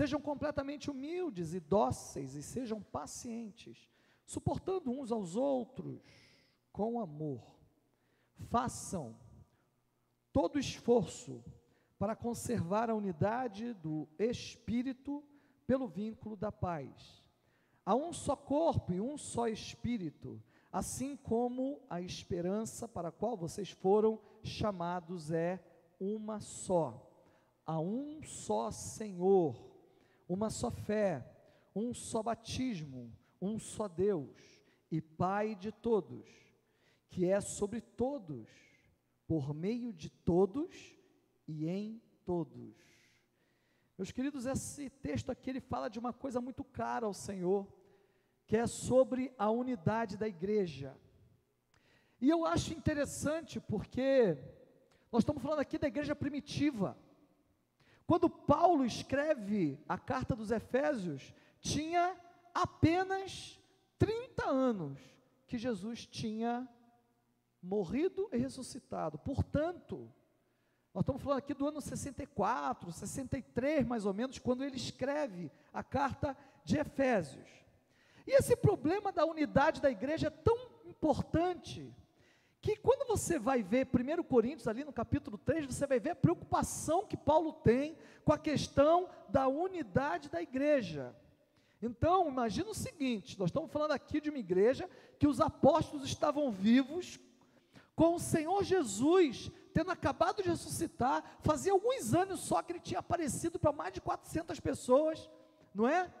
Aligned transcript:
Sejam 0.00 0.18
completamente 0.18 0.90
humildes 0.90 1.52
e 1.52 1.60
dóceis 1.60 2.34
e 2.34 2.42
sejam 2.42 2.80
pacientes, 2.80 3.86
suportando 4.24 4.90
uns 4.90 5.12
aos 5.12 5.36
outros 5.36 6.00
com 6.72 6.98
amor. 6.98 7.54
Façam 8.48 9.14
todo 10.32 10.58
esforço 10.58 11.44
para 11.98 12.16
conservar 12.16 12.88
a 12.88 12.94
unidade 12.94 13.74
do 13.74 14.08
espírito 14.18 15.22
pelo 15.66 15.86
vínculo 15.86 16.34
da 16.34 16.50
paz. 16.50 17.22
Há 17.84 17.94
um 17.94 18.10
só 18.10 18.34
corpo 18.34 18.94
e 18.94 19.02
um 19.02 19.18
só 19.18 19.48
espírito, 19.48 20.42
assim 20.72 21.14
como 21.14 21.78
a 21.90 22.00
esperança 22.00 22.88
para 22.88 23.08
a 23.08 23.12
qual 23.12 23.36
vocês 23.36 23.68
foram 23.68 24.18
chamados 24.42 25.30
é 25.30 25.62
uma 26.00 26.40
só. 26.40 27.06
Há 27.66 27.78
um 27.78 28.22
só 28.22 28.70
Senhor, 28.70 29.69
uma 30.30 30.48
só 30.48 30.70
fé, 30.70 31.28
um 31.74 31.92
só 31.92 32.22
batismo, 32.22 33.12
um 33.42 33.58
só 33.58 33.88
Deus 33.88 34.62
e 34.88 35.00
Pai 35.00 35.56
de 35.56 35.72
todos, 35.72 36.24
que 37.08 37.26
é 37.26 37.40
sobre 37.40 37.80
todos, 37.80 38.48
por 39.26 39.52
meio 39.52 39.92
de 39.92 40.08
todos 40.08 40.96
e 41.48 41.68
em 41.68 42.00
todos. 42.24 42.76
Meus 43.98 44.12
queridos, 44.12 44.46
esse 44.46 44.88
texto 44.88 45.32
aqui 45.32 45.50
ele 45.50 45.60
fala 45.60 45.90
de 45.90 45.98
uma 45.98 46.12
coisa 46.12 46.40
muito 46.40 46.62
cara 46.62 47.06
ao 47.06 47.12
Senhor, 47.12 47.66
que 48.46 48.56
é 48.56 48.68
sobre 48.68 49.34
a 49.36 49.50
unidade 49.50 50.16
da 50.16 50.28
igreja. 50.28 50.96
E 52.20 52.30
eu 52.30 52.46
acho 52.46 52.72
interessante 52.72 53.58
porque 53.58 54.38
nós 55.10 55.22
estamos 55.22 55.42
falando 55.42 55.58
aqui 55.58 55.76
da 55.76 55.88
igreja 55.88 56.14
primitiva. 56.14 56.96
Quando 58.10 58.28
Paulo 58.28 58.84
escreve 58.84 59.78
a 59.88 59.96
carta 59.96 60.34
dos 60.34 60.50
Efésios, 60.50 61.32
tinha 61.60 62.16
apenas 62.52 63.56
30 64.00 64.50
anos 64.50 64.98
que 65.46 65.56
Jesus 65.56 66.06
tinha 66.06 66.68
morrido 67.62 68.28
e 68.32 68.36
ressuscitado. 68.36 69.16
Portanto, 69.16 70.12
nós 70.92 71.02
estamos 71.02 71.22
falando 71.22 71.38
aqui 71.38 71.54
do 71.54 71.68
ano 71.68 71.80
64, 71.80 72.90
63 72.90 73.86
mais 73.86 74.04
ou 74.04 74.12
menos, 74.12 74.40
quando 74.40 74.64
ele 74.64 74.76
escreve 74.76 75.48
a 75.72 75.84
carta 75.84 76.36
de 76.64 76.78
Efésios. 76.78 77.48
E 78.26 78.32
esse 78.32 78.56
problema 78.56 79.12
da 79.12 79.24
unidade 79.24 79.80
da 79.80 79.88
igreja 79.88 80.26
é 80.26 80.30
tão 80.30 80.58
importante 80.84 81.94
que 82.60 82.76
quando 82.76 83.06
você 83.08 83.38
vai 83.38 83.62
ver 83.62 83.86
1 83.86 84.22
Coríntios, 84.22 84.68
ali 84.68 84.84
no 84.84 84.92
capítulo 84.92 85.38
3, 85.38 85.66
você 85.66 85.86
vai 85.86 85.98
ver 85.98 86.10
a 86.10 86.16
preocupação 86.16 87.06
que 87.06 87.16
Paulo 87.16 87.52
tem 87.52 87.96
com 88.24 88.32
a 88.32 88.38
questão 88.38 89.08
da 89.28 89.48
unidade 89.48 90.28
da 90.28 90.42
igreja. 90.42 91.14
Então, 91.80 92.28
imagina 92.28 92.70
o 92.70 92.74
seguinte: 92.74 93.38
nós 93.38 93.48
estamos 93.48 93.70
falando 93.70 93.92
aqui 93.92 94.20
de 94.20 94.28
uma 94.28 94.38
igreja 94.38 94.88
que 95.18 95.26
os 95.26 95.40
apóstolos 95.40 96.04
estavam 96.04 96.50
vivos, 96.50 97.18
com 97.96 98.14
o 98.14 98.20
Senhor 98.20 98.62
Jesus 98.62 99.50
tendo 99.72 99.90
acabado 99.90 100.42
de 100.42 100.48
ressuscitar, 100.48 101.24
fazia 101.40 101.72
alguns 101.72 102.12
anos 102.14 102.40
só 102.40 102.62
que 102.62 102.72
ele 102.72 102.80
tinha 102.80 103.00
aparecido 103.00 103.58
para 103.58 103.72
mais 103.72 103.92
de 103.92 104.00
400 104.00 104.58
pessoas, 104.60 105.30
não 105.74 105.88
é? 105.88 106.12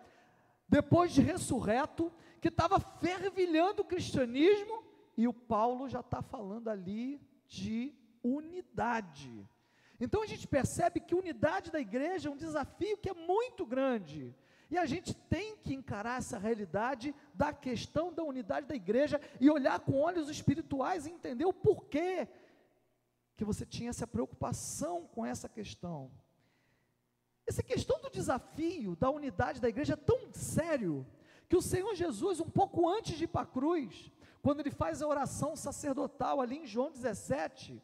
Depois 0.68 1.12
de 1.12 1.20
ressurreto, 1.20 2.12
que 2.40 2.48
estava 2.48 2.78
fervilhando 2.78 3.82
o 3.82 3.84
cristianismo, 3.84 4.84
e 5.20 5.28
o 5.28 5.34
Paulo 5.34 5.86
já 5.86 6.00
está 6.00 6.22
falando 6.22 6.68
ali 6.68 7.20
de 7.46 7.94
unidade. 8.24 9.46
Então 10.00 10.22
a 10.22 10.26
gente 10.26 10.48
percebe 10.48 10.98
que 10.98 11.14
unidade 11.14 11.70
da 11.70 11.78
igreja 11.78 12.30
é 12.30 12.32
um 12.32 12.38
desafio 12.38 12.96
que 12.96 13.10
é 13.10 13.12
muito 13.12 13.66
grande. 13.66 14.34
E 14.70 14.78
a 14.78 14.86
gente 14.86 15.12
tem 15.12 15.58
que 15.58 15.74
encarar 15.74 16.16
essa 16.16 16.38
realidade 16.38 17.14
da 17.34 17.52
questão 17.52 18.10
da 18.10 18.22
unidade 18.22 18.66
da 18.66 18.74
igreja 18.74 19.20
e 19.38 19.50
olhar 19.50 19.78
com 19.80 20.00
olhos 20.00 20.30
espirituais 20.30 21.04
e 21.04 21.10
entender 21.10 21.44
o 21.44 21.52
porquê 21.52 22.26
que 23.36 23.44
você 23.44 23.66
tinha 23.66 23.90
essa 23.90 24.06
preocupação 24.06 25.06
com 25.08 25.26
essa 25.26 25.50
questão. 25.50 26.10
Essa 27.46 27.62
questão 27.62 28.00
do 28.00 28.08
desafio 28.08 28.96
da 28.96 29.10
unidade 29.10 29.60
da 29.60 29.68
igreja 29.68 29.92
é 29.92 29.96
tão 29.96 30.32
sério 30.32 31.06
que 31.46 31.56
o 31.56 31.60
Senhor 31.60 31.94
Jesus, 31.94 32.40
um 32.40 32.48
pouco 32.48 32.88
antes 32.88 33.18
de 33.18 33.24
ir 33.24 33.26
para 33.26 33.42
a 33.42 33.46
cruz, 33.46 34.10
quando 34.42 34.60
ele 34.60 34.70
faz 34.70 35.02
a 35.02 35.08
oração 35.08 35.54
sacerdotal 35.54 36.40
ali 36.40 36.58
em 36.58 36.66
João 36.66 36.90
17, 36.90 37.82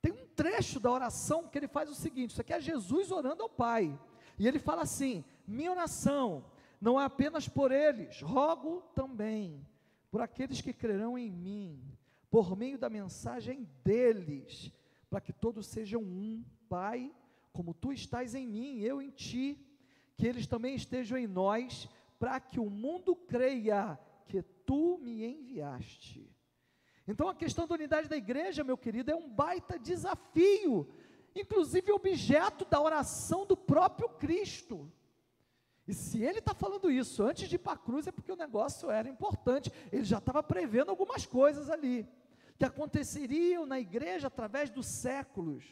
tem 0.00 0.12
um 0.12 0.26
trecho 0.28 0.78
da 0.78 0.90
oração 0.90 1.48
que 1.48 1.58
ele 1.58 1.68
faz 1.68 1.90
o 1.90 1.94
seguinte: 1.94 2.30
isso 2.30 2.40
aqui 2.40 2.52
é 2.52 2.60
Jesus 2.60 3.10
orando 3.10 3.42
ao 3.42 3.48
Pai, 3.48 3.98
e 4.38 4.46
ele 4.46 4.58
fala 4.58 4.82
assim: 4.82 5.24
minha 5.46 5.70
oração 5.70 6.44
não 6.80 7.00
é 7.00 7.04
apenas 7.04 7.48
por 7.48 7.72
eles, 7.72 8.20
rogo 8.22 8.82
também 8.94 9.66
por 10.16 10.22
aqueles 10.22 10.62
que 10.62 10.72
crerão 10.72 11.18
em 11.18 11.30
mim, 11.30 11.78
por 12.30 12.56
meio 12.56 12.78
da 12.78 12.88
mensagem 12.88 13.68
deles, 13.84 14.72
para 15.10 15.20
que 15.20 15.30
todos 15.30 15.66
sejam 15.66 16.00
um, 16.00 16.42
Pai, 16.70 17.14
como 17.52 17.74
tu 17.74 17.92
estás 17.92 18.34
em 18.34 18.46
mim, 18.46 18.80
eu 18.80 19.02
em 19.02 19.10
ti, 19.10 19.60
que 20.16 20.26
eles 20.26 20.46
também 20.46 20.74
estejam 20.74 21.18
em 21.18 21.26
nós, 21.26 21.88
para 22.18 22.40
que 22.40 22.58
o 22.58 22.70
mundo 22.70 23.14
creia 23.14 23.98
que 24.26 24.42
tu 24.42 24.98
me 24.98 25.24
enviaste. 25.24 26.30
Então 27.06 27.28
a 27.28 27.34
questão 27.34 27.66
da 27.66 27.74
unidade 27.74 28.08
da 28.08 28.16
igreja, 28.16 28.64
meu 28.64 28.76
querido, 28.76 29.10
é 29.10 29.16
um 29.16 29.28
baita 29.28 29.78
desafio, 29.78 30.92
inclusive 31.34 31.92
objeto 31.92 32.64
da 32.64 32.80
oração 32.80 33.46
do 33.46 33.56
próprio 33.56 34.08
Cristo. 34.08 34.92
E 35.86 35.94
se 35.94 36.20
ele 36.20 36.40
está 36.40 36.52
falando 36.52 36.90
isso 36.90 37.22
antes 37.22 37.48
de 37.48 37.54
ir 37.54 37.58
para 37.58 37.74
a 37.74 37.78
cruz, 37.78 38.08
é 38.08 38.12
porque 38.12 38.32
o 38.32 38.36
negócio 38.36 38.90
era 38.90 39.08
importante. 39.08 39.70
Ele 39.92 40.04
já 40.04 40.18
estava 40.18 40.42
prevendo 40.42 40.90
algumas 40.90 41.24
coisas 41.24 41.70
ali, 41.70 42.08
que 42.58 42.64
aconteceriam 42.64 43.64
na 43.64 43.78
igreja 43.78 44.26
através 44.26 44.68
dos 44.68 44.86
séculos. 44.86 45.64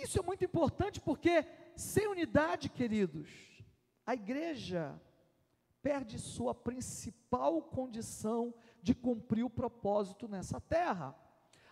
Isso 0.00 0.20
é 0.20 0.22
muito 0.22 0.44
importante 0.44 1.00
porque, 1.00 1.44
sem 1.74 2.06
unidade, 2.06 2.68
queridos, 2.68 3.28
a 4.06 4.14
igreja 4.14 5.00
perde 5.82 6.18
sua 6.18 6.54
principal 6.54 7.62
condição 7.62 8.54
de 8.82 8.94
cumprir 8.94 9.44
o 9.44 9.50
propósito 9.50 10.28
nessa 10.28 10.60
terra. 10.60 11.14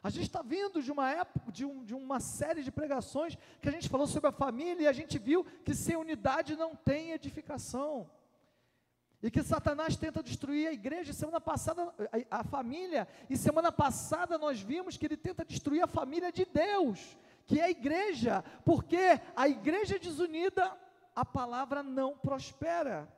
A 0.02 0.10
gente 0.10 0.26
está 0.26 0.42
vindo 0.42 0.82
de 0.82 0.92
uma 0.92 1.10
época, 1.10 1.50
de, 1.50 1.64
um, 1.64 1.84
de, 1.84 1.94
uma 1.94 2.20
série 2.20 2.62
de 2.62 2.70
pregações 2.70 3.36
que 3.60 3.68
a 3.68 3.72
gente 3.72 3.88
falou 3.88 4.06
sobre 4.06 4.28
a 4.28 4.32
família 4.32 4.84
e 4.84 4.86
a 4.86 4.92
gente 4.92 5.18
viu 5.18 5.44
que 5.64 5.74
sem 5.74 5.96
unidade 5.96 6.56
não 6.56 6.74
tem 6.74 7.12
edificação. 7.12 8.08
E 9.20 9.30
que 9.30 9.42
Satanás 9.42 9.96
tenta 9.96 10.22
destruir 10.22 10.68
a 10.68 10.72
igreja. 10.72 11.12
Semana 11.12 11.40
passada, 11.40 11.92
a, 12.30 12.38
a 12.38 12.44
família, 12.44 13.08
e 13.28 13.36
semana 13.36 13.72
passada 13.72 14.38
nós 14.38 14.60
vimos 14.60 14.96
que 14.96 15.06
ele 15.06 15.16
tenta 15.16 15.44
destruir 15.44 15.82
a 15.82 15.88
família 15.88 16.30
de 16.30 16.44
Deus, 16.44 17.18
que 17.44 17.58
é 17.58 17.64
a 17.64 17.70
igreja, 17.70 18.44
porque 18.64 19.20
a 19.34 19.48
igreja 19.48 19.98
desunida, 19.98 20.72
a 21.16 21.24
palavra 21.24 21.82
não 21.82 22.16
prospera. 22.16 23.12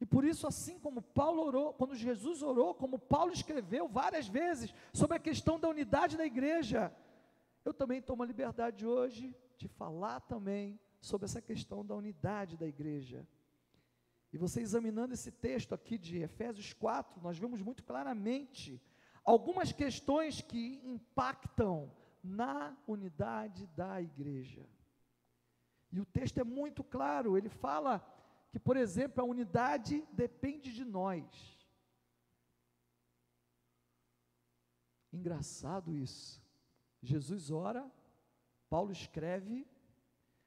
E 0.00 0.06
por 0.06 0.24
isso, 0.24 0.46
assim 0.46 0.78
como 0.78 1.00
Paulo 1.00 1.42
orou, 1.42 1.72
quando 1.72 1.94
Jesus 1.94 2.42
orou, 2.42 2.74
como 2.74 2.98
Paulo 2.98 3.32
escreveu 3.32 3.88
várias 3.88 4.26
vezes 4.26 4.74
sobre 4.92 5.16
a 5.16 5.20
questão 5.20 5.58
da 5.58 5.68
unidade 5.68 6.16
da 6.16 6.26
igreja, 6.26 6.94
eu 7.64 7.72
também 7.72 8.02
tomo 8.02 8.22
a 8.22 8.26
liberdade 8.26 8.86
hoje 8.86 9.34
de 9.56 9.68
falar 9.68 10.20
também 10.20 10.78
sobre 11.00 11.26
essa 11.26 11.40
questão 11.40 11.84
da 11.84 11.94
unidade 11.94 12.56
da 12.56 12.66
igreja. 12.66 13.26
E 14.32 14.36
você 14.36 14.60
examinando 14.60 15.14
esse 15.14 15.30
texto 15.30 15.74
aqui 15.74 15.96
de 15.96 16.18
Efésios 16.18 16.72
4, 16.72 17.22
nós 17.22 17.38
vemos 17.38 17.62
muito 17.62 17.84
claramente 17.84 18.82
algumas 19.24 19.72
questões 19.72 20.40
que 20.40 20.80
impactam 20.84 21.90
na 22.22 22.76
unidade 22.86 23.66
da 23.68 24.02
igreja. 24.02 24.66
E 25.92 26.00
o 26.00 26.04
texto 26.04 26.38
é 26.38 26.44
muito 26.44 26.82
claro, 26.82 27.38
ele 27.38 27.48
fala 27.48 28.04
que, 28.54 28.58
por 28.60 28.76
exemplo, 28.76 29.20
a 29.20 29.26
unidade 29.26 30.06
depende 30.12 30.72
de 30.72 30.84
nós. 30.84 31.26
Engraçado 35.12 35.92
isso. 35.92 36.40
Jesus 37.02 37.50
ora, 37.50 37.92
Paulo 38.70 38.92
escreve, 38.92 39.66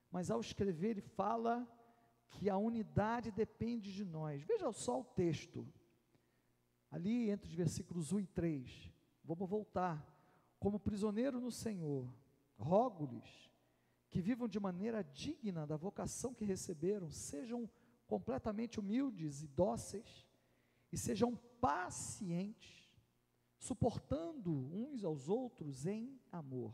mas 0.09 0.31
ao 0.31 0.39
escrever 0.39 0.91
ele 0.91 1.01
fala 1.01 1.67
que 2.29 2.49
a 2.49 2.55
unidade 2.55 3.29
depende 3.29 3.91
de 3.91 4.05
nós. 4.05 4.41
Veja 4.41 4.71
só 4.71 5.01
o 5.01 5.03
texto, 5.03 5.67
ali 6.89 7.29
entre 7.29 7.49
os 7.49 7.55
versículos 7.55 8.13
1 8.13 8.21
e 8.21 8.27
3. 8.27 8.89
Vamos 9.21 9.49
voltar. 9.49 10.01
Como 10.57 10.79
prisioneiro 10.79 11.41
no 11.41 11.51
Senhor, 11.51 12.09
rogo-lhes 12.57 13.51
que 14.09 14.21
vivam 14.21 14.47
de 14.47 14.61
maneira 14.61 15.03
digna 15.03 15.67
da 15.67 15.75
vocação 15.75 16.33
que 16.33 16.45
receberam, 16.45 17.11
sejam 17.11 17.69
completamente 18.07 18.79
humildes 18.79 19.43
e 19.43 19.47
dóceis, 19.47 20.25
e 20.91 20.97
sejam 20.97 21.35
pacientes, 21.59 22.89
suportando 23.59 24.51
uns 24.51 25.03
aos 25.03 25.27
outros 25.27 25.85
em 25.85 26.19
amor. 26.31 26.73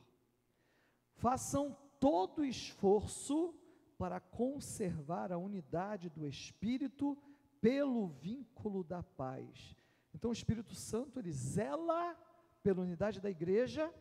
Façam 1.16 1.76
todo 2.00 2.46
esforço 2.46 3.56
para 3.98 4.20
conservar 4.20 5.32
a 5.32 5.38
unidade 5.38 6.10
do 6.10 6.28
Espírito 6.28 7.18
pelo 7.62 8.08
vínculo 8.08 8.84
da 8.84 9.02
paz. 9.02 9.76
Então 10.14 10.30
o 10.30 10.34
Espírito 10.34 10.76
Santo 10.76 11.20
ele 11.20 11.32
zela 11.32 12.16
pela 12.62 12.82
unidade 12.82 13.22
da 13.22 13.30
igreja, 13.30 13.94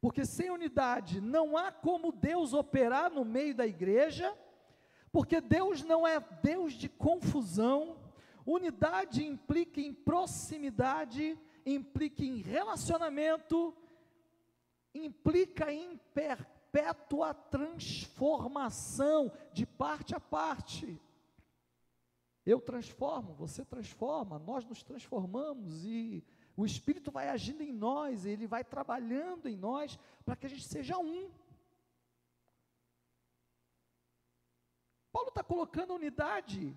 porque 0.00 0.24
sem 0.24 0.50
unidade 0.50 1.20
não 1.20 1.56
há 1.56 1.70
como 1.70 2.10
Deus 2.10 2.52
operar 2.52 3.10
no 3.10 3.24
meio 3.24 3.54
da 3.54 3.66
igreja, 3.66 4.36
porque 5.12 5.40
Deus 5.40 5.84
não 5.84 6.06
é 6.06 6.18
Deus 6.42 6.72
de 6.72 6.88
confusão. 6.88 7.98
Unidade 8.46 9.24
implica 9.24 9.80
em 9.80 9.92
proximidade, 9.92 11.38
implica 11.64 12.24
em 12.24 12.38
relacionamento, 12.38 13.76
implica 14.94 15.70
em 15.72 15.98
perpétua 16.14 17.34
transformação 17.34 19.30
de 19.52 19.66
parte 19.66 20.14
a 20.14 20.20
parte. 20.20 20.98
Eu 22.44 22.60
transformo, 22.60 23.34
você 23.34 23.64
transforma, 23.64 24.38
nós 24.38 24.64
nos 24.64 24.82
transformamos 24.82 25.84
e 25.84 26.24
o 26.56 26.66
Espírito 26.66 27.10
vai 27.10 27.28
agindo 27.28 27.62
em 27.62 27.72
nós, 27.72 28.26
ele 28.26 28.46
vai 28.46 28.64
trabalhando 28.64 29.48
em 29.48 29.56
nós 29.56 29.98
para 30.24 30.34
que 30.34 30.46
a 30.46 30.48
gente 30.48 30.64
seja 30.64 30.98
um. 30.98 31.30
Paulo 35.12 35.28
está 35.28 35.42
colocando 35.42 35.94
unidade 35.94 36.74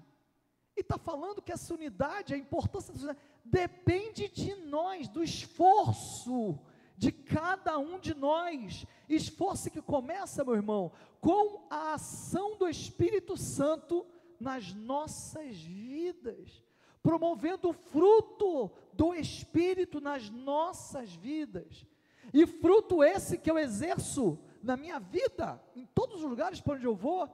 e 0.75 0.81
está 0.81 0.97
falando 0.97 1.41
que 1.41 1.53
essa 1.53 1.73
unidade, 1.73 2.33
a 2.33 2.37
importância 2.37 2.93
da 2.93 2.99
unidade, 2.99 3.19
depende 3.43 4.27
de 4.27 4.55
nós, 4.55 5.07
do 5.07 5.23
esforço 5.23 6.59
de 6.97 7.11
cada 7.11 7.77
um 7.77 7.99
de 7.99 8.13
nós. 8.13 8.85
Esforço 9.07 9.69
que 9.69 9.81
começa, 9.81 10.43
meu 10.43 10.55
irmão, 10.55 10.91
com 11.21 11.65
a 11.69 11.93
ação 11.93 12.57
do 12.57 12.67
Espírito 12.67 13.37
Santo 13.37 14.05
nas 14.39 14.73
nossas 14.73 15.55
vidas, 15.57 16.61
promovendo 17.01 17.69
o 17.69 17.73
fruto 17.73 18.71
do 18.93 19.13
Espírito 19.13 20.01
nas 20.01 20.29
nossas 20.29 21.13
vidas. 21.13 21.85
E 22.33 22.45
fruto 22.45 23.03
esse 23.03 23.37
que 23.37 23.49
eu 23.49 23.57
exerço 23.57 24.37
na 24.61 24.75
minha 24.75 24.99
vida, 24.99 25.61
em 25.75 25.85
todos 25.85 26.23
os 26.23 26.29
lugares 26.29 26.59
para 26.59 26.73
onde 26.75 26.85
eu 26.85 26.95
vou, 26.95 27.29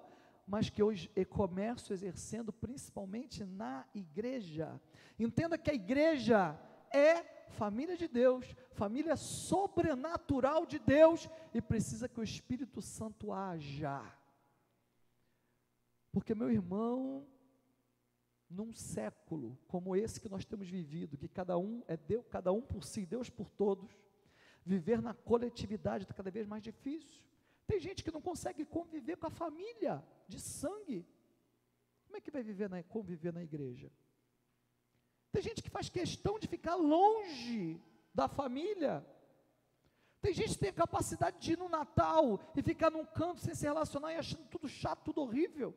mas 0.51 0.69
que 0.69 0.83
hoje 0.83 1.09
eu 1.15 1.25
começo 1.25 1.94
exercendo 1.94 2.51
principalmente 2.51 3.45
na 3.45 3.88
igreja. 3.95 4.81
Entenda 5.18 5.57
que 5.57 5.71
a 5.71 5.74
igreja 5.74 6.59
é 6.94 7.24
família 7.51 7.95
de 7.95 8.06
Deus, 8.06 8.53
família 8.74 9.15
sobrenatural 9.15 10.65
de 10.65 10.77
Deus 10.77 11.30
e 11.53 11.62
precisa 11.62 12.09
que 12.09 12.19
o 12.19 12.24
Espírito 12.24 12.81
Santo 12.81 13.31
haja. 13.31 14.03
Porque, 16.12 16.36
meu 16.36 16.51
irmão, 16.51 17.25
num 18.50 18.74
século 18.74 19.57
como 19.69 19.95
esse 19.95 20.19
que 20.19 20.27
nós 20.27 20.44
temos 20.44 20.68
vivido, 20.68 21.18
que 21.18 21.30
cada 21.30 21.57
um 21.57 21.81
é 21.88 21.95
Deus, 21.95 22.25
cada 22.30 22.51
um 22.51 22.62
por 22.62 22.83
si, 22.83 23.06
Deus 23.06 23.30
por 23.30 23.50
todos, 23.50 23.89
viver 24.65 25.01
na 25.01 25.13
coletividade 25.13 26.04
está 26.04 26.13
cada 26.13 26.30
vez 26.30 26.45
mais 26.45 26.62
difícil. 26.62 27.31
Tem 27.71 27.79
gente 27.79 28.03
que 28.03 28.12
não 28.12 28.21
consegue 28.21 28.65
conviver 28.65 29.15
com 29.15 29.27
a 29.27 29.29
família 29.29 30.06
de 30.27 30.41
sangue. 30.41 31.07
Como 32.03 32.18
é 32.18 32.19
que 32.19 32.29
vai 32.29 32.44
viver 32.44 32.69
na, 32.69 32.83
conviver 32.83 33.31
na 33.31 33.41
igreja? 33.41 33.89
Tem 35.31 35.41
gente 35.41 35.63
que 35.63 35.69
faz 35.69 35.88
questão 35.88 36.38
de 36.38 36.50
ficar 36.50 36.75
longe 36.75 37.81
da 38.13 38.27
família. 38.27 39.07
Tem 40.21 40.33
gente 40.33 40.56
que 40.56 40.59
tem 40.59 40.69
a 40.71 40.73
capacidade 40.73 41.39
de 41.39 41.53
ir 41.53 41.57
no 41.57 41.69
Natal 41.69 42.41
e 42.57 42.62
ficar 42.62 42.91
num 42.91 43.06
canto 43.06 43.39
sem 43.39 43.56
se 43.56 43.65
relacionar 43.65 44.12
e 44.12 44.18
achando 44.18 44.45
tudo 44.50 44.68
chato, 44.68 45.06
tudo 45.06 45.21
horrível. 45.21 45.73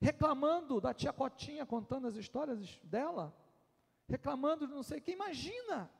Reclamando 0.00 0.80
da 0.80 0.94
tia 0.94 1.12
Cotinha 1.12 1.66
contando 1.66 2.06
as 2.06 2.16
histórias 2.16 2.80
dela. 2.84 3.36
Reclamando 4.08 4.66
de 4.66 4.72
não 4.72 4.82
sei 4.82 4.98
quem. 4.98 5.12
Imagina 5.12 5.90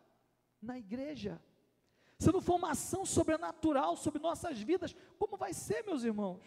na 0.62 0.78
igreja. 0.78 1.38
Se 2.18 2.32
não 2.32 2.40
for 2.40 2.56
uma 2.56 2.70
ação 2.70 3.04
sobrenatural 3.04 3.96
sobre 3.96 4.20
nossas 4.20 4.60
vidas, 4.60 4.94
como 5.18 5.36
vai 5.36 5.52
ser, 5.52 5.84
meus 5.84 6.02
irmãos? 6.02 6.42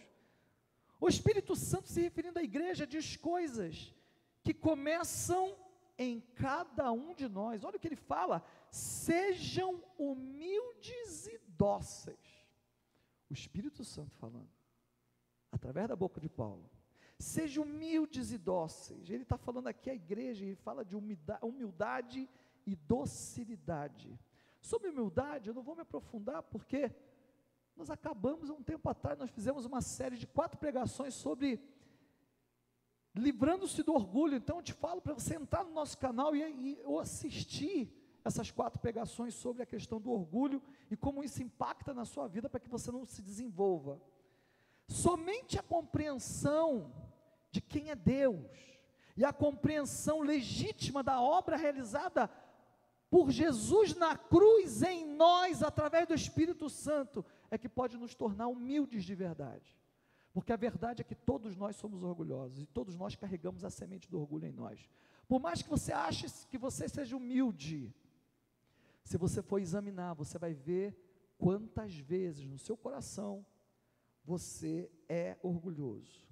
O 1.00 1.08
Espírito 1.08 1.54
Santo, 1.56 1.88
se 1.88 2.00
referindo 2.00 2.38
à 2.38 2.42
igreja, 2.42 2.86
diz 2.86 3.16
coisas 3.16 3.94
que 4.42 4.52
começam 4.52 5.56
em 5.96 6.20
cada 6.34 6.90
um 6.92 7.14
de 7.14 7.28
nós. 7.28 7.62
Olha 7.62 7.76
o 7.76 7.80
que 7.80 7.88
ele 7.88 7.96
fala: 7.96 8.42
sejam 8.70 9.82
humildes 9.98 11.26
e 11.26 11.38
dóceis. 11.46 12.18
O 13.28 13.32
Espírito 13.32 13.84
Santo 13.84 14.14
falando, 14.16 14.50
através 15.52 15.88
da 15.88 15.94
boca 15.94 16.20
de 16.20 16.28
Paulo. 16.28 16.68
Sejam 17.18 17.64
humildes 17.64 18.32
e 18.32 18.38
dóceis. 18.38 19.08
Ele 19.08 19.22
está 19.22 19.36
falando 19.36 19.68
aqui 19.68 19.90
à 19.90 19.94
igreja, 19.94 20.44
ele 20.44 20.56
fala 20.56 20.84
de 20.84 20.96
humildade 20.96 22.28
e 22.66 22.74
docilidade. 22.74 24.18
Sobre 24.60 24.88
humildade, 24.88 25.48
eu 25.48 25.54
não 25.54 25.62
vou 25.62 25.74
me 25.74 25.82
aprofundar, 25.82 26.42
porque 26.42 26.94
nós 27.76 27.90
acabamos 27.90 28.50
há 28.50 28.52
um 28.52 28.62
tempo 28.62 28.88
atrás, 28.88 29.18
nós 29.18 29.30
fizemos 29.30 29.64
uma 29.64 29.80
série 29.80 30.16
de 30.16 30.26
quatro 30.26 30.58
pregações 30.58 31.14
sobre 31.14 31.60
livrando-se 33.14 33.82
do 33.82 33.94
orgulho. 33.94 34.36
Então 34.36 34.56
eu 34.56 34.62
te 34.62 34.72
falo 34.72 35.00
para 35.00 35.14
você 35.14 35.34
entrar 35.34 35.64
no 35.64 35.72
nosso 35.72 35.96
canal 35.98 36.34
e, 36.36 36.42
e 36.42 36.78
assistir 37.00 37.96
essas 38.24 38.50
quatro 38.50 38.78
pregações 38.78 39.34
sobre 39.34 39.62
a 39.62 39.66
questão 39.66 40.00
do 40.00 40.10
orgulho 40.10 40.62
e 40.90 40.96
como 40.96 41.24
isso 41.24 41.42
impacta 41.42 41.94
na 41.94 42.04
sua 42.04 42.28
vida 42.28 42.48
para 42.48 42.60
que 42.60 42.68
você 42.68 42.92
não 42.92 43.04
se 43.04 43.22
desenvolva. 43.22 44.00
Somente 44.86 45.58
a 45.58 45.62
compreensão 45.62 46.92
de 47.50 47.60
quem 47.60 47.90
é 47.90 47.96
Deus 47.96 48.44
e 49.16 49.24
a 49.24 49.32
compreensão 49.32 50.20
legítima 50.20 51.02
da 51.02 51.20
obra 51.20 51.56
realizada 51.56 52.30
por 53.10 53.30
Jesus 53.30 53.94
na 53.96 54.16
cruz 54.16 54.82
em 54.82 55.04
nós, 55.04 55.62
através 55.62 56.06
do 56.06 56.14
Espírito 56.14 56.70
Santo, 56.70 57.24
é 57.50 57.58
que 57.58 57.68
pode 57.68 57.98
nos 57.98 58.14
tornar 58.14 58.46
humildes 58.46 59.04
de 59.04 59.14
verdade. 59.16 59.76
Porque 60.32 60.52
a 60.52 60.56
verdade 60.56 61.02
é 61.02 61.04
que 61.04 61.16
todos 61.16 61.56
nós 61.56 61.74
somos 61.74 62.04
orgulhosos 62.04 62.60
e 62.60 62.66
todos 62.66 62.94
nós 62.94 63.16
carregamos 63.16 63.64
a 63.64 63.70
semente 63.70 64.08
do 64.08 64.20
orgulho 64.20 64.46
em 64.46 64.52
nós. 64.52 64.88
Por 65.26 65.40
mais 65.40 65.60
que 65.60 65.68
você 65.68 65.92
ache 65.92 66.26
que 66.48 66.56
você 66.56 66.88
seja 66.88 67.16
humilde, 67.16 67.92
se 69.02 69.16
você 69.16 69.42
for 69.42 69.58
examinar, 69.58 70.14
você 70.14 70.38
vai 70.38 70.54
ver 70.54 70.96
quantas 71.36 71.96
vezes 71.96 72.46
no 72.46 72.58
seu 72.58 72.76
coração 72.76 73.44
você 74.24 74.88
é 75.08 75.36
orgulhoso. 75.42 76.28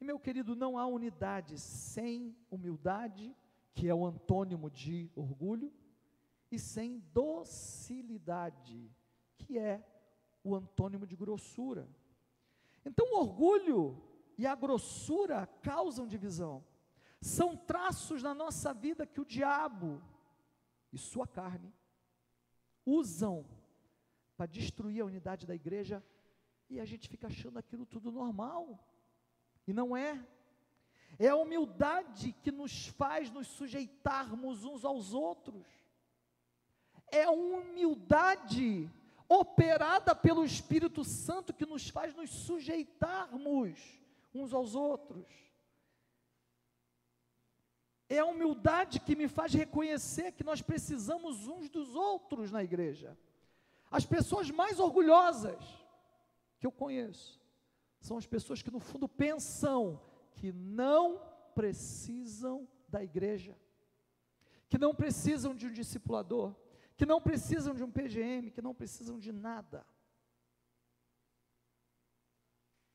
E 0.00 0.04
meu 0.04 0.18
querido, 0.18 0.56
não 0.56 0.78
há 0.78 0.86
unidade 0.86 1.58
sem 1.58 2.34
humildade, 2.50 3.36
que 3.74 3.88
é 3.88 3.94
o 3.94 4.06
antônimo 4.06 4.70
de 4.70 5.10
orgulho, 5.14 5.70
e 6.50 6.58
sem 6.58 6.98
docilidade, 7.12 8.90
que 9.36 9.58
é 9.58 9.84
o 10.42 10.54
antônimo 10.54 11.06
de 11.06 11.16
grossura. 11.16 11.88
Então, 12.84 13.06
o 13.12 13.20
orgulho 13.20 14.02
e 14.36 14.46
a 14.46 14.54
grossura 14.54 15.46
causam 15.62 16.06
divisão. 16.06 16.64
São 17.20 17.56
traços 17.56 18.22
na 18.22 18.32
nossa 18.32 18.72
vida 18.72 19.06
que 19.06 19.20
o 19.20 19.24
diabo 19.24 20.00
e 20.92 20.96
sua 20.96 21.26
carne 21.26 21.74
usam 22.86 23.44
para 24.36 24.46
destruir 24.46 25.02
a 25.02 25.04
unidade 25.04 25.46
da 25.46 25.54
igreja 25.54 26.02
e 26.70 26.78
a 26.78 26.84
gente 26.84 27.08
fica 27.08 27.26
achando 27.26 27.58
aquilo 27.58 27.84
tudo 27.84 28.12
normal. 28.12 28.78
E 29.66 29.72
não 29.72 29.96
é. 29.96 30.24
É 31.18 31.28
a 31.28 31.36
humildade 31.36 32.32
que 32.32 32.52
nos 32.52 32.86
faz 32.86 33.30
nos 33.30 33.48
sujeitarmos 33.48 34.64
uns 34.64 34.84
aos 34.84 35.12
outros 35.12 35.77
é 37.10 37.24
a 37.24 37.30
humildade 37.30 38.90
operada 39.28 40.14
pelo 40.14 40.44
Espírito 40.44 41.04
Santo 41.04 41.52
que 41.52 41.66
nos 41.66 41.88
faz 41.88 42.14
nos 42.14 42.30
sujeitarmos 42.30 43.78
uns 44.34 44.52
aos 44.52 44.74
outros. 44.74 45.26
É 48.08 48.20
a 48.20 48.24
humildade 48.24 49.00
que 49.00 49.14
me 49.14 49.28
faz 49.28 49.52
reconhecer 49.52 50.32
que 50.32 50.42
nós 50.42 50.62
precisamos 50.62 51.46
uns 51.46 51.68
dos 51.68 51.94
outros 51.94 52.50
na 52.50 52.64
igreja. 52.64 53.18
As 53.90 54.06
pessoas 54.06 54.50
mais 54.50 54.80
orgulhosas 54.80 55.62
que 56.58 56.66
eu 56.66 56.72
conheço 56.72 57.38
são 58.00 58.16
as 58.16 58.26
pessoas 58.26 58.62
que, 58.62 58.70
no 58.70 58.80
fundo, 58.80 59.08
pensam 59.08 60.00
que 60.36 60.52
não 60.52 61.20
precisam 61.54 62.66
da 62.88 63.02
igreja, 63.02 63.56
que 64.68 64.78
não 64.78 64.94
precisam 64.94 65.54
de 65.54 65.66
um 65.66 65.72
discipulador, 65.72 66.54
que 66.98 67.06
não 67.06 67.22
precisam 67.22 67.72
de 67.74 67.84
um 67.84 67.90
PGM, 67.90 68.50
que 68.50 68.60
não 68.60 68.74
precisam 68.74 69.20
de 69.20 69.30
nada. 69.30 69.86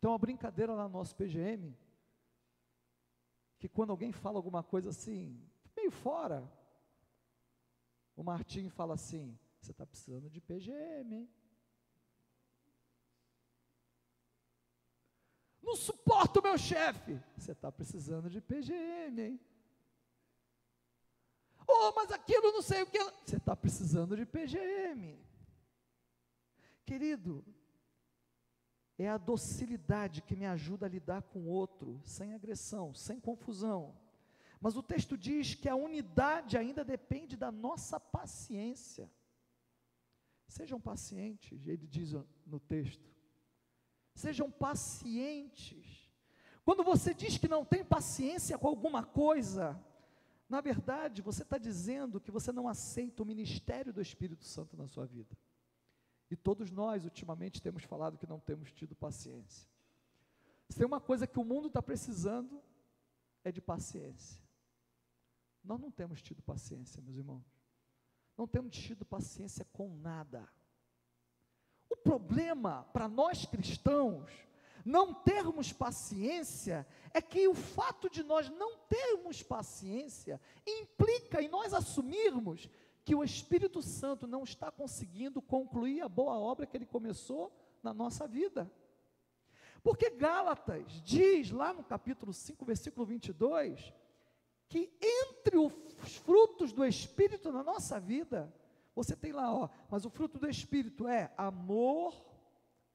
Tem 0.02 0.10
uma 0.10 0.18
brincadeira 0.18 0.74
lá 0.74 0.84
no 0.84 0.90
nosso 0.90 1.16
PGM, 1.16 1.74
que 3.58 3.70
quando 3.70 3.92
alguém 3.92 4.12
fala 4.12 4.38
alguma 4.38 4.62
coisa 4.62 4.90
assim, 4.90 5.42
meio 5.74 5.90
fora, 5.90 6.44
o 8.14 8.22
Martim 8.22 8.68
fala 8.68 8.96
assim: 8.96 9.40
você 9.62 9.72
está 9.72 9.86
precisando 9.86 10.30
de 10.30 10.42
PGM, 10.42 11.16
hein? 11.16 11.30
não 15.62 15.78
suporto 15.78 16.42
o 16.42 16.44
meu 16.44 16.58
chefe. 16.58 17.18
Você 17.38 17.54
está 17.54 17.72
precisando 17.72 18.30
de 18.30 18.42
PGM, 18.42 19.22
hein? 19.22 19.40
Oh, 21.68 21.94
mas 21.96 22.12
aquilo 22.12 22.52
não 22.52 22.62
sei 22.62 22.82
o 22.82 22.88
que. 22.88 23.00
Você 23.26 23.38
está 23.38 23.56
precisando 23.56 24.16
de 24.16 24.26
PGM. 24.26 25.20
Querido, 26.86 27.44
é 28.98 29.10
a 29.10 29.18
docilidade 29.18 30.22
que 30.22 30.36
me 30.36 30.46
ajuda 30.46 30.86
a 30.86 30.90
lidar 30.90 31.24
com 31.24 31.40
o 31.40 31.48
outro, 31.48 32.02
sem 32.04 32.34
agressão, 32.34 32.94
sem 32.94 33.20
confusão. 33.20 33.98
Mas 34.60 34.78
o 34.78 34.84
texto 34.84 35.18
diz 35.18 35.56
que 35.56 35.68
a 35.68 35.76
unidade 35.76 36.58
ainda 36.58 36.86
depende 36.86 37.36
da 37.36 37.52
nossa 37.52 38.00
paciência. 38.00 39.12
Sejam 40.48 40.80
pacientes, 40.80 41.68
ele 41.68 41.88
diz 41.88 42.14
no 42.46 42.60
texto. 42.60 43.12
Sejam 44.14 44.52
pacientes. 44.52 46.10
Quando 46.64 46.84
você 46.84 47.14
diz 47.14 47.38
que 47.38 47.48
não 47.48 47.66
tem 47.66 47.84
paciência 47.84 48.58
com 48.58 48.68
alguma 48.68 49.04
coisa, 49.04 49.78
na 50.54 50.62
verdade, 50.62 51.24
você 51.24 51.42
está 51.42 51.58
dizendo 51.58 52.22
que 52.22 52.30
você 52.30 52.52
não 52.52 52.68
aceita 52.68 53.24
o 53.24 53.26
ministério 53.26 53.92
do 53.92 54.00
Espírito 54.00 54.46
Santo 54.46 54.78
na 54.78 54.86
sua 54.88 55.04
vida. 55.04 55.36
E 56.30 56.36
todos 56.36 56.70
nós, 56.70 57.06
ultimamente, 57.06 57.60
temos 57.60 57.84
falado 57.84 58.20
que 58.20 58.28
não 58.28 58.40
temos 58.40 58.72
tido 58.72 58.96
paciência. 58.96 59.68
Se 60.70 60.78
tem 60.78 60.86
uma 60.86 61.02
coisa 61.02 61.26
que 61.26 61.40
o 61.40 61.44
mundo 61.44 61.70
está 61.70 61.82
precisando, 61.82 62.62
é 63.44 63.52
de 63.52 63.62
paciência. 63.62 64.40
Nós 65.64 65.80
não 65.80 65.90
temos 65.90 66.22
tido 66.22 66.44
paciência, 66.44 67.02
meus 67.02 67.18
irmãos. 67.18 67.44
Não 68.38 68.48
temos 68.48 68.78
tido 68.78 69.04
paciência 69.04 69.66
com 69.74 69.98
nada. 69.98 70.48
O 71.90 71.98
problema 71.98 72.84
para 72.94 73.08
nós 73.08 73.44
cristãos 73.48 74.30
não 74.86 75.14
termos 75.14 75.72
paciência 75.72 76.86
é 77.14 77.22
que 77.22 77.48
o 77.48 77.54
fato 77.54 78.10
de 78.10 78.24
nós 78.24 78.50
não 78.50 78.78
termos 78.80 79.42
paciência 79.42 80.42
implica 80.66 81.42
em 81.42 81.48
nós 81.48 81.74
assumirmos 81.74 82.70
que 83.06 83.16
o 83.16 83.24
Espírito 83.24 83.82
Santo 83.82 84.26
não 84.28 84.44
está 84.44 84.72
conseguindo 84.72 85.42
concluir 85.42 86.02
a 86.02 86.10
boa 86.10 86.38
obra 86.38 86.66
que 86.66 86.76
ele 86.76 86.86
começou 86.86 87.52
na 87.82 87.94
nossa 87.94 88.28
vida. 88.28 88.72
Porque 89.84 90.10
Gálatas 90.10 91.02
diz 91.04 91.52
lá 91.52 91.74
no 91.74 91.84
capítulo 91.84 92.34
5, 92.34 92.64
versículo 92.64 93.06
22, 93.06 93.94
que 94.70 94.92
entre 95.02 95.58
os 95.58 96.16
frutos 96.18 96.72
do 96.72 96.86
Espírito 96.86 97.52
na 97.52 97.62
nossa 97.62 98.00
vida, 98.00 98.54
você 98.96 99.16
tem 99.16 99.34
lá, 99.34 99.54
ó, 99.54 99.70
mas 99.90 100.06
o 100.06 100.10
fruto 100.10 100.40
do 100.40 100.50
Espírito 100.50 101.08
é 101.08 101.34
amor, 101.38 102.16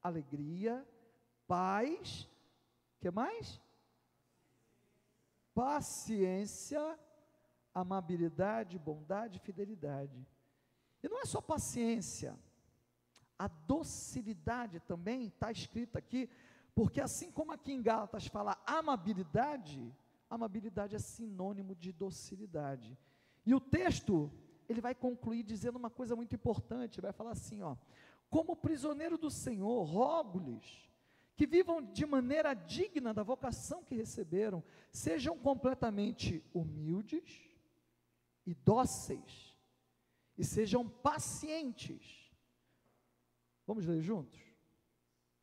alegria, 0.03 0.87
paz, 1.49 2.29
que 3.01 3.11
mais? 3.11 3.61
Paciência, 5.55 6.99
amabilidade, 7.75 8.79
bondade, 8.79 9.41
fidelidade. 9.41 10.25
E 11.03 11.09
não 11.09 11.21
é 11.21 11.25
só 11.25 11.41
paciência, 11.41 12.39
a 13.39 13.49
docilidade 13.49 14.81
também 14.81 15.27
está 15.27 15.51
escrita 15.51 15.99
aqui, 15.99 16.29
porque 16.75 17.01
assim 17.01 17.31
como 17.31 17.53
aqui 17.53 17.73
em 17.73 17.83
Gálatas 17.83 18.27
fala 18.27 18.61
amabilidade, 18.67 19.93
amabilidade 20.29 20.95
é 20.95 20.99
sinônimo 20.99 21.75
de 21.75 21.93
docilidade. 21.93 22.99
E 23.47 23.55
o 23.55 23.61
texto, 23.61 24.31
ele 24.69 24.81
vai 24.81 24.95
concluir 24.95 25.43
dizendo 25.45 25.77
uma 25.77 25.89
coisa 25.89 26.15
muito 26.15 26.35
importante, 26.35 27.01
vai 27.01 27.13
falar 27.13 27.31
assim, 27.31 27.63
ó: 27.63 27.77
Como 28.29 28.57
prisioneiro 28.57 29.17
do 29.17 29.31
Senhor, 29.31 29.85
rogo-lhes 29.85 30.89
que 31.39 31.47
vivam 31.47 31.81
de 31.81 32.05
maneira 32.05 32.53
digna 32.53 33.15
da 33.15 33.23
vocação 33.23 33.85
que 33.85 33.95
receberam, 33.95 34.61
sejam 34.91 35.39
completamente 35.39 36.45
humildes 36.53 37.49
e 38.45 38.57
dóceis, 38.57 39.57
e 40.37 40.43
sejam 40.45 40.89
pacientes. 40.89 42.35
Vamos 43.65 43.87
ler 43.87 44.03
juntos? 44.03 44.43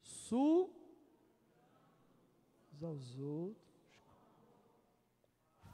Su 0.01 0.69
aos 2.83 3.17
outros, 3.17 3.63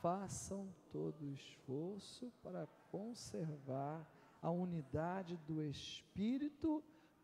façam 0.04 0.72
todo 0.92 1.26
o 1.26 1.34
esforço 1.34 2.32
para 2.44 2.68
conservar 2.92 4.08
a 4.40 4.52
unidade 4.52 5.36
do 5.48 5.64
Espírito 5.64 6.84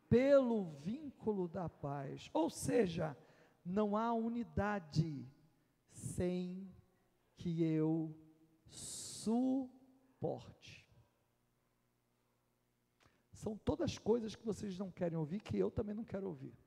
pelo 0.09 0.65
vínculo 0.79 1.47
da 1.47 1.69
paz. 1.69 2.29
Ou 2.33 2.49
seja, 2.49 3.17
não 3.63 3.95
há 3.95 4.13
unidade 4.13 5.27
sem 5.91 6.71
que 7.35 7.63
eu 7.63 8.15
suporte. 8.65 9.67
São 13.33 13.57
todas 13.57 13.97
coisas 13.97 14.35
que 14.35 14.45
vocês 14.45 14.77
não 14.77 14.91
querem 14.91 15.17
ouvir, 15.17 15.41
que 15.41 15.57
eu 15.57 15.69
também 15.69 15.93
não 15.93 16.03
quero 16.03 16.27
ouvir. 16.27 16.57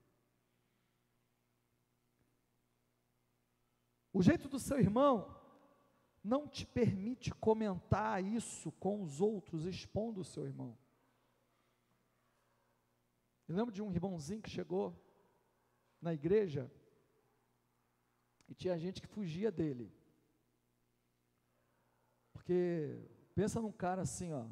O 4.13 4.23
jeito 4.23 4.49
do 4.49 4.59
seu 4.59 4.79
irmão 4.79 5.37
não 6.23 6.47
te 6.47 6.67
permite 6.67 7.33
comentar 7.33 8.23
isso 8.23 8.71
com 8.73 9.03
os 9.03 9.21
outros, 9.21 9.65
expondo 9.65 10.21
o 10.21 10.25
seu 10.25 10.45
irmão. 10.45 10.77
Eu 13.51 13.57
lembro 13.57 13.75
de 13.75 13.83
um 13.83 13.91
irmãozinho 13.91 14.41
que 14.41 14.49
chegou 14.49 14.97
na 16.01 16.15
igreja 16.15 16.71
e 18.49 18.55
tinha 18.55 18.79
gente 18.79 19.03
que 19.03 19.09
fugia 19.09 19.51
dele. 19.51 19.93
Porque 22.33 23.11
pensa 23.35 23.61
num 23.61 23.73
cara 23.73 24.03
assim, 24.03 24.33
ó. 24.33 24.47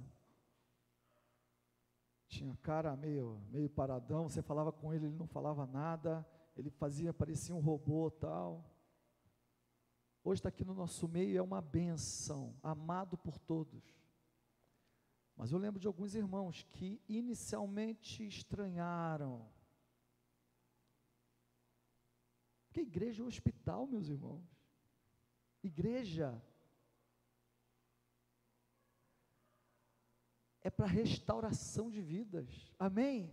Tinha 2.26 2.56
cara 2.56 2.96
meio, 2.96 3.40
meio 3.52 3.70
paradão, 3.70 4.28
você 4.28 4.42
falava 4.42 4.72
com 4.72 4.92
ele, 4.92 5.06
ele 5.06 5.16
não 5.16 5.28
falava 5.28 5.64
nada, 5.64 6.26
ele 6.56 6.68
fazia, 6.68 7.14
parecia 7.14 7.54
um 7.54 7.60
robô 7.60 8.10
tal. 8.10 8.68
Hoje 10.24 10.40
está 10.40 10.48
aqui 10.48 10.64
no 10.64 10.74
nosso 10.74 11.06
meio, 11.06 11.38
é 11.38 11.40
uma 11.40 11.62
benção, 11.62 12.58
amado 12.64 13.16
por 13.16 13.38
todos. 13.38 13.97
Mas 15.38 15.52
eu 15.52 15.58
lembro 15.58 15.78
de 15.78 15.86
alguns 15.86 16.16
irmãos 16.16 16.64
que 16.64 17.00
inicialmente 17.08 18.26
estranharam. 18.26 19.48
Porque 22.66 22.80
igreja 22.80 23.22
é 23.22 23.24
um 23.24 23.28
hospital, 23.28 23.86
meus 23.86 24.08
irmãos. 24.08 24.44
Igreja 25.62 26.42
é 30.60 30.68
para 30.68 30.86
restauração 30.86 31.88
de 31.88 32.02
vidas. 32.02 32.48
Amém? 32.76 33.32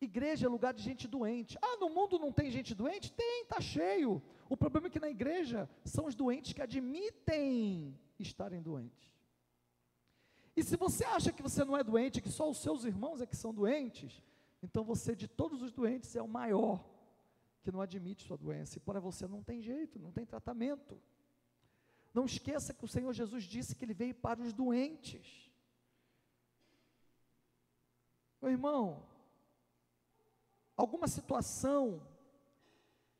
Igreja 0.00 0.46
é 0.46 0.48
lugar 0.48 0.72
de 0.74 0.82
gente 0.82 1.08
doente. 1.08 1.58
Ah, 1.60 1.76
no 1.78 1.90
mundo 1.90 2.20
não 2.20 2.30
tem 2.30 2.52
gente 2.52 2.72
doente? 2.72 3.12
Tem, 3.12 3.42
está 3.42 3.60
cheio. 3.60 4.22
O 4.48 4.56
problema 4.56 4.86
é 4.86 4.90
que 4.90 5.00
na 5.00 5.10
igreja 5.10 5.68
são 5.84 6.06
os 6.06 6.14
doentes 6.14 6.52
que 6.52 6.62
admitem 6.62 7.98
estarem 8.16 8.62
doentes. 8.62 9.15
E 10.56 10.64
se 10.64 10.76
você 10.76 11.04
acha 11.04 11.30
que 11.30 11.42
você 11.42 11.64
não 11.64 11.76
é 11.76 11.84
doente, 11.84 12.22
que 12.22 12.30
só 12.30 12.48
os 12.48 12.58
seus 12.58 12.84
irmãos 12.84 13.20
é 13.20 13.26
que 13.26 13.36
são 13.36 13.52
doentes, 13.52 14.22
então 14.62 14.82
você 14.82 15.14
de 15.14 15.28
todos 15.28 15.60
os 15.60 15.70
doentes 15.70 16.16
é 16.16 16.22
o 16.22 16.28
maior 16.28 16.82
que 17.62 17.70
não 17.70 17.80
admite 17.80 18.24
sua 18.24 18.38
doença. 18.38 18.78
E 18.78 18.80
para 18.80 18.98
você 18.98 19.26
não 19.26 19.42
tem 19.42 19.60
jeito, 19.60 19.98
não 19.98 20.10
tem 20.10 20.24
tratamento. 20.24 20.98
Não 22.14 22.24
esqueça 22.24 22.72
que 22.72 22.84
o 22.84 22.88
Senhor 22.88 23.12
Jesus 23.12 23.44
disse 23.44 23.74
que 23.76 23.84
ele 23.84 23.92
veio 23.92 24.14
para 24.14 24.40
os 24.40 24.52
doentes. 24.52 25.52
Meu 28.40 28.50
irmão, 28.50 29.06
alguma 30.74 31.06
situação 31.06 32.00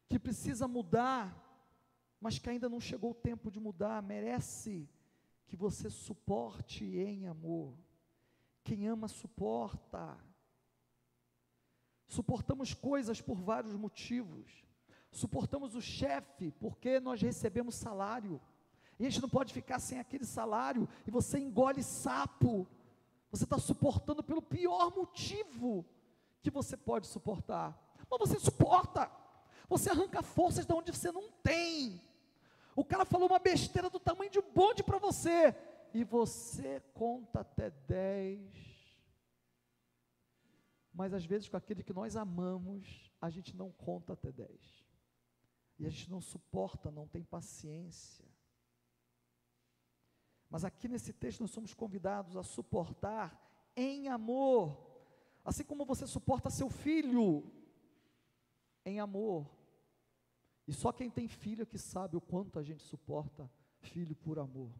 que 0.08 0.18
precisa 0.18 0.66
mudar, 0.66 1.36
mas 2.20 2.38
que 2.38 2.48
ainda 2.48 2.68
não 2.68 2.80
chegou 2.80 3.10
o 3.10 3.14
tempo 3.28 3.50
de 3.50 3.60
mudar, 3.60 4.02
merece 4.02 4.88
que 5.46 5.56
você 5.56 5.88
suporte 5.88 6.84
em 6.84 7.26
amor. 7.26 7.74
Quem 8.64 8.86
ama, 8.88 9.08
suporta. 9.08 10.18
Suportamos 12.06 12.74
coisas 12.74 13.20
por 13.20 13.40
vários 13.40 13.74
motivos. 13.74 14.64
Suportamos 15.10 15.74
o 15.74 15.80
chefe 15.80 16.50
porque 16.52 17.00
nós 17.00 17.20
recebemos 17.20 17.74
salário. 17.74 18.40
E 18.98 19.06
a 19.06 19.10
gente 19.10 19.22
não 19.22 19.28
pode 19.28 19.52
ficar 19.52 19.78
sem 19.78 19.98
aquele 19.98 20.24
salário 20.24 20.88
e 21.06 21.10
você 21.10 21.38
engole 21.38 21.82
sapo. 21.82 22.66
Você 23.30 23.44
está 23.44 23.58
suportando 23.58 24.22
pelo 24.22 24.42
pior 24.42 24.94
motivo 24.94 25.84
que 26.42 26.50
você 26.50 26.76
pode 26.76 27.06
suportar. 27.06 27.76
Mas 28.10 28.20
você 28.20 28.38
suporta. 28.38 29.10
Você 29.68 29.90
arranca 29.90 30.22
forças 30.22 30.64
de 30.64 30.72
onde 30.72 30.92
você 30.92 31.10
não 31.10 31.30
tem. 31.42 32.00
O 32.76 32.84
cara 32.84 33.06
falou 33.06 33.26
uma 33.26 33.38
besteira 33.38 33.88
do 33.88 33.98
tamanho 33.98 34.30
de 34.30 34.38
um 34.38 34.52
bonde 34.52 34.82
para 34.82 34.98
você. 34.98 35.56
E 35.94 36.04
você 36.04 36.80
conta 36.92 37.40
até 37.40 37.70
10. 37.70 38.54
Mas 40.92 41.14
às 41.14 41.24
vezes 41.24 41.48
com 41.48 41.56
aquele 41.56 41.82
que 41.82 41.94
nós 41.94 42.16
amamos, 42.16 43.10
a 43.18 43.30
gente 43.30 43.56
não 43.56 43.72
conta 43.72 44.12
até 44.12 44.30
10. 44.30 44.86
E 45.78 45.86
a 45.86 45.90
gente 45.90 46.10
não 46.10 46.20
suporta, 46.20 46.90
não 46.90 47.08
tem 47.08 47.24
paciência. 47.24 48.26
Mas 50.50 50.62
aqui 50.62 50.86
nesse 50.86 51.14
texto 51.14 51.40
nós 51.40 51.50
somos 51.50 51.72
convidados 51.72 52.36
a 52.36 52.42
suportar 52.42 53.42
em 53.74 54.08
amor, 54.08 54.78
assim 55.44 55.64
como 55.64 55.84
você 55.84 56.06
suporta 56.06 56.50
seu 56.50 56.68
filho 56.68 57.50
em 58.84 59.00
amor. 59.00 59.55
E 60.66 60.72
só 60.72 60.92
quem 60.92 61.08
tem 61.08 61.28
filho 61.28 61.62
é 61.62 61.66
que 61.66 61.78
sabe 61.78 62.16
o 62.16 62.20
quanto 62.20 62.58
a 62.58 62.62
gente 62.62 62.82
suporta 62.82 63.50
filho 63.78 64.16
por 64.16 64.38
amor. 64.38 64.72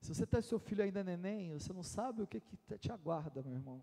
Se 0.00 0.14
você 0.14 0.26
tem 0.26 0.42
seu 0.42 0.58
filho 0.58 0.82
ainda 0.82 1.02
neném, 1.02 1.52
você 1.52 1.72
não 1.72 1.82
sabe 1.82 2.22
o 2.22 2.26
que, 2.26 2.40
que 2.40 2.56
te 2.78 2.90
aguarda, 2.90 3.42
meu 3.42 3.52
irmão. 3.52 3.82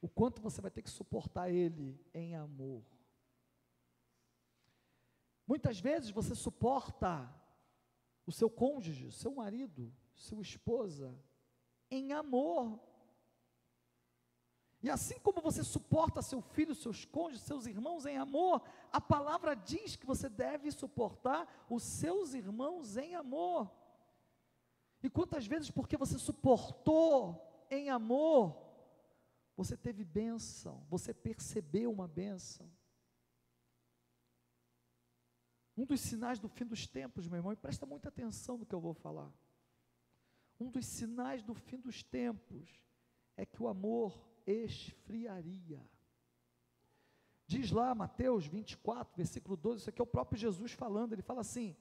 O 0.00 0.08
quanto 0.08 0.40
você 0.40 0.60
vai 0.60 0.70
ter 0.70 0.82
que 0.82 0.90
suportar 0.90 1.50
ele 1.50 2.02
em 2.14 2.34
amor. 2.34 2.82
Muitas 5.46 5.80
vezes 5.80 6.10
você 6.10 6.34
suporta 6.34 7.28
o 8.24 8.32
seu 8.32 8.48
cônjuge, 8.48 9.12
seu 9.12 9.34
marido, 9.34 9.92
sua 10.14 10.42
esposa, 10.42 11.18
em 11.90 12.12
amor. 12.12 12.80
E 14.82 14.88
assim 14.88 15.18
como 15.20 15.42
você 15.42 15.62
suporta 15.62 16.22
seu 16.22 16.40
filho, 16.40 16.74
seus 16.74 17.04
cônjuges, 17.04 17.42
seus 17.42 17.66
irmãos 17.66 18.06
em 18.06 18.16
amor, 18.16 18.62
a 18.90 19.00
palavra 19.00 19.54
diz 19.54 19.94
que 19.94 20.06
você 20.06 20.28
deve 20.28 20.70
suportar 20.70 21.66
os 21.68 21.82
seus 21.82 22.32
irmãos 22.32 22.96
em 22.96 23.14
amor. 23.14 23.70
E 25.02 25.10
quantas 25.10 25.46
vezes, 25.46 25.70
porque 25.70 25.98
você 25.98 26.18
suportou 26.18 27.66
em 27.70 27.90
amor, 27.90 28.56
você 29.54 29.76
teve 29.76 30.02
bênção, 30.02 30.82
você 30.88 31.12
percebeu 31.12 31.92
uma 31.92 32.08
bênção. 32.08 32.70
Um 35.76 35.84
dos 35.84 36.00
sinais 36.00 36.38
do 36.38 36.48
fim 36.48 36.64
dos 36.64 36.86
tempos, 36.86 37.28
meu 37.28 37.38
irmão, 37.38 37.52
e 37.52 37.56
presta 37.56 37.84
muita 37.84 38.08
atenção 38.08 38.56
no 38.56 38.66
que 38.66 38.74
eu 38.74 38.80
vou 38.80 38.94
falar. 38.94 39.30
Um 40.58 40.70
dos 40.70 40.86
sinais 40.86 41.42
do 41.42 41.54
fim 41.54 41.78
dos 41.78 42.02
tempos 42.02 42.82
é 43.36 43.44
que 43.44 43.62
o 43.62 43.68
amor 43.68 44.29
esfriaria. 44.50 45.80
Diz 47.46 47.70
lá 47.70 47.94
Mateus 47.94 48.46
24, 48.46 49.16
versículo 49.16 49.56
12, 49.56 49.80
isso 49.80 49.90
aqui 49.90 50.00
é 50.00 50.04
o 50.04 50.06
próprio 50.06 50.38
Jesus 50.38 50.72
falando, 50.72 51.12
ele 51.12 51.22
fala 51.22 51.40
assim: 51.40 51.76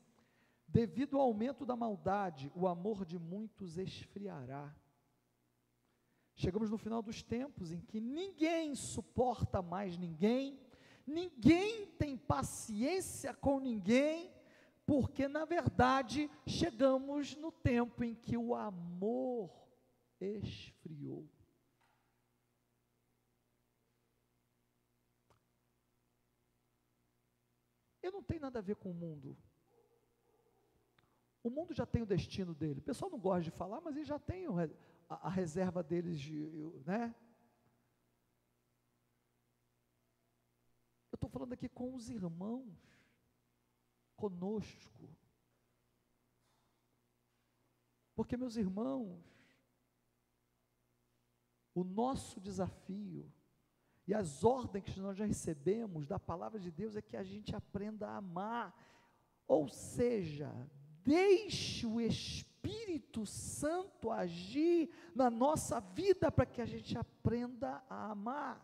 devido 0.68 1.18
ao 1.18 1.24
aumento 1.24 1.66
da 1.66 1.76
maldade, 1.76 2.52
o 2.56 2.68
amor 2.68 3.06
de 3.06 3.20
muitos 3.20 3.78
esfriará. 3.78 4.76
Chegamos 6.36 6.72
no 6.72 6.78
final 6.78 7.02
dos 7.02 7.22
tempos 7.22 7.72
em 7.72 7.82
que 7.82 8.00
ninguém 8.00 8.74
suporta 8.74 9.62
mais 9.62 9.98
ninguém, 9.98 10.60
ninguém 11.06 11.86
tem 11.86 12.18
paciência 12.18 13.34
com 13.34 13.60
ninguém, 13.60 14.32
porque 14.86 15.28
na 15.28 15.46
verdade 15.46 16.32
chegamos 16.48 17.36
no 17.36 17.52
tempo 17.52 18.04
em 18.04 18.16
que 18.16 18.38
o 18.38 18.56
amor 18.56 19.52
esfriou. 20.20 21.28
Eu 28.02 28.12
não 28.12 28.24
tenho 28.24 28.42
nada 28.42 28.60
a 28.60 28.62
ver 28.62 28.76
com 28.76 28.92
o 28.92 28.94
mundo. 28.94 29.38
O 31.44 31.50
mundo 31.50 31.74
já 31.74 31.86
tem 31.86 32.02
o 32.02 32.06
destino 32.06 32.54
dele. 32.54 32.80
O 32.80 32.84
pessoal 32.84 33.10
não 33.10 33.20
gosta 33.20 33.44
de 33.44 33.52
falar, 33.52 33.82
mas 33.82 33.96
ele 33.96 34.06
já 34.06 34.20
tem 34.20 34.46
a, 34.48 35.28
a 35.28 35.30
reserva 35.30 35.82
deles, 35.82 36.20
de, 36.20 36.48
né? 36.86 37.16
Eu 41.12 41.16
estou 41.16 41.30
falando 41.30 41.54
aqui 41.54 41.68
com 41.68 41.96
os 41.96 42.10
irmãos, 42.10 42.78
conosco. 44.16 45.10
Porque, 48.16 48.36
meus 48.36 48.58
irmãos, 48.58 49.24
o 51.74 51.84
nosso 51.84 52.40
desafio 52.42 53.32
e 54.10 54.14
as 54.16 54.44
ordens 54.44 54.86
que 54.86 55.00
nós 55.00 55.16
já 55.16 55.24
recebemos 55.24 56.08
da 56.08 56.18
palavra 56.18 56.60
de 56.60 56.72
Deus 56.72 56.96
é 56.96 57.02
que 57.02 57.16
a 57.16 57.22
gente 57.24 57.56
aprenda 57.56 58.08
a 58.08 58.18
amar. 58.18 58.76
Ou 59.48 59.70
seja, 59.70 60.52
deixe 61.04 61.86
o 61.86 62.02
Espírito 62.02 63.24
Santo 63.28 64.10
agir 64.10 64.90
na 65.14 65.30
nossa 65.30 65.80
vida 65.80 66.32
para 66.32 66.48
que 66.48 66.60
a 66.60 66.66
gente 66.66 66.98
aprenda 66.98 67.84
a 67.88 68.10
amar. 68.10 68.58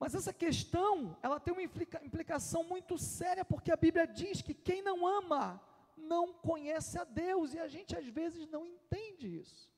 Mas 0.00 0.14
essa 0.14 0.32
questão, 0.32 1.14
ela 1.22 1.38
tem 1.38 1.52
uma 1.52 1.62
implicação 1.62 2.64
muito 2.64 2.96
séria, 2.96 3.44
porque 3.44 3.70
a 3.70 3.76
Bíblia 3.76 4.06
diz 4.06 4.40
que 4.40 4.54
quem 4.54 4.80
não 4.80 5.06
ama 5.06 5.60
não 5.98 6.32
conhece 6.32 6.98
a 6.98 7.04
Deus, 7.04 7.52
e 7.52 7.58
a 7.58 7.68
gente 7.68 7.94
às 7.94 8.06
vezes 8.06 8.48
não 8.48 8.64
entende 8.64 9.38
isso. 9.38 9.73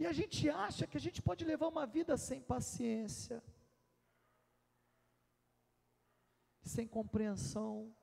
E 0.00 0.06
a 0.06 0.12
gente 0.14 0.48
acha 0.48 0.86
que 0.86 0.96
a 0.96 1.00
gente 1.00 1.20
pode 1.20 1.44
levar 1.44 1.68
uma 1.68 1.86
vida 1.86 2.16
sem 2.16 2.40
paciência, 2.40 3.44
sem 6.62 6.88
compreensão, 6.88 7.94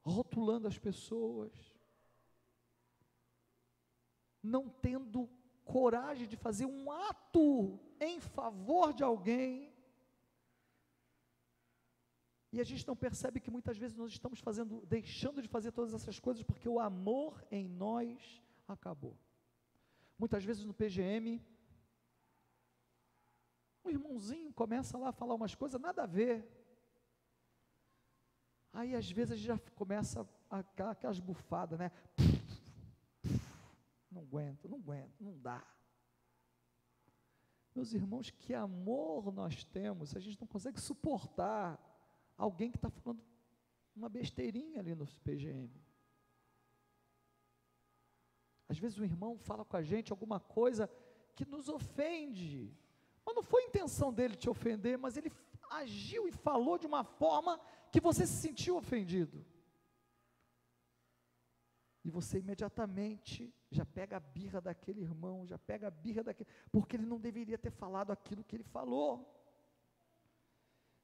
rotulando 0.00 0.66
as 0.66 0.78
pessoas, 0.78 1.52
não 4.42 4.66
tendo 4.66 5.28
coragem 5.66 6.26
de 6.26 6.38
fazer 6.38 6.64
um 6.64 6.90
ato 6.90 7.78
em 8.00 8.18
favor 8.18 8.94
de 8.94 9.04
alguém. 9.04 9.75
E 12.52 12.60
a 12.60 12.64
gente 12.64 12.86
não 12.86 12.96
percebe 12.96 13.40
que 13.40 13.50
muitas 13.50 13.76
vezes 13.76 13.96
nós 13.96 14.12
estamos 14.12 14.40
fazendo, 14.40 14.84
deixando 14.86 15.42
de 15.42 15.48
fazer 15.48 15.72
todas 15.72 15.92
essas 15.92 16.18
coisas 16.20 16.42
porque 16.42 16.68
o 16.68 16.78
amor 16.78 17.44
em 17.50 17.68
nós 17.68 18.42
acabou. 18.66 19.18
Muitas 20.18 20.44
vezes 20.44 20.64
no 20.64 20.72
PGM, 20.72 21.44
um 23.84 23.90
irmãozinho 23.90 24.52
começa 24.52 24.96
lá 24.96 25.10
a 25.10 25.12
falar 25.12 25.34
umas 25.34 25.54
coisas 25.54 25.80
nada 25.80 26.04
a 26.04 26.06
ver. 26.06 26.48
Aí 28.72 28.94
às 28.94 29.10
vezes 29.10 29.38
já 29.38 29.58
começa 29.74 30.26
aquelas 30.50 31.20
bufadas, 31.20 31.78
né? 31.78 31.90
Não 34.10 34.22
aguento, 34.22 34.68
não 34.68 34.78
aguento, 34.78 35.20
não 35.20 35.38
dá. 35.38 35.66
Meus 37.74 37.92
irmãos, 37.92 38.30
que 38.30 38.54
amor 38.54 39.30
nós 39.30 39.62
temos, 39.64 40.16
a 40.16 40.20
gente 40.20 40.40
não 40.40 40.46
consegue 40.46 40.80
suportar 40.80 41.78
alguém 42.36 42.70
que 42.70 42.76
está 42.76 42.90
falando 42.90 43.22
uma 43.94 44.08
besteirinha 44.08 44.80
ali 44.80 44.94
no 44.94 45.06
PGM. 45.24 45.70
Às 48.68 48.78
vezes 48.78 48.98
o 48.98 49.04
irmão 49.04 49.38
fala 49.38 49.64
com 49.64 49.76
a 49.76 49.82
gente 49.82 50.12
alguma 50.12 50.40
coisa 50.40 50.90
que 51.34 51.44
nos 51.46 51.68
ofende, 51.68 52.74
mas 53.24 53.34
não 53.34 53.42
foi 53.42 53.62
intenção 53.64 54.12
dele 54.12 54.34
te 54.34 54.50
ofender, 54.50 54.98
mas 54.98 55.16
ele 55.16 55.32
agiu 55.70 56.26
e 56.28 56.32
falou 56.32 56.78
de 56.78 56.86
uma 56.86 57.04
forma 57.04 57.60
que 57.90 58.00
você 58.00 58.26
se 58.26 58.40
sentiu 58.40 58.76
ofendido. 58.76 59.44
E 62.04 62.10
você 62.10 62.38
imediatamente 62.38 63.52
já 63.70 63.84
pega 63.84 64.16
a 64.16 64.20
birra 64.20 64.60
daquele 64.60 65.00
irmão, 65.00 65.46
já 65.46 65.58
pega 65.58 65.88
a 65.88 65.90
birra 65.90 66.22
daquele, 66.22 66.48
porque 66.70 66.96
ele 66.96 67.06
não 67.06 67.18
deveria 67.18 67.58
ter 67.58 67.70
falado 67.70 68.10
aquilo 68.12 68.44
que 68.44 68.54
ele 68.54 68.64
falou. 68.64 69.35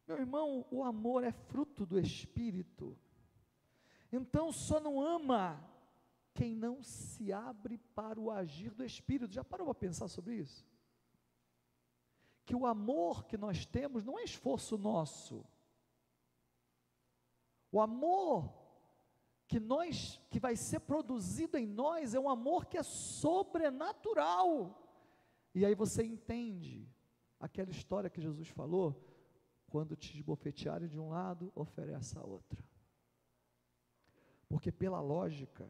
Meu 0.07 0.19
irmão, 0.19 0.67
o 0.71 0.83
amor 0.83 1.25
é 1.25 1.33
fruto 1.33 1.87
do 1.87 1.99
Espírito. 1.99 2.99
Então 4.13 4.53
só 4.53 4.81
não 4.81 5.01
ama 5.01 5.63
quem 6.35 6.55
não 6.55 6.83
se 6.83 7.33
abre 7.33 7.79
para 7.95 8.21
o 8.21 8.31
agir 8.31 8.75
do 8.75 8.85
Espírito. 8.85 9.33
Já 9.33 9.45
parou 9.45 9.67
para 9.67 9.75
pensar 9.75 10.09
sobre 10.09 10.37
isso? 10.37 10.67
Que 12.45 12.55
o 12.55 12.67
amor 12.67 13.25
que 13.25 13.37
nós 13.37 13.65
temos 13.65 14.05
não 14.05 14.19
é 14.19 14.25
esforço 14.25 14.77
nosso. 14.77 15.45
O 17.71 17.81
amor 17.81 18.53
que 19.47 19.61
nós 19.61 20.21
que 20.31 20.41
vai 20.41 20.57
ser 20.57 20.81
produzido 20.81 21.57
em 21.57 21.67
nós 21.67 22.15
é 22.15 22.21
um 22.21 22.29
amor 22.29 22.67
que 22.67 22.77
é 22.77 22.83
sobrenatural. 22.83 24.79
E 25.55 25.65
aí 25.65 25.75
você 25.75 26.03
entende 26.03 26.89
aquela 27.39 27.71
história 27.71 28.09
que 28.09 28.21
Jesus 28.21 28.49
falou, 28.49 29.12
quando 29.73 29.97
te 29.97 30.15
esbofetearem 30.15 30.87
de 30.87 31.01
um 31.01 31.09
lado, 31.09 31.51
oferece 31.55 32.19
a 32.19 32.23
outra. 32.23 32.63
Porque 34.47 34.71
pela 34.71 35.01
lógica, 35.01 35.67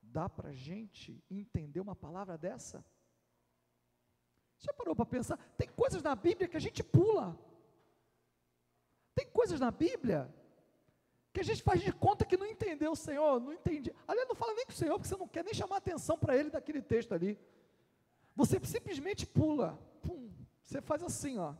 dá 0.00 0.28
para 0.28 0.50
a 0.50 0.52
gente 0.52 1.20
entender 1.28 1.80
uma 1.80 1.96
palavra 1.96 2.38
dessa? 2.38 2.84
Já 4.60 4.72
parou 4.72 4.94
para 4.94 5.04
pensar? 5.04 5.36
Tem 5.58 5.68
coisas 5.68 6.04
na 6.04 6.14
Bíblia 6.14 6.46
que 6.46 6.56
a 6.56 6.60
gente 6.60 6.84
pula. 6.84 7.36
Tem 9.12 9.26
coisas 9.26 9.58
na 9.58 9.72
Bíblia 9.72 10.32
que 11.32 11.40
a 11.40 11.42
gente 11.42 11.64
faz 11.64 11.80
de 11.82 11.92
conta 11.92 12.24
que 12.24 12.36
não 12.36 12.46
entendeu 12.46 12.92
o 12.92 13.02
Senhor, 13.08 13.40
não 13.40 13.52
entendi. 13.52 13.92
Aliás, 14.06 14.28
não 14.28 14.36
fala 14.36 14.54
nem 14.54 14.66
com 14.66 14.70
o 14.70 14.80
Senhor, 14.82 14.94
porque 14.94 15.08
você 15.08 15.16
não 15.16 15.26
quer 15.26 15.42
nem 15.42 15.52
chamar 15.52 15.78
atenção 15.78 16.16
para 16.16 16.36
ele 16.36 16.48
daquele 16.48 16.80
texto 16.80 17.12
ali. 17.12 17.36
Você 18.36 18.60
simplesmente 18.64 19.26
pula, 19.26 19.76
pum, 20.00 20.30
você 20.62 20.80
faz 20.80 21.02
assim, 21.02 21.38
ó. 21.38 21.56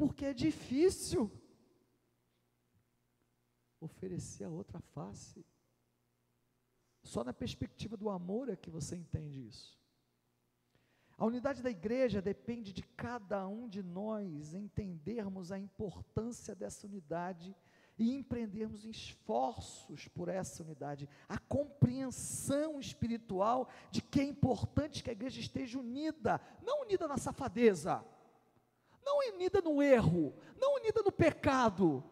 Porque 0.00 0.24
é 0.24 0.32
difícil 0.32 1.30
oferecer 3.78 4.44
a 4.44 4.48
outra 4.48 4.80
face. 4.80 5.44
Só 7.02 7.22
na 7.22 7.34
perspectiva 7.34 7.98
do 7.98 8.08
amor 8.08 8.48
é 8.48 8.56
que 8.56 8.70
você 8.70 8.96
entende 8.96 9.46
isso. 9.46 9.78
A 11.18 11.26
unidade 11.26 11.62
da 11.62 11.68
igreja 11.68 12.22
depende 12.22 12.72
de 12.72 12.82
cada 12.82 13.46
um 13.46 13.68
de 13.68 13.82
nós 13.82 14.54
entendermos 14.54 15.52
a 15.52 15.58
importância 15.58 16.54
dessa 16.54 16.86
unidade 16.86 17.54
e 17.98 18.14
empreendermos 18.14 18.86
esforços 18.86 20.08
por 20.08 20.30
essa 20.30 20.62
unidade, 20.62 21.06
a 21.28 21.36
compreensão 21.36 22.80
espiritual 22.80 23.68
de 23.90 24.00
que 24.00 24.18
é 24.18 24.24
importante 24.24 25.04
que 25.04 25.10
a 25.10 25.12
igreja 25.12 25.40
esteja 25.40 25.78
unida, 25.78 26.40
não 26.62 26.84
unida 26.84 27.06
na 27.06 27.18
safadeza, 27.18 28.02
não 29.04 29.18
unida 29.34 29.60
no 29.60 29.82
erro, 29.82 30.34
não 30.58 30.76
unida 30.76 31.02
no 31.02 31.12
pecado, 31.12 32.04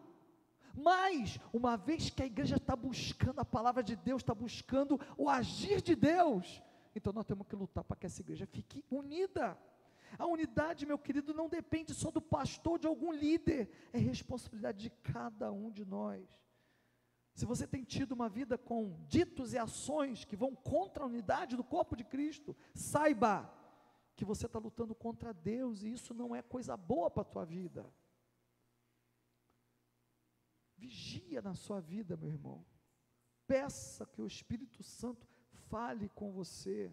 mas, 0.73 1.39
uma 1.51 1.75
vez 1.75 2.09
que 2.09 2.23
a 2.23 2.25
igreja 2.25 2.55
está 2.55 2.75
buscando 2.75 3.39
a 3.39 3.45
palavra 3.45 3.83
de 3.83 3.95
Deus, 3.95 4.21
está 4.21 4.33
buscando 4.33 4.99
o 5.17 5.29
agir 5.29 5.81
de 5.81 5.95
Deus, 5.95 6.61
então 6.95 7.11
nós 7.11 7.25
temos 7.25 7.45
que 7.47 7.55
lutar 7.55 7.83
para 7.83 7.97
que 7.97 8.05
essa 8.05 8.21
igreja 8.21 8.45
fique 8.45 8.83
unida. 8.89 9.57
A 10.17 10.25
unidade, 10.25 10.85
meu 10.85 10.97
querido, 10.97 11.33
não 11.33 11.49
depende 11.49 11.93
só 11.93 12.09
do 12.09 12.21
pastor, 12.21 12.79
de 12.79 12.87
algum 12.87 13.11
líder, 13.11 13.69
é 13.93 13.97
responsabilidade 13.97 14.79
de 14.79 14.89
cada 14.89 15.51
um 15.51 15.69
de 15.69 15.85
nós. 15.85 16.25
Se 17.33 17.45
você 17.45 17.67
tem 17.67 17.83
tido 17.83 18.13
uma 18.13 18.27
vida 18.27 18.57
com 18.57 18.97
ditos 19.07 19.53
e 19.53 19.57
ações 19.57 20.25
que 20.25 20.35
vão 20.35 20.55
contra 20.55 21.03
a 21.03 21.07
unidade 21.07 21.55
do 21.55 21.63
corpo 21.63 21.95
de 21.95 22.03
Cristo, 22.03 22.55
saiba 22.73 23.53
que 24.19 24.25
você 24.25 24.47
está 24.47 24.59
lutando 24.59 24.93
contra 24.93 25.33
Deus 25.33 25.81
e 25.81 25.93
isso 25.93 26.13
não 26.13 26.35
é 26.35 26.41
coisa 26.41 26.75
boa 26.75 27.09
para 27.09 27.21
a 27.21 27.31
tua 27.33 27.45
vida. 27.45 27.89
Vigia 30.75 31.41
na 31.41 31.55
sua 31.55 31.79
vida, 31.79 32.17
meu 32.17 32.27
irmão. 32.27 32.65
Peça 33.47 34.05
que 34.05 34.21
o 34.21 34.27
Espírito 34.27 34.83
Santo 34.83 35.25
fale 35.69 36.09
com 36.09 36.33
você. 36.33 36.91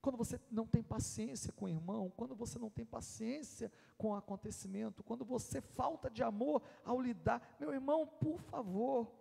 Quando 0.00 0.16
você 0.16 0.40
não 0.52 0.68
tem 0.68 0.84
paciência 0.84 1.52
com 1.52 1.64
o 1.64 1.68
irmão, 1.68 2.12
quando 2.16 2.36
você 2.36 2.60
não 2.60 2.70
tem 2.70 2.86
paciência 2.86 3.72
com 3.98 4.10
o 4.10 4.14
acontecimento, 4.14 5.02
quando 5.02 5.24
você 5.24 5.60
falta 5.60 6.08
de 6.08 6.22
amor 6.22 6.62
ao 6.84 7.00
lidar, 7.00 7.56
meu 7.58 7.72
irmão, 7.72 8.06
por 8.06 8.38
favor, 8.38 9.12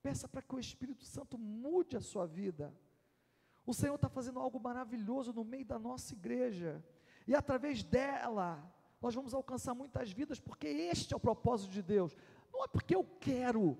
peça 0.00 0.28
para 0.28 0.42
que 0.42 0.54
o 0.54 0.60
Espírito 0.60 1.04
Santo 1.04 1.36
mude 1.36 1.96
a 1.96 2.00
sua 2.00 2.24
vida. 2.24 2.72
O 3.66 3.74
Senhor 3.74 3.96
está 3.96 4.08
fazendo 4.08 4.38
algo 4.38 4.60
maravilhoso 4.60 5.32
no 5.32 5.44
meio 5.44 5.64
da 5.64 5.78
nossa 5.78 6.14
igreja, 6.14 6.82
e 7.26 7.34
através 7.34 7.82
dela, 7.82 8.72
nós 9.00 9.14
vamos 9.14 9.34
alcançar 9.34 9.74
muitas 9.74 10.12
vidas, 10.12 10.38
porque 10.38 10.68
este 10.68 11.12
é 11.12 11.16
o 11.16 11.20
propósito 11.20 11.72
de 11.72 11.82
Deus. 11.82 12.16
Não 12.52 12.64
é 12.64 12.68
porque 12.68 12.94
eu 12.94 13.04
quero, 13.20 13.76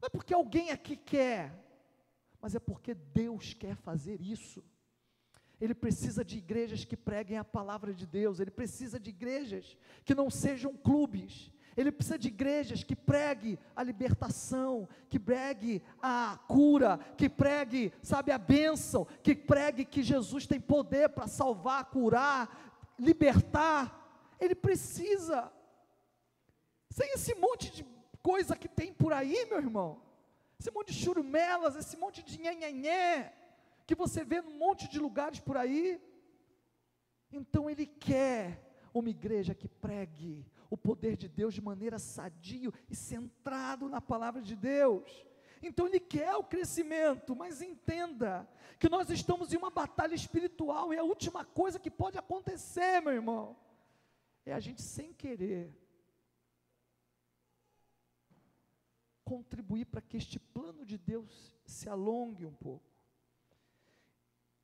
não 0.00 0.06
é 0.06 0.08
porque 0.08 0.32
alguém 0.32 0.70
aqui 0.70 0.96
quer, 0.96 1.52
mas 2.40 2.54
é 2.54 2.60
porque 2.60 2.94
Deus 2.94 3.52
quer 3.52 3.74
fazer 3.74 4.20
isso. 4.20 4.64
Ele 5.60 5.74
precisa 5.74 6.24
de 6.24 6.38
igrejas 6.38 6.84
que 6.84 6.96
preguem 6.96 7.38
a 7.38 7.44
palavra 7.44 7.92
de 7.92 8.06
Deus, 8.06 8.38
ele 8.38 8.50
precisa 8.50 9.00
de 9.00 9.10
igrejas 9.10 9.76
que 10.04 10.14
não 10.14 10.30
sejam 10.30 10.76
clubes, 10.76 11.50
ele 11.76 11.92
precisa 11.92 12.18
de 12.18 12.28
igrejas 12.28 12.82
que 12.82 12.96
pregue 12.96 13.58
a 13.74 13.82
libertação, 13.82 14.88
que 15.10 15.18
pregue 15.18 15.82
a 16.00 16.38
cura, 16.48 16.98
que 17.18 17.28
pregue, 17.28 17.92
sabe, 18.02 18.32
a 18.32 18.38
bênção, 18.38 19.04
que 19.22 19.34
pregue 19.34 19.84
que 19.84 20.02
Jesus 20.02 20.46
tem 20.46 20.58
poder 20.58 21.10
para 21.10 21.26
salvar, 21.26 21.84
curar, 21.90 22.94
libertar. 22.98 24.34
Ele 24.40 24.54
precisa. 24.54 25.52
Sem 26.90 27.12
esse 27.12 27.34
monte 27.34 27.70
de 27.70 27.86
coisa 28.22 28.56
que 28.56 28.68
tem 28.68 28.90
por 28.90 29.12
aí, 29.12 29.44
meu 29.44 29.58
irmão, 29.58 30.02
esse 30.58 30.70
monte 30.70 30.94
de 30.94 30.98
churumelas, 30.98 31.76
esse 31.76 31.96
monte 31.98 32.22
de 32.22 32.40
nhenhenhé, 32.40 33.34
que 33.86 33.94
você 33.94 34.24
vê 34.24 34.40
num 34.40 34.56
monte 34.56 34.88
de 34.88 34.98
lugares 34.98 35.40
por 35.40 35.58
aí. 35.58 36.00
Então 37.30 37.68
ele 37.68 37.86
quer 37.86 38.65
uma 39.00 39.10
igreja 39.10 39.54
que 39.54 39.68
pregue 39.68 40.46
o 40.70 40.76
poder 40.76 41.16
de 41.16 41.28
Deus 41.28 41.54
de 41.54 41.60
maneira 41.60 41.98
sadio 41.98 42.72
e 42.88 42.94
centrado 42.94 43.88
na 43.88 44.00
palavra 44.00 44.42
de 44.42 44.56
Deus. 44.56 45.26
Então 45.62 45.86
ele 45.86 46.00
quer 46.00 46.34
o 46.36 46.44
crescimento, 46.44 47.34
mas 47.34 47.62
entenda 47.62 48.48
que 48.78 48.88
nós 48.88 49.08
estamos 49.10 49.52
em 49.52 49.56
uma 49.56 49.70
batalha 49.70 50.14
espiritual 50.14 50.92
e 50.92 50.98
a 50.98 51.02
última 51.02 51.44
coisa 51.44 51.78
que 51.78 51.90
pode 51.90 52.18
acontecer, 52.18 53.00
meu 53.00 53.12
irmão, 53.12 53.56
é 54.44 54.52
a 54.52 54.60
gente 54.60 54.82
sem 54.82 55.12
querer 55.12 55.74
contribuir 59.24 59.86
para 59.86 60.00
que 60.00 60.16
este 60.16 60.38
plano 60.38 60.84
de 60.84 60.96
Deus 60.96 61.58
se 61.64 61.88
alongue 61.88 62.46
um 62.46 62.54
pouco. 62.54 62.95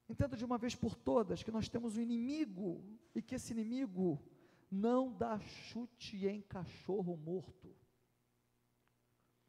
Entenda 0.09 0.37
de 0.37 0.45
uma 0.45 0.59
vez 0.59 0.75
por 0.75 0.95
todas 0.95 1.43
que 1.43 1.51
nós 1.51 1.69
temos 1.69 1.97
um 1.97 2.01
inimigo 2.01 2.85
e 3.15 3.23
que 3.23 3.35
esse 3.35 3.53
inimigo 3.53 4.23
não 4.71 5.13
dá 5.13 5.39
chute 5.39 6.27
em 6.27 6.41
cachorro 6.41 7.17
morto. 7.17 7.75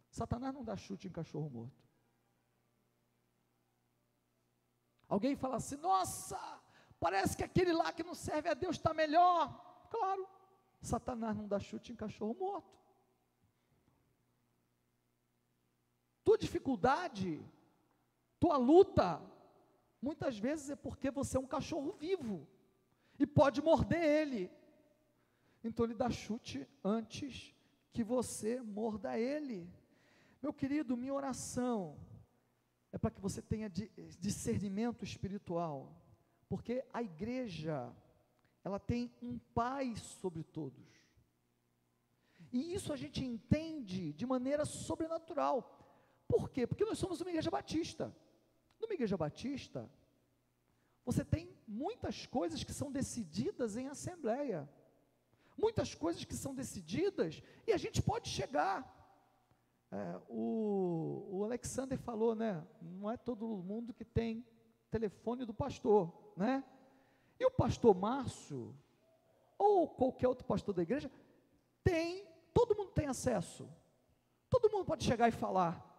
Satanás 0.09 0.53
não 0.53 0.63
dá 0.63 0.75
chute 0.75 1.07
em 1.07 1.11
cachorro 1.11 1.49
morto. 1.49 1.83
Alguém 5.07 5.35
fala 5.35 5.57
assim: 5.57 5.75
nossa, 5.77 6.39
parece 6.99 7.35
que 7.37 7.43
aquele 7.43 7.73
lá 7.73 7.91
que 7.91 8.03
não 8.03 8.13
serve 8.13 8.49
a 8.49 8.53
Deus 8.53 8.75
está 8.75 8.93
melhor. 8.93 9.87
Claro, 9.89 10.27
Satanás 10.81 11.35
não 11.35 11.47
dá 11.47 11.59
chute 11.59 11.91
em 11.91 11.95
cachorro 11.95 12.35
morto. 12.35 12.77
Tua 16.23 16.37
dificuldade, 16.37 17.43
tua 18.39 18.57
luta, 18.57 19.21
muitas 20.03 20.37
vezes 20.37 20.69
é 20.69 20.75
porque 20.75 21.09
você 21.09 21.37
é 21.37 21.39
um 21.39 21.47
cachorro 21.47 21.93
vivo 21.93 22.45
e 23.17 23.25
pode 23.25 23.61
morder 23.61 24.03
ele. 24.03 24.51
Então 25.63 25.85
ele 25.85 25.93
dá 25.93 26.09
chute 26.09 26.67
antes 26.83 27.55
que 27.93 28.03
você 28.03 28.61
morda 28.61 29.17
ele. 29.17 29.71
Meu 30.41 30.53
querido, 30.53 30.97
minha 30.97 31.13
oração 31.13 31.97
é 32.91 32.97
para 32.97 33.11
que 33.11 33.21
você 33.21 33.41
tenha 33.41 33.69
discernimento 34.19 35.03
espiritual, 35.05 35.95
porque 36.49 36.83
a 36.91 37.01
igreja, 37.01 37.91
ela 38.63 38.79
tem 38.79 39.09
um 39.21 39.39
pai 39.53 39.95
sobre 39.95 40.43
todos. 40.43 40.85
E 42.51 42.73
isso 42.73 42.91
a 42.91 42.97
gente 42.97 43.23
entende 43.23 44.11
de 44.11 44.25
maneira 44.25 44.65
sobrenatural. 44.65 45.57
Por 46.27 46.49
quê? 46.49 46.67
Porque 46.67 46.85
nós 46.85 46.99
somos 46.99 47.21
uma 47.21 47.29
igreja 47.29 47.49
batista. 47.49 48.13
Numa 48.83 48.95
igreja 48.95 49.15
batista, 49.15 49.89
você 51.05 51.23
tem 51.23 51.49
muitas 51.65 52.25
coisas 52.25 52.65
que 52.65 52.73
são 52.73 52.91
decididas 52.91 53.77
em 53.77 53.87
assembleia, 53.87 54.69
muitas 55.57 55.95
coisas 55.95 56.25
que 56.25 56.35
são 56.35 56.53
decididas 56.53 57.41
e 57.65 57.71
a 57.71 57.77
gente 57.77 58.01
pode 58.01 58.27
chegar. 58.27 58.77
É, 59.89 60.19
o, 60.27 61.29
o 61.31 61.43
Alexander 61.45 61.97
falou, 61.97 62.35
né? 62.35 62.61
Não 62.81 63.09
é 63.09 63.15
todo 63.15 63.47
mundo 63.47 63.93
que 63.93 64.03
tem 64.03 64.45
telefone 64.91 65.45
do 65.45 65.53
pastor, 65.53 66.13
né? 66.35 66.61
E 67.39 67.45
o 67.45 67.51
pastor 67.51 67.95
Márcio, 67.95 68.75
ou 69.57 69.87
qualquer 69.87 70.27
outro 70.27 70.43
pastor 70.43 70.75
da 70.75 70.81
igreja, 70.81 71.09
tem, 71.85 72.27
todo 72.53 72.75
mundo 72.75 72.91
tem 72.91 73.07
acesso. 73.07 73.65
Todo 74.49 74.69
mundo 74.69 74.83
pode 74.83 75.05
chegar 75.05 75.29
e 75.29 75.31
falar. 75.31 75.89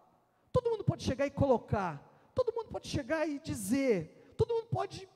Todo 0.53 0.69
mundo 0.69 0.83
pode 0.83 1.03
chegar 1.03 1.25
e 1.25 1.31
colocar. 1.31 2.14
Todo 2.35 2.53
mundo 2.53 2.69
pode 2.69 2.87
chegar 2.89 3.27
e 3.27 3.39
dizer. 3.39 4.35
Todo 4.37 4.53
mundo 4.53 4.67
pode. 4.67 5.09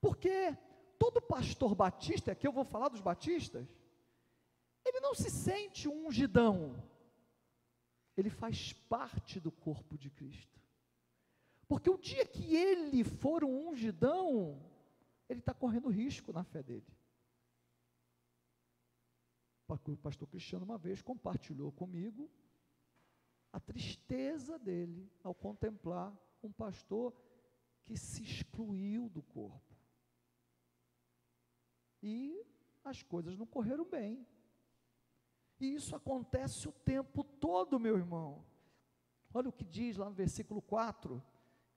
Porque 0.00 0.58
todo 0.98 1.22
pastor 1.22 1.74
batista, 1.74 2.32
aqui 2.32 2.46
eu 2.46 2.52
vou 2.52 2.64
falar 2.64 2.88
dos 2.88 3.00
batistas, 3.00 3.66
ele 4.84 4.98
não 5.00 5.14
se 5.14 5.30
sente 5.30 5.88
um 5.88 6.08
ungidão. 6.08 6.76
Ele 8.16 8.28
faz 8.28 8.72
parte 8.72 9.38
do 9.38 9.52
corpo 9.52 9.96
de 9.96 10.10
Cristo. 10.10 10.60
Porque 11.68 11.88
o 11.88 11.96
dia 11.96 12.26
que 12.26 12.54
ele 12.54 13.04
for 13.04 13.44
um 13.44 13.70
ungidão, 13.70 14.60
ele 15.28 15.38
está 15.38 15.54
correndo 15.54 15.88
risco 15.88 16.32
na 16.32 16.42
fé 16.42 16.62
dele. 16.62 16.86
O 19.68 19.96
pastor 19.96 20.28
Cristiano 20.28 20.66
uma 20.66 20.76
vez 20.76 21.00
compartilhou 21.00 21.72
comigo 21.72 22.30
a 23.52 23.60
tristeza 23.60 24.58
dele 24.58 25.10
ao 25.22 25.34
contemplar 25.34 26.16
um 26.42 26.50
pastor 26.50 27.12
que 27.84 27.96
se 27.96 28.22
excluiu 28.22 29.08
do 29.08 29.22
corpo. 29.22 29.76
E 32.02 32.44
as 32.84 33.02
coisas 33.02 33.36
não 33.36 33.46
correram 33.46 33.84
bem. 33.84 34.26
E 35.60 35.74
isso 35.74 35.94
acontece 35.94 36.68
o 36.68 36.72
tempo 36.72 37.22
todo, 37.22 37.78
meu 37.78 37.96
irmão. 37.96 38.44
Olha 39.32 39.48
o 39.48 39.52
que 39.52 39.64
diz 39.64 39.96
lá 39.96 40.06
no 40.06 40.14
versículo 40.14 40.60
4, 40.60 41.22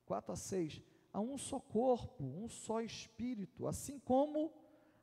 4 0.05 0.31
a 0.31 0.35
6. 0.35 0.81
há 1.13 1.19
um 1.19 1.37
só 1.37 1.59
corpo, 1.59 2.23
um 2.23 2.49
só 2.49 2.81
espírito, 2.81 3.67
assim 3.67 3.99
como 3.99 4.51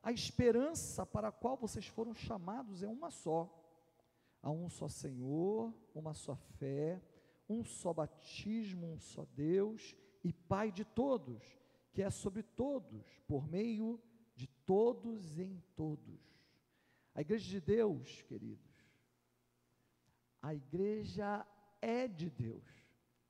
a 0.02 0.10
esperança 0.10 1.06
para 1.06 1.28
a 1.28 1.32
qual 1.32 1.56
vocês 1.56 1.86
foram 1.86 2.12
chamados 2.12 2.82
é 2.82 2.88
uma 2.88 3.10
só. 3.10 3.61
Há 4.42 4.50
um 4.50 4.68
só 4.68 4.88
Senhor, 4.88 5.72
uma 5.94 6.12
só 6.14 6.34
fé, 6.34 7.00
um 7.48 7.62
só 7.62 7.92
batismo, 7.92 8.92
um 8.92 8.98
só 8.98 9.24
Deus 9.36 9.94
e 10.24 10.32
Pai 10.32 10.72
de 10.72 10.84
todos, 10.84 11.42
que 11.92 12.02
é 12.02 12.10
sobre 12.10 12.42
todos, 12.42 13.06
por 13.26 13.46
meio 13.46 14.02
de 14.34 14.46
todos 14.66 15.38
em 15.38 15.62
todos. 15.76 16.20
A 17.14 17.20
igreja 17.20 17.48
de 17.48 17.60
Deus, 17.60 18.22
queridos, 18.22 18.72
a 20.40 20.54
igreja 20.54 21.46
é 21.80 22.08
de 22.08 22.28
Deus. 22.28 22.64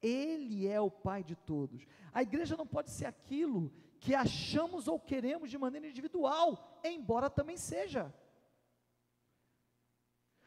Ele 0.01 0.67
é 0.67 0.81
o 0.81 0.91
Pai 0.91 1.23
de 1.23 1.37
todos. 1.37 1.87
A 2.13 2.23
igreja 2.23 2.57
não 2.57 2.67
pode 2.67 2.91
ser 2.91 3.07
aquilo 3.07 3.73
que 4.01 4.15
achamos 4.15 4.89
ou 4.89 4.99
queremos 4.99 5.51
de 5.51 5.59
maneira 5.59 5.89
individual, 5.89 6.81
embora 6.83 7.31
também 7.31 7.57
seja. 7.57 8.13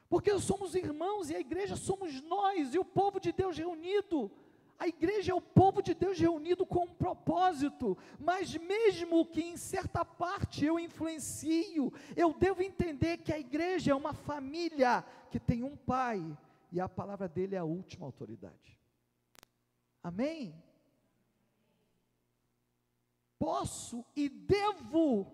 Porque 0.09 0.37
somos 0.39 0.75
irmãos 0.75 1.29
e 1.29 1.35
a 1.35 1.39
igreja 1.39 1.75
somos 1.75 2.21
nós 2.21 2.73
e 2.73 2.79
o 2.79 2.85
povo 2.85 3.19
de 3.19 3.31
Deus 3.31 3.57
reunido. 3.57 4.31
A 4.77 4.87
igreja 4.87 5.31
é 5.31 5.35
o 5.35 5.41
povo 5.41 5.81
de 5.81 5.93
Deus 5.93 6.19
reunido 6.19 6.65
com 6.65 6.83
um 6.83 6.93
propósito, 6.93 7.97
mas 8.19 8.55
mesmo 8.57 9.25
que 9.25 9.41
em 9.41 9.55
certa 9.55 10.03
parte 10.03 10.65
eu 10.65 10.77
influencio, 10.77 11.93
eu 12.15 12.33
devo 12.33 12.61
entender 12.61 13.19
que 13.19 13.31
a 13.31 13.39
igreja 13.39 13.91
é 13.91 13.95
uma 13.95 14.13
família 14.13 15.03
que 15.31 15.39
tem 15.39 15.63
um 15.63 15.77
pai 15.77 16.21
e 16.71 16.79
a 16.79 16.89
palavra 16.89 17.27
dele 17.27 17.55
é 17.55 17.59
a 17.59 17.63
última 17.63 18.05
autoridade. 18.05 18.77
Amém? 20.03 20.53
Posso 23.39 24.05
e 24.13 24.27
devo 24.27 25.25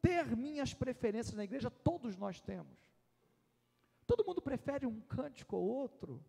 ter 0.00 0.34
minhas 0.34 0.72
preferências 0.72 1.34
na 1.34 1.44
igreja, 1.44 1.70
todos 1.70 2.16
nós 2.16 2.40
temos. 2.40 2.87
Todo 4.08 4.24
mundo 4.24 4.40
prefere 4.40 4.86
um 4.86 5.00
cântico 5.02 5.54
ou 5.54 5.66
outro. 5.68 6.24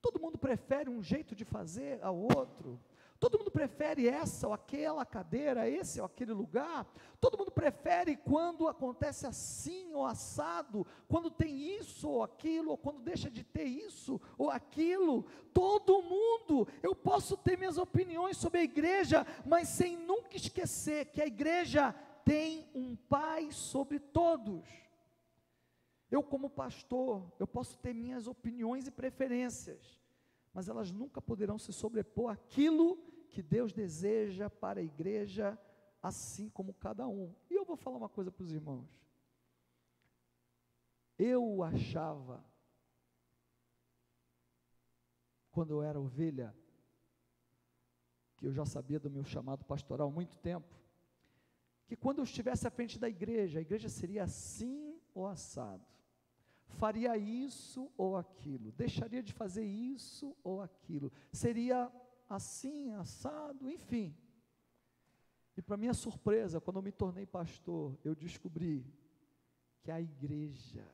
Todo 0.00 0.18
mundo 0.18 0.38
prefere 0.38 0.88
um 0.88 1.02
jeito 1.02 1.34
de 1.34 1.44
fazer 1.44 2.02
ao 2.02 2.16
outro. 2.16 2.80
Todo 3.20 3.38
mundo 3.38 3.50
prefere 3.50 4.08
essa 4.08 4.46
ou 4.46 4.54
aquela 4.54 5.04
cadeira, 5.04 5.68
esse 5.68 6.00
ou 6.00 6.06
aquele 6.06 6.32
lugar. 6.32 6.90
Todo 7.20 7.36
mundo 7.36 7.50
prefere 7.50 8.16
quando 8.16 8.66
acontece 8.66 9.26
assim 9.26 9.92
ou 9.92 10.06
assado, 10.06 10.86
quando 11.06 11.30
tem 11.30 11.76
isso 11.76 12.08
ou 12.08 12.22
aquilo, 12.22 12.70
ou 12.70 12.78
quando 12.78 13.02
deixa 13.02 13.28
de 13.30 13.44
ter 13.44 13.64
isso 13.64 14.18
ou 14.38 14.50
aquilo. 14.50 15.26
Todo 15.52 16.00
mundo, 16.00 16.66
eu 16.82 16.94
posso 16.94 17.36
ter 17.36 17.58
minhas 17.58 17.76
opiniões 17.76 18.38
sobre 18.38 18.60
a 18.60 18.64
igreja, 18.64 19.26
mas 19.44 19.68
sem 19.68 19.98
nunca 19.98 20.34
esquecer 20.34 21.06
que 21.12 21.20
a 21.20 21.26
igreja 21.26 21.94
tem 22.24 22.70
um 22.74 22.96
pai 22.96 23.52
sobre 23.52 23.98
todos. 23.98 24.85
Eu, 26.16 26.22
como 26.22 26.48
pastor, 26.48 27.30
eu 27.38 27.46
posso 27.46 27.76
ter 27.76 27.92
minhas 27.92 28.26
opiniões 28.26 28.86
e 28.86 28.90
preferências, 28.90 30.00
mas 30.50 30.66
elas 30.66 30.90
nunca 30.90 31.20
poderão 31.20 31.58
se 31.58 31.74
sobrepor 31.74 32.32
àquilo 32.32 32.96
que 33.28 33.42
Deus 33.42 33.70
deseja 33.70 34.48
para 34.48 34.80
a 34.80 34.82
igreja, 34.82 35.58
assim 36.02 36.48
como 36.48 36.72
cada 36.72 37.06
um. 37.06 37.34
E 37.50 37.54
eu 37.54 37.66
vou 37.66 37.76
falar 37.76 37.98
uma 37.98 38.08
coisa 38.08 38.32
para 38.32 38.44
os 38.44 38.50
irmãos. 38.50 38.88
Eu 41.18 41.62
achava, 41.62 42.42
quando 45.50 45.72
eu 45.72 45.82
era 45.82 46.00
ovelha, 46.00 46.56
que 48.38 48.46
eu 48.46 48.54
já 48.54 48.64
sabia 48.64 48.98
do 48.98 49.10
meu 49.10 49.22
chamado 49.22 49.66
pastoral 49.66 50.08
há 50.08 50.10
muito 50.10 50.38
tempo, 50.38 50.74
que 51.86 51.94
quando 51.94 52.20
eu 52.20 52.24
estivesse 52.24 52.66
à 52.66 52.70
frente 52.70 52.98
da 52.98 53.06
igreja, 53.06 53.58
a 53.58 53.62
igreja 53.62 53.90
seria 53.90 54.24
assim 54.24 54.98
ou 55.12 55.26
assado 55.26 55.95
faria 56.66 57.16
isso 57.16 57.90
ou 57.96 58.16
aquilo, 58.16 58.72
deixaria 58.72 59.22
de 59.22 59.32
fazer 59.32 59.64
isso 59.64 60.36
ou 60.42 60.60
aquilo, 60.60 61.12
seria 61.32 61.90
assim, 62.28 62.92
assado, 62.92 63.70
enfim. 63.70 64.16
E 65.56 65.62
para 65.62 65.76
minha 65.76 65.94
surpresa, 65.94 66.60
quando 66.60 66.76
eu 66.76 66.82
me 66.82 66.92
tornei 66.92 67.24
pastor, 67.24 67.98
eu 68.04 68.14
descobri 68.14 68.84
que 69.80 69.90
a 69.90 70.00
igreja 70.00 70.86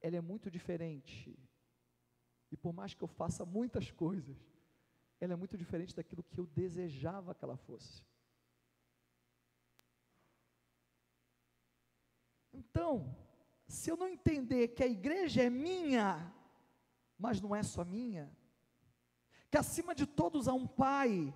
ela 0.00 0.16
é 0.16 0.20
muito 0.20 0.50
diferente. 0.50 1.38
E 2.50 2.56
por 2.56 2.72
mais 2.72 2.92
que 2.92 3.02
eu 3.02 3.08
faça 3.08 3.46
muitas 3.46 3.90
coisas, 3.90 4.36
ela 5.20 5.32
é 5.32 5.36
muito 5.36 5.56
diferente 5.56 5.94
daquilo 5.94 6.24
que 6.24 6.38
eu 6.38 6.46
desejava 6.46 7.34
que 7.34 7.44
ela 7.44 7.56
fosse. 7.56 8.04
Então, 12.72 13.14
se 13.68 13.90
eu 13.90 13.98
não 13.98 14.08
entender 14.08 14.68
que 14.68 14.82
a 14.82 14.86
igreja 14.86 15.42
é 15.42 15.50
minha, 15.50 16.34
mas 17.18 17.38
não 17.38 17.54
é 17.54 17.62
só 17.62 17.84
minha, 17.84 18.34
que 19.50 19.58
acima 19.58 19.94
de 19.94 20.06
todos 20.06 20.48
há 20.48 20.54
um 20.54 20.66
Pai, 20.66 21.34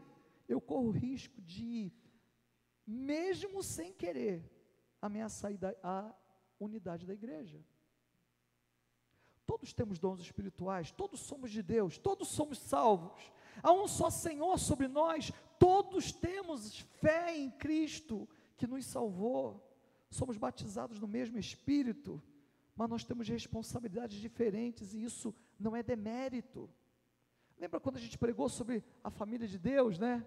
eu 0.49 0.63
corro 0.63 0.89
o 0.89 0.91
risco 0.91 1.43
de, 1.43 1.93
mesmo 2.87 3.63
sem 3.63 3.93
querer, 3.93 4.51
ameaçar 5.01 5.53
a 5.83 6.15
unidade 6.59 7.05
da 7.07 7.13
igreja. 7.13 7.63
Todos 9.45 9.75
temos 9.75 9.99
dons 9.99 10.21
espirituais, 10.21 10.91
todos 10.91 11.21
somos 11.21 11.51
de 11.51 11.63
Deus, 11.63 11.99
todos 11.99 12.29
somos 12.29 12.59
salvos. 12.59 13.31
Há 13.63 13.73
um 13.73 13.87
só 13.87 14.09
Senhor 14.09 14.59
sobre 14.59 14.89
nós, 14.89 15.31
todos 15.59 16.13
temos 16.13 16.79
fé 16.79 17.37
em 17.37 17.51
Cristo 17.51 18.27
que 18.57 18.67
nos 18.67 18.87
salvou 18.87 19.66
somos 20.17 20.37
batizados 20.37 20.99
no 20.99 21.07
mesmo 21.07 21.39
Espírito, 21.39 22.23
mas 22.75 22.89
nós 22.89 23.05
temos 23.05 23.29
responsabilidades 23.29 24.19
diferentes 24.19 24.93
e 24.93 25.03
isso 25.03 25.35
não 25.59 25.77
é 25.77 25.83
demérito. 25.83 26.69
Lembra 27.59 27.81
quando 27.81 27.97
a 27.97 28.01
gente 28.01 28.19
pregou 28.19 28.49
sobre 28.49 28.85
a 29.03 29.11
família 29.11 29.47
de 29.47 29.59
Deus, 29.59 29.99
né? 29.99 30.27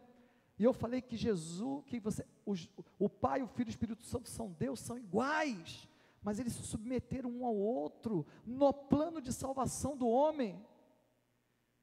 E 0.58 0.64
eu 0.64 0.74
falei 0.74 1.02
que 1.02 1.16
Jesus, 1.16 1.86
que 1.86 2.00
você, 2.00 2.26
os, 2.46 2.70
o 2.98 3.08
Pai, 3.08 3.42
o 3.42 3.48
Filho 3.48 3.68
e 3.68 3.70
o 3.70 3.76
Espírito 3.76 4.04
Santo 4.04 4.28
são 4.28 4.52
Deus, 4.52 4.80
são 4.80 4.98
iguais, 4.98 5.88
mas 6.22 6.40
eles 6.40 6.54
se 6.54 6.64
submeteram 6.64 7.30
um 7.30 7.46
ao 7.46 7.56
outro 7.56 8.26
no 8.46 8.74
plano 8.74 9.22
de 9.22 9.32
salvação 9.32 9.96
do 9.96 10.08
homem. 10.08 10.60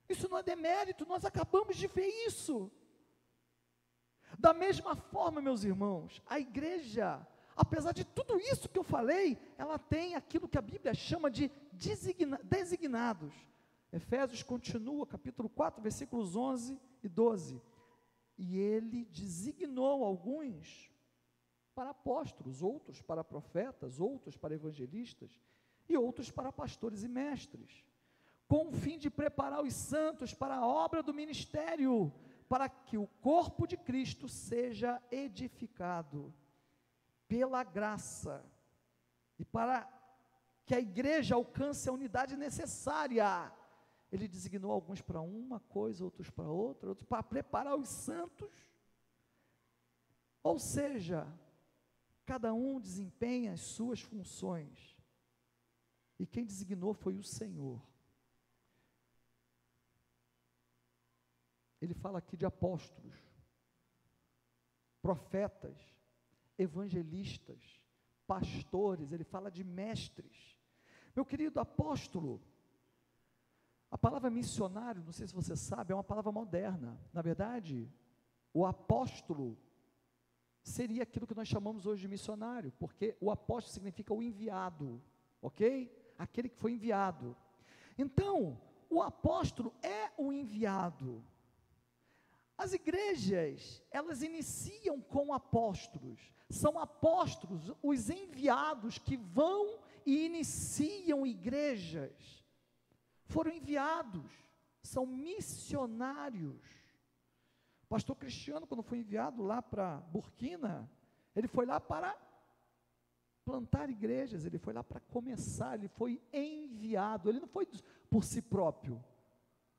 Isso 0.09 0.29
não 0.29 0.39
é 0.39 0.43
demérito, 0.43 1.07
nós 1.07 1.25
acabamos 1.25 1.77
de 1.77 1.87
ver 1.87 2.09
isso. 2.27 2.71
Da 4.39 4.53
mesma 4.53 4.95
forma, 4.95 5.41
meus 5.41 5.65
irmãos, 5.65 6.21
a 6.27 6.39
igreja 6.39 7.27
apesar 7.57 7.93
de 7.93 8.05
tudo 8.05 8.39
isso 8.39 8.69
que 8.69 8.79
eu 8.79 8.85
falei, 8.85 9.39
ela 9.57 9.79
tem 9.79 10.15
aquilo 10.15 10.47
que 10.47 10.59
a 10.59 10.63
Bíblia 10.63 10.93
chama 10.93 11.31
de 11.31 11.51
designa, 11.73 12.39
designados. 12.45 13.35
Efésios 13.91 14.43
continua, 14.43 15.07
capítulo 15.07 15.49
4, 15.49 15.83
versículos 15.83 16.37
11 16.37 16.79
e 17.03 17.09
12. 17.09 17.63
E 18.37 18.59
ele 18.59 19.07
designou 19.07 20.05
alguns 20.05 20.93
para 21.75 21.91
apóstolos, 21.91 22.63
outros 22.63 23.01
para 23.01 23.25
profetas, 23.25 23.99
outros 23.99 24.37
para 24.37 24.55
evangelistas 24.55 25.41
e 25.89 25.97
outros 25.97 26.31
para 26.31 26.53
pastores 26.53 27.05
e 27.05 27.09
mestres, 27.09 27.85
com 28.47 28.69
o 28.69 28.73
fim 28.73 28.99
de 28.99 29.09
preparar 29.09 29.63
os 29.63 29.73
santos 29.73 30.35
para 30.35 30.57
a 30.57 30.67
obra 30.67 31.03
do 31.03 31.15
ministério, 31.15 32.13
para 32.49 32.69
que 32.69 32.99
o 32.99 33.07
corpo 33.07 33.67
de 33.67 33.77
Cristo 33.77 34.29
seja 34.29 35.03
edificado 35.11 36.35
pela 37.29 37.63
graça 37.65 38.45
e 39.39 39.45
para 39.45 39.89
que 40.65 40.75
a 40.75 40.81
igreja 40.81 41.35
alcance 41.35 41.89
a 41.89 41.93
unidade 41.93 42.37
necessária. 42.37 43.53
Ele 44.11 44.29
designou 44.29 44.73
alguns 44.73 45.01
para 45.01 45.21
uma 45.21 45.61
coisa, 45.61 46.05
outros 46.05 46.31
para 46.31 46.49
outra, 46.49 46.89
outros 46.89 47.09
para 47.09 47.23
preparar 47.23 47.77
os 47.77 47.89
santos. 47.89 48.51
Ou 50.43 50.59
seja, 50.59 51.27
cada 52.25 52.53
um 52.53 52.81
desempenha 52.81 53.53
as 53.53 53.61
suas 53.61 54.01
funções. 54.01 54.97
E 56.19 56.27
quem 56.27 56.45
designou 56.45 56.95
foi 56.95 57.17
o 57.17 57.23
Senhor. 57.23 57.83
Ele 61.81 61.95
fala 61.95 62.19
aqui 62.19 62.37
de 62.37 62.47
apóstolos, 62.47 63.15
profetas, 65.03 65.96
evangelistas, 66.59 67.81
pastores, 68.27 69.13
ele 69.13 69.25
fala 69.25 69.51
de 69.51 69.63
mestres. 69.65 70.59
Meu 71.15 71.25
querido 71.25 71.61
apóstolo, 71.61 72.41
a 73.91 73.97
palavra 73.97 74.29
missionário, 74.31 75.03
não 75.05 75.13
sei 75.13 75.27
se 75.27 75.35
você 75.35 75.57
sabe, 75.57 75.93
é 75.93 75.97
uma 75.97 76.05
palavra 76.05 76.33
moderna. 76.33 76.99
Na 77.13 77.23
verdade, 77.23 77.91
o 78.53 78.67
apóstolo 78.67 79.57
seria 80.63 81.05
aquilo 81.05 81.27
que 81.27 81.35
nós 81.35 81.47
chamamos 81.47 81.87
hoje 81.87 82.03
de 82.03 82.09
missionário, 82.09 82.73
porque 82.79 83.17
o 83.21 83.31
apóstolo 83.31 83.73
significa 83.73 84.13
o 84.13 84.23
enviado, 84.23 85.01
ok? 85.41 85.91
Aquele 86.19 86.49
que 86.49 86.57
foi 86.59 86.73
enviado. 86.73 87.37
Então, 87.97 88.61
o 88.91 89.01
apóstolo 89.01 89.73
é 89.83 90.11
o 90.19 90.33
enviado. 90.33 91.25
As 92.57 92.73
igrejas, 92.73 93.83
elas 93.91 94.23
iniciam 94.23 95.01
com 95.01 95.33
apóstolos. 95.33 96.33
São 96.49 96.79
apóstolos, 96.79 97.73
os 97.83 98.09
enviados 98.09 98.99
que 98.99 99.17
vão 99.17 99.79
e 100.07 100.25
iniciam 100.25 101.27
igrejas. 101.27 102.45
Foram 103.27 103.51
enviados, 103.51 104.31
são 104.83 105.05
missionários. 105.05 106.63
O 107.83 107.89
pastor 107.89 108.17
Cristiano, 108.17 108.67
quando 108.67 108.83
foi 108.83 108.99
enviado 108.99 109.43
lá 109.43 109.61
para 109.61 109.99
Burkina, 110.13 110.91
ele 111.35 111.49
foi 111.49 111.67
lá 111.67 111.79
para 111.79 112.17
plantar 113.45 113.91
igrejas, 113.91 114.45
ele 114.45 114.59
foi 114.59 114.73
lá 114.73 114.83
para 114.83 115.01
começar, 115.01 115.79
ele 115.79 115.89
foi 115.89 116.21
enviado, 116.33 117.29
ele 117.29 117.39
não 117.39 117.47
foi 117.47 117.69
por 118.11 118.25
si 118.25 118.43
próprio, 118.43 119.03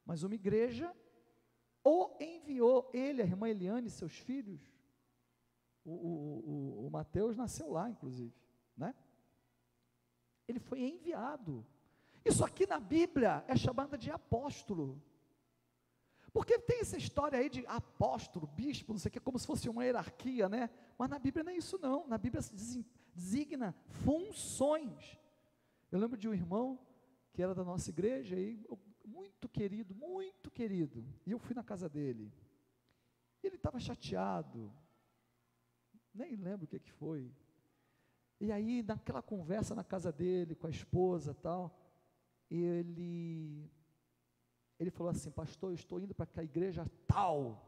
mas 0.06 0.24
uma 0.24 0.36
igreja 0.36 0.96
o 1.88 2.18
enviou, 2.20 2.90
ele, 2.94 3.22
a 3.22 3.26
irmã 3.26 3.48
Eliane 3.48 3.88
e 3.88 3.92
seus 3.92 4.12
filhos. 4.12 4.60
O, 5.86 5.92
o, 5.92 6.84
o, 6.84 6.88
o 6.88 6.92
Mateus 6.92 7.38
nasceu 7.38 7.72
lá, 7.72 7.90
inclusive, 7.90 8.34
né? 8.76 8.94
Ele 10.50 10.60
foi 10.60 10.82
enviado. 10.82 11.66
Isso 12.26 12.44
aqui 12.44 12.68
na 12.68 12.78
Bíblia 12.78 13.46
é 13.48 13.56
chamada 13.56 13.98
de 13.98 14.12
apóstolo. 14.12 15.02
Porque 16.34 16.60
tem 16.60 16.82
essa 16.82 16.98
história 16.98 17.40
aí 17.40 17.50
de 17.50 17.66
apóstolo, 17.68 18.48
bispo, 18.48 18.92
não 18.92 19.00
sei 19.00 19.08
o 19.08 19.14
que, 19.14 19.20
como 19.22 19.40
se 19.40 19.48
fosse 19.48 19.70
uma 19.70 19.86
hierarquia, 19.86 20.50
né? 20.50 20.70
Mas 20.98 21.10
na 21.10 21.18
Bíblia 21.18 21.46
não 21.46 21.54
é 21.54 21.56
isso 21.56 21.80
não. 21.82 22.06
Na 22.06 22.18
Bíblia 22.18 22.42
se 22.42 22.86
designa 23.16 23.74
funções. 24.04 25.18
Eu 25.90 26.00
lembro 26.00 26.18
de 26.18 26.28
um 26.28 26.34
irmão 26.34 26.78
que 27.32 27.42
era 27.42 27.56
da 27.56 27.64
nossa 27.64 27.90
igreja 27.90 28.38
e 28.38 28.60
muito 29.08 29.48
querido, 29.48 29.96
muito 29.96 30.52
querido. 30.52 31.06
E 31.26 31.32
eu 31.32 31.40
fui 31.40 31.56
na 31.56 31.64
casa 31.64 31.88
dele. 31.88 32.32
Ele 33.42 33.56
estava 33.56 33.80
chateado. 33.80 34.72
Nem 36.14 36.36
lembro 36.36 36.66
o 36.66 36.68
que, 36.68 36.80
que 36.80 36.92
foi. 36.92 37.32
E 38.40 38.52
aí, 38.52 38.84
naquela 38.84 39.22
conversa 39.22 39.74
na 39.74 39.84
casa 39.84 40.12
dele, 40.12 40.56
com 40.56 40.68
a 40.68 40.70
esposa 40.70 41.34
tal, 41.34 41.76
ele, 42.50 43.72
ele 44.78 44.92
falou 44.92 45.10
assim: 45.10 45.32
Pastor, 45.32 45.72
eu 45.72 45.76
estou 45.76 46.00
indo 46.00 46.14
para 46.14 46.28
a 46.36 46.44
igreja 46.44 46.86
tal, 47.08 47.64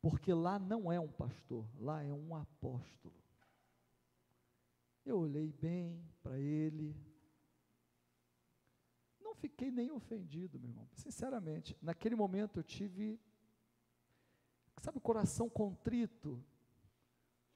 porque 0.00 0.32
lá 0.32 0.58
não 0.58 0.90
é 0.90 0.98
um 0.98 1.12
pastor, 1.12 1.64
lá 1.78 2.02
é 2.02 2.12
um 2.12 2.34
apóstolo. 2.34 3.14
Eu 5.04 5.20
olhei 5.20 5.52
bem 5.52 6.04
para 6.22 6.38
ele, 6.38 6.94
fiquei 9.38 9.70
nem 9.70 9.90
ofendido, 9.90 10.58
meu 10.58 10.70
irmão, 10.70 10.88
sinceramente. 10.92 11.76
Naquele 11.80 12.14
momento 12.14 12.58
eu 12.58 12.64
tive, 12.64 13.18
sabe, 14.80 15.00
coração 15.00 15.48
contrito. 15.48 16.44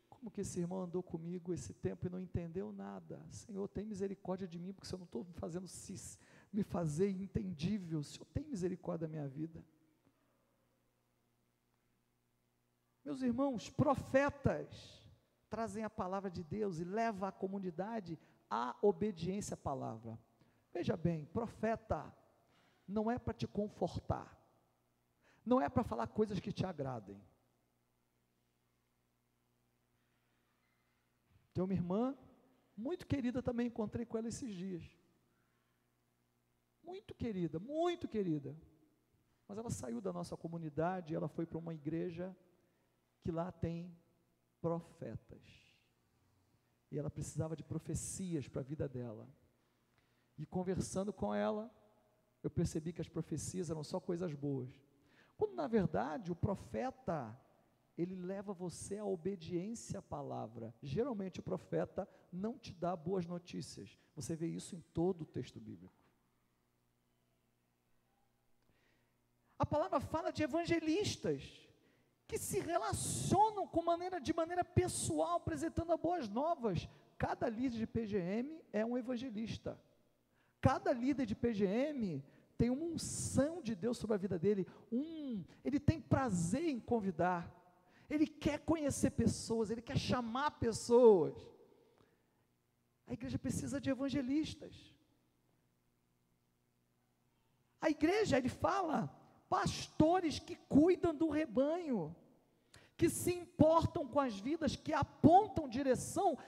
Como 0.09 0.31
que 0.31 0.41
esse 0.41 0.61
irmão 0.61 0.83
andou 0.83 1.03
comigo 1.03 1.53
esse 1.53 1.75
tempo 1.75 2.07
e 2.07 2.11
não 2.11 2.21
entendeu 2.21 2.73
nada? 2.73 3.25
Senhor, 3.31 3.69
tem 3.69 3.85
misericórdia 3.85 4.47
de 4.47 4.59
mim, 4.59 4.73
porque 4.73 4.87
se 4.87 4.95
eu 4.95 4.99
não 4.99 5.05
estou 5.05 5.25
me 5.25 5.33
fazendo 5.35 5.67
me 6.53 6.63
fazer 6.63 7.11
entendível, 7.11 8.03
Senhor 8.03 8.27
tem 8.27 8.45
misericórdia 8.45 9.09
da 9.09 9.11
minha 9.11 9.29
vida. 9.29 9.65
Meus 13.05 13.21
irmãos, 13.21 13.69
profetas 13.69 15.03
trazem 15.51 15.83
a 15.85 15.91
palavra 15.91 16.31
de 16.31 16.43
Deus 16.45 16.79
e 16.79 16.85
levam 16.85 17.29
a 17.29 17.33
comunidade 17.33 18.19
à 18.49 18.77
obediência 18.81 19.55
à 19.55 19.57
palavra. 19.57 20.19
Veja 20.73 20.97
bem, 20.97 21.27
profeta 21.27 22.13
não 22.89 23.11
é 23.11 23.19
para 23.19 23.35
te 23.35 23.47
confortar, 23.47 24.39
não 25.45 25.61
é 25.61 25.69
para 25.69 25.85
falar 25.85 26.07
coisas 26.07 26.41
que 26.41 26.53
te 26.53 26.65
agradem. 26.65 27.23
Tem 31.53 31.63
uma 31.63 31.75
irmã, 31.75 32.17
muito 32.77 33.07
querida 33.07 33.43
também, 33.43 33.67
encontrei 33.67 34.07
com 34.07 34.17
ela 34.17 34.29
esses 34.29 34.55
dias. 34.55 34.83
Muito 36.83 37.15
querida, 37.15 37.61
muito 37.61 38.09
querida. 38.09 38.57
Mas 39.47 39.59
ela 39.59 39.71
saiu 39.71 40.01
da 40.01 40.13
nossa 40.13 40.37
comunidade, 40.37 41.15
ela 41.15 41.29
foi 41.29 41.47
para 41.47 41.59
uma 41.59 41.75
igreja 41.75 42.35
que 43.21 43.31
lá 43.31 43.53
tem 43.53 43.95
profetas. 44.61 45.43
E 46.91 46.99
ela 46.99 47.11
precisava 47.11 47.55
de 47.55 47.63
profecias 47.63 48.49
para 48.49 48.61
a 48.61 48.65
vida 48.65 48.89
dela. 48.89 49.29
E 50.43 50.47
conversando 50.47 51.13
com 51.13 51.33
ela, 51.33 51.71
eu 52.43 52.51
percebi 52.51 52.93
que 52.93 53.01
as 53.01 53.09
profecias 53.09 53.71
eram 53.71 53.85
só 53.85 54.01
coisas 54.01 54.35
boas. 54.35 54.69
Quando 55.39 55.55
na 55.55 55.69
verdade 55.69 56.33
o 56.33 56.35
profeta, 56.35 57.39
ele 57.97 58.17
leva 58.17 58.53
você 58.53 58.99
à 58.99 59.05
obediência 59.05 60.01
à 60.01 60.03
palavra. 60.03 60.75
Geralmente 60.83 61.39
o 61.39 61.45
profeta 61.45 62.09
não 62.33 62.59
te 62.59 62.75
dá 62.75 62.97
boas 62.97 63.25
notícias. 63.25 63.97
Você 64.17 64.35
vê 64.35 64.49
isso 64.49 64.75
em 64.75 64.81
todo 64.93 65.23
o 65.23 65.27
texto 65.27 65.61
bíblico. 65.61 65.95
A 69.57 69.65
palavra 69.65 70.01
fala 70.01 70.33
de 70.33 70.43
evangelistas 70.43 71.69
que 72.27 72.37
se 72.37 72.59
relacionam 72.59 73.65
com 73.69 73.81
maneira 73.81 74.21
de 74.21 74.35
maneira 74.35 74.65
pessoal, 74.65 75.37
apresentando 75.37 75.97
boas 75.97 76.29
novas. 76.29 76.89
Cada 77.17 77.49
líder 77.49 77.79
de 77.79 77.87
PGM 77.87 78.61
é 78.73 78.85
um 78.85 78.99
evangelista. 78.99 79.79
Cada 80.63 80.93
líder 80.93 81.27
de 81.27 81.35
PGM 81.35 82.25
tem 82.57 82.71
uma 82.71 82.85
unção 82.85 83.61
de 83.61 83.75
Deus 83.75 83.99
sobre 83.99 84.15
a 84.15 84.19
vida 84.25 84.39
dele, 84.39 84.65
um, 84.93 85.45
ele 85.65 85.81
tem 85.81 86.01
prazer 86.01 86.69
em 86.69 86.79
convidar, 86.79 87.53
ele 88.09 88.29
quer 88.29 88.61
conhecer 88.61 89.11
pessoas, 89.11 89.71
ele 89.71 89.83
quer 89.83 89.99
chamar 89.99 90.53
pessoas. 90.53 91.35
A 93.09 93.13
igreja 93.13 93.39
precisa 93.39 93.81
de 93.81 93.91
evangelistas. 93.91 94.95
A 97.81 97.91
igreja, 97.91 98.39
ele 98.39 98.49
fala, 98.49 99.13
pastores 99.49 100.39
que 100.39 100.55
cuidam 100.55 101.13
do 101.13 101.29
rebanho, 101.29 102.15
que 102.97 103.09
se 103.09 103.35
importam 103.35 104.07
com 104.07 104.21
as 104.21 104.39
vidas, 104.39 104.77
que 104.77 104.93
apontam 104.93 105.69
direção 105.69 106.39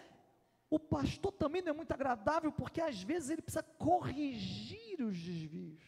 o 0.74 0.78
pastor 0.80 1.30
também 1.30 1.62
não 1.62 1.70
é 1.70 1.72
muito 1.72 1.92
agradável, 1.92 2.50
porque 2.50 2.80
às 2.80 3.00
vezes 3.00 3.30
ele 3.30 3.42
precisa 3.42 3.62
corrigir 3.62 5.00
os 5.00 5.16
desvios. 5.16 5.80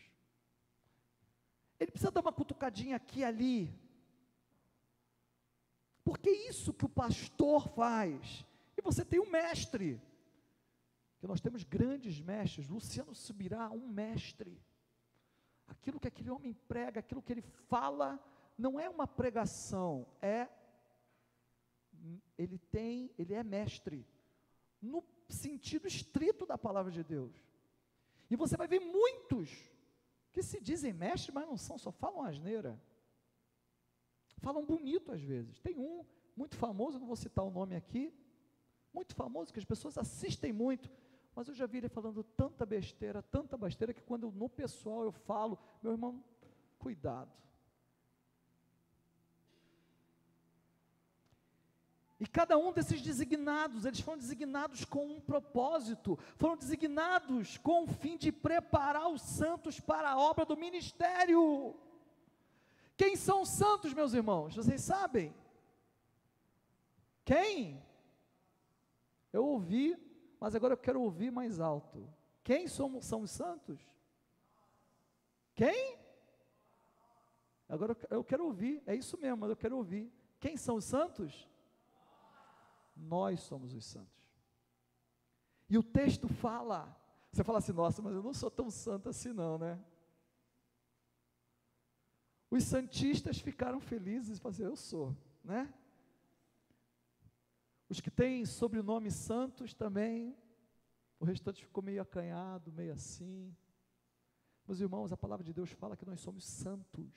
Ele 1.80 1.90
precisa 1.90 2.12
dar 2.12 2.20
uma 2.20 2.32
cutucadinha 2.32 2.94
aqui 2.94 3.18
e 3.18 3.24
ali. 3.24 3.74
Porque 6.04 6.28
é 6.28 6.48
isso 6.48 6.72
que 6.72 6.84
o 6.84 6.88
pastor 6.88 7.66
faz. 7.70 8.46
E 8.76 8.80
você 8.80 9.04
tem 9.04 9.18
um 9.18 9.28
mestre. 9.28 10.00
Que 11.18 11.26
nós 11.26 11.40
temos 11.40 11.64
grandes 11.64 12.20
mestres. 12.20 12.68
Luciano 12.68 13.12
Subirá, 13.12 13.68
um 13.70 13.88
mestre. 13.88 14.62
Aquilo 15.66 15.98
que 15.98 16.06
aquele 16.06 16.30
homem 16.30 16.54
prega, 16.68 17.00
aquilo 17.00 17.20
que 17.20 17.32
ele 17.32 17.42
fala, 17.42 18.24
não 18.56 18.78
é 18.78 18.88
uma 18.88 19.08
pregação, 19.08 20.06
é 20.22 20.48
ele 22.38 22.56
tem, 22.70 23.10
ele 23.18 23.34
é 23.34 23.42
mestre 23.42 24.06
no 24.80 25.04
sentido 25.28 25.86
estrito 25.86 26.46
da 26.46 26.56
palavra 26.56 26.92
de 26.92 27.02
Deus. 27.02 27.34
E 28.30 28.36
você 28.36 28.56
vai 28.56 28.68
ver 28.68 28.80
muitos 28.80 29.50
que 30.32 30.42
se 30.42 30.60
dizem 30.60 30.92
mestres, 30.92 31.34
mas 31.34 31.46
não 31.46 31.56
são, 31.56 31.78
só 31.78 31.90
falam 31.90 32.22
asneira. 32.22 32.80
Falam 34.38 34.64
bonito 34.64 35.12
às 35.12 35.20
vezes. 35.20 35.58
Tem 35.60 35.78
um 35.78 36.04
muito 36.36 36.56
famoso, 36.56 36.98
não 36.98 37.06
vou 37.06 37.16
citar 37.16 37.44
o 37.44 37.50
nome 37.50 37.74
aqui, 37.74 38.12
muito 38.92 39.14
famoso, 39.14 39.52
que 39.52 39.58
as 39.58 39.64
pessoas 39.64 39.96
assistem 39.96 40.52
muito, 40.52 40.90
mas 41.34 41.48
eu 41.48 41.54
já 41.54 41.66
vi 41.66 41.78
ele 41.78 41.88
falando 41.88 42.22
tanta 42.22 42.66
besteira, 42.66 43.22
tanta 43.22 43.56
besteira, 43.56 43.94
que 43.94 44.02
quando 44.02 44.24
eu, 44.24 44.32
no 44.32 44.48
pessoal 44.48 45.02
eu 45.04 45.12
falo, 45.12 45.58
meu 45.82 45.92
irmão, 45.92 46.22
cuidado. 46.78 47.32
E 52.18 52.26
cada 52.26 52.56
um 52.56 52.72
desses 52.72 53.02
designados, 53.02 53.84
eles 53.84 54.00
foram 54.00 54.18
designados 54.18 54.84
com 54.86 55.06
um 55.06 55.20
propósito, 55.20 56.18
foram 56.36 56.56
designados 56.56 57.58
com 57.58 57.84
o 57.84 57.86
fim 57.86 58.16
de 58.16 58.32
preparar 58.32 59.08
os 59.08 59.20
santos 59.20 59.78
para 59.78 60.10
a 60.10 60.18
obra 60.18 60.46
do 60.46 60.56
ministério. 60.56 61.74
Quem 62.96 63.16
são 63.16 63.42
os 63.42 63.50
santos, 63.50 63.92
meus 63.92 64.14
irmãos? 64.14 64.56
Vocês 64.56 64.80
sabem? 64.80 65.34
Quem? 67.22 67.84
Eu 69.30 69.44
ouvi, 69.44 69.94
mas 70.40 70.54
agora 70.54 70.72
eu 70.72 70.78
quero 70.78 71.02
ouvir 71.02 71.30
mais 71.30 71.60
alto. 71.60 72.08
Quem 72.42 72.66
somos, 72.66 73.04
são 73.04 73.20
os 73.20 73.30
santos? 73.30 73.78
Quem? 75.54 75.98
Agora 77.68 77.94
eu 78.08 78.24
quero 78.24 78.46
ouvir, 78.46 78.82
é 78.86 78.94
isso 78.94 79.18
mesmo, 79.18 79.36
mas 79.38 79.50
eu 79.50 79.56
quero 79.56 79.76
ouvir. 79.76 80.10
Quem 80.40 80.56
são 80.56 80.76
os 80.76 80.84
santos? 80.84 81.46
Nós 82.96 83.40
somos 83.40 83.74
os 83.74 83.84
santos. 83.84 84.26
E 85.68 85.76
o 85.76 85.82
texto 85.82 86.28
fala, 86.28 86.96
você 87.30 87.44
fala 87.44 87.58
assim, 87.58 87.72
nossa, 87.72 88.00
mas 88.00 88.14
eu 88.14 88.22
não 88.22 88.32
sou 88.32 88.50
tão 88.50 88.70
santo 88.70 89.08
assim 89.08 89.32
não, 89.32 89.58
né? 89.58 89.78
Os 92.50 92.64
santistas 92.64 93.38
ficaram 93.38 93.80
felizes 93.80 94.38
falaram 94.38 94.54
assim, 94.54 94.64
eu 94.64 94.76
sou, 94.76 95.16
né? 95.44 95.72
Os 97.88 98.00
que 98.00 98.10
têm 98.10 98.44
sobrenome 98.44 99.10
santos 99.10 99.74
também, 99.74 100.36
o 101.20 101.24
restante 101.24 101.64
ficou 101.64 101.82
meio 101.82 102.02
acanhado, 102.02 102.72
meio 102.72 102.92
assim. 102.92 103.54
Meus 104.66 104.80
irmãos, 104.80 105.12
a 105.12 105.16
palavra 105.16 105.44
de 105.44 105.52
Deus 105.52 105.70
fala 105.70 105.96
que 105.96 106.06
nós 106.06 106.20
somos 106.20 106.44
santos. 106.44 107.12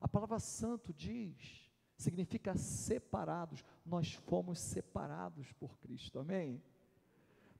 A 0.00 0.08
palavra 0.08 0.38
santo 0.38 0.92
diz, 0.92 1.69
significa 2.00 2.56
separados. 2.56 3.64
Nós 3.84 4.14
fomos 4.14 4.58
separados 4.58 5.52
por 5.52 5.78
Cristo, 5.78 6.18
amém? 6.18 6.62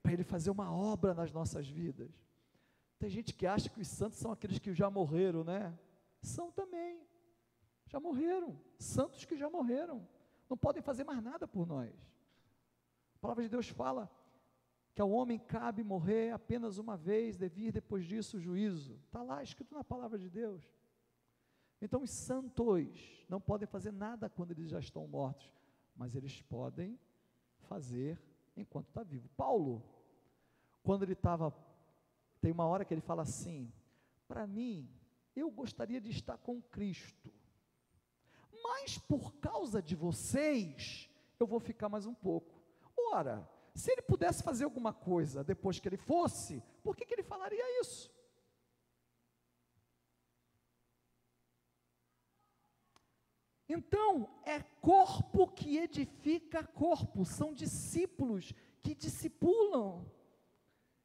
Para 0.01 0.13
Ele 0.13 0.23
fazer 0.23 0.49
uma 0.49 0.73
obra 0.73 1.13
nas 1.13 1.31
nossas 1.31 1.67
vidas. 1.67 2.11
Tem 2.97 3.09
gente 3.09 3.33
que 3.33 3.47
acha 3.47 3.69
que 3.69 3.81
os 3.81 3.87
santos 3.87 4.19
são 4.19 4.31
aqueles 4.31 4.59
que 4.59 4.73
já 4.73 4.89
morreram, 4.89 5.43
né? 5.43 5.77
São 6.21 6.51
também. 6.51 6.99
Já 7.87 7.99
morreram. 7.99 8.59
Santos 8.77 9.25
que 9.25 9.37
já 9.37 9.49
morreram. 9.49 10.07
Não 10.49 10.57
podem 10.57 10.81
fazer 10.81 11.03
mais 11.03 11.21
nada 11.23 11.47
por 11.47 11.65
nós. 11.65 11.93
A 13.15 13.19
palavra 13.19 13.43
de 13.43 13.49
Deus 13.49 13.69
fala 13.69 14.09
que 14.93 15.01
ao 15.01 15.09
homem 15.09 15.39
cabe 15.39 15.83
morrer 15.83 16.31
apenas 16.31 16.77
uma 16.77 16.97
vez, 16.97 17.37
devir 17.37 17.71
depois 17.71 18.05
disso 18.05 18.37
o 18.37 18.39
juízo. 18.39 18.99
Está 19.05 19.21
lá 19.23 19.41
escrito 19.41 19.73
na 19.73 19.83
palavra 19.83 20.17
de 20.17 20.29
Deus. 20.29 20.67
Então, 21.81 22.03
os 22.03 22.11
santos 22.11 23.25
não 23.27 23.41
podem 23.41 23.67
fazer 23.67 23.91
nada 23.91 24.29
quando 24.29 24.51
eles 24.51 24.69
já 24.69 24.79
estão 24.79 25.07
mortos, 25.07 25.51
mas 25.95 26.15
eles 26.15 26.41
podem 26.43 26.99
fazer 27.61 28.21
enquanto 28.55 28.87
está 28.87 29.01
vivo. 29.01 29.27
Paulo, 29.29 29.83
quando 30.83 31.03
ele 31.03 31.13
estava, 31.13 31.53
tem 32.39 32.51
uma 32.51 32.65
hora 32.65 32.85
que 32.85 32.93
ele 32.93 33.01
fala 33.01 33.23
assim: 33.23 33.71
para 34.27 34.45
mim, 34.45 34.89
eu 35.35 35.49
gostaria 35.49 35.99
de 35.99 36.09
estar 36.09 36.37
com 36.37 36.61
Cristo, 36.61 37.33
mas 38.63 38.97
por 38.97 39.33
causa 39.35 39.81
de 39.81 39.95
vocês, 39.95 41.09
eu 41.39 41.47
vou 41.47 41.59
ficar 41.59 41.89
mais 41.89 42.05
um 42.05 42.13
pouco. 42.13 42.61
Ora, 43.11 43.49
se 43.73 43.91
ele 43.91 44.01
pudesse 44.01 44.43
fazer 44.43 44.65
alguma 44.65 44.93
coisa 44.93 45.43
depois 45.43 45.79
que 45.79 45.87
ele 45.87 45.97
fosse, 45.97 46.61
por 46.83 46.95
que, 46.95 47.05
que 47.05 47.13
ele 47.13 47.23
falaria 47.23 47.81
isso? 47.81 48.11
Então, 53.73 54.29
é 54.45 54.59
corpo 54.81 55.47
que 55.47 55.77
edifica 55.77 56.61
corpo, 56.61 57.23
são 57.23 57.53
discípulos 57.53 58.53
que 58.81 58.93
discipulam. 58.93 60.05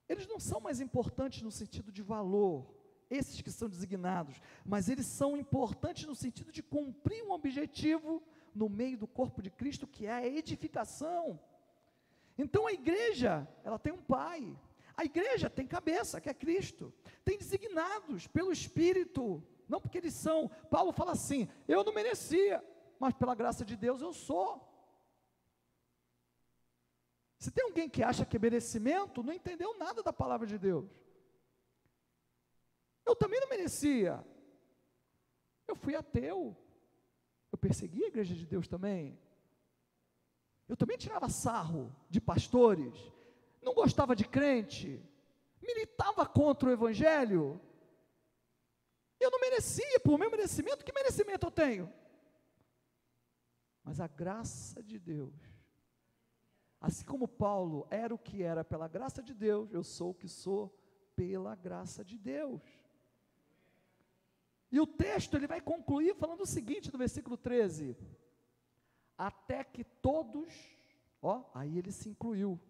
Eles 0.09 0.27
não 0.27 0.41
são 0.41 0.61
mais 0.61 0.81
importantes 0.81 1.43
no 1.43 1.51
sentido 1.53 1.93
de 1.93 2.03
valor, 2.03 2.67
esses 3.09 3.41
que 3.41 3.53
são 3.53 3.69
designados, 3.69 4.41
mas 4.65 4.89
eles 4.89 5.07
são 5.07 5.37
importantes 5.37 6.07
no 6.07 6.15
sentido 6.17 6.51
de 6.51 6.61
cumprir 6.61 7.23
um 7.23 7.31
objetivo 7.31 8.21
no 8.53 8.69
meio 8.69 8.99
do 8.99 9.07
corpo 9.07 9.41
de 9.41 9.51
Cristo, 9.51 9.87
que 9.87 10.05
é 10.05 10.13
a 10.13 10.27
edificação. 10.27 11.39
Então 12.37 12.67
a 12.67 12.73
igreja, 12.73 13.47
ela 13.63 13.79
tem 13.79 13.93
um 13.93 14.03
pai. 14.03 14.59
A 14.97 15.05
igreja 15.05 15.49
tem 15.49 15.69
cabeça, 15.69 16.21
que 16.21 16.29
é 16.29 16.35
Cristo. 16.35 16.93
Tem 17.25 17.39
designados 17.39 18.27
pelo 18.27 18.51
Espírito, 18.51 19.41
não 19.69 19.81
porque 19.81 19.99
eles 19.99 20.15
são. 20.15 20.49
Paulo 20.71 20.93
fala 20.93 21.13
assim: 21.13 21.49
eu 21.67 21.83
não 21.85 21.93
merecia, 21.93 22.63
mas 22.99 23.15
pela 23.15 23.35
graça 23.35 23.65
de 23.65 23.77
Deus 23.77 24.01
eu 24.01 24.13
sou. 24.13 24.67
Se 27.39 27.51
tem 27.51 27.65
alguém 27.65 27.89
que 27.89 28.03
acha 28.03 28.25
que 28.25 28.37
é 28.37 28.41
merecimento, 28.41 29.23
não 29.23 29.33
entendeu 29.33 29.77
nada 29.79 30.03
da 30.03 30.13
palavra 30.13 30.47
de 30.47 30.59
Deus. 30.59 30.91
Eu 33.05 33.15
também 33.15 33.41
não 33.41 33.49
merecia. 33.49 34.25
Eu 35.69 35.77
fui 35.77 35.95
ateu. 35.95 36.57
Eu 37.53 37.59
persegui 37.59 38.05
a 38.05 38.09
igreja 38.09 38.35
de 38.35 38.47
Deus 38.47 38.67
também. 38.67 39.19
Eu 40.69 40.77
também 40.77 40.97
tirava 40.97 41.29
sarro 41.29 41.95
de 42.11 42.21
pastores, 42.21 42.93
não 43.63 43.73
gostava 43.73 44.17
de 44.17 44.25
crente, 44.25 45.01
militava 45.63 46.27
contra 46.27 46.69
o 46.69 46.73
evangelho. 46.73 47.61
Eu 49.19 49.31
não 49.31 49.41
merecia, 49.41 49.99
por 50.01 50.19
meu 50.19 50.31
merecimento, 50.31 50.85
que 50.85 50.93
merecimento 50.93 51.47
eu 51.47 51.51
tenho? 51.51 51.93
Mas 53.83 54.01
a 54.01 54.07
graça 54.07 54.83
de 54.83 54.99
Deus, 54.99 55.35
assim 56.81 57.05
como 57.05 57.29
Paulo 57.29 57.87
era 57.91 58.15
o 58.15 58.19
que 58.19 58.43
era 58.43 58.65
pela 58.65 58.89
graça 58.89 59.23
de 59.23 59.33
Deus, 59.33 59.73
eu 59.73 59.85
sou 59.85 60.11
o 60.11 60.15
que 60.15 60.29
sou 60.29 60.77
pela 61.15 61.55
graça 61.55 62.05
de 62.05 62.19
Deus. 62.19 62.63
E 64.71 64.81
o 64.81 64.87
texto 64.87 65.35
ele 65.35 65.47
vai 65.47 65.61
concluir 65.61 66.15
falando 66.17 66.43
o 66.43 66.47
seguinte 66.47 66.93
no 66.93 66.99
versículo 66.99 67.37
13: 67.37 67.97
até 69.17 69.65
que 69.65 69.85
todos, 69.85 70.53
ó, 71.23 71.45
aí 71.55 71.79
ele 71.79 71.93
se 71.93 72.09
incluiu, 72.09 72.61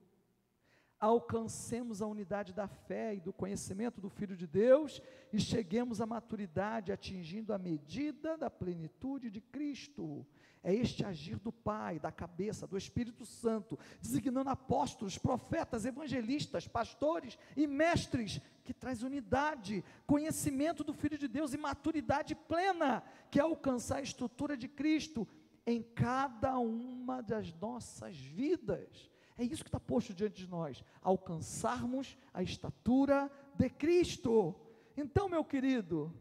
alcancemos 0.99 2.01
a 2.01 2.07
unidade 2.07 2.53
da 2.53 2.67
fé 2.67 3.15
e 3.15 3.21
do 3.21 3.33
conhecimento 3.33 4.01
do 4.01 4.09
Filho 4.09 4.37
de 4.37 4.47
Deus 4.47 5.01
e 5.33 5.39
cheguemos 5.39 6.01
à 6.01 6.07
maturidade, 6.07 6.93
atingindo 6.93 7.53
a 7.53 7.59
medida 7.59 8.37
da 8.37 8.49
plenitude 8.49 9.31
de 9.31 9.41
Cristo. 9.41 10.27
É 10.63 10.75
este 10.75 11.05
agir 11.05 11.39
do 11.39 11.53
Pai, 11.53 12.01
da 12.01 12.11
cabeça, 12.11 12.67
do 12.67 12.77
Espírito 12.77 13.25
Santo, 13.25 13.79
designando 14.01 14.51
apóstolos, 14.51 15.17
profetas, 15.17 15.85
evangelistas, 15.85 16.67
pastores 16.67 17.39
e 17.57 17.69
mestres, 17.69 18.41
que 18.65 18.75
traz 18.75 19.03
unidade, 19.05 19.85
conhecimento 20.07 20.83
do 20.83 20.93
Filho 20.93 21.17
de 21.17 21.29
Deus 21.29 21.55
e 21.55 21.57
maturidade 21.57 22.35
plena, 22.35 23.05
que 23.31 23.39
é 23.39 23.43
alcançar 23.43 23.99
a 23.99 24.03
estrutura 24.03 24.57
de 24.57 24.67
Cristo 24.67 25.29
em 25.65 25.83
cada 25.83 26.59
uma 26.59 27.23
das 27.23 27.53
nossas 27.55 28.17
vidas. 28.17 29.11
É 29.39 29.45
isso 29.45 29.63
que 29.63 29.69
está 29.69 29.79
posto 29.79 30.15
diante 30.15 30.37
de 30.37 30.49
nós, 30.49 30.83
alcançarmos 31.03 32.17
a 32.33 32.43
estatura 32.43 33.31
de 33.55 33.69
Cristo. 33.69 34.55
Então, 34.97 35.29
meu 35.29 35.45
querido, 35.45 36.13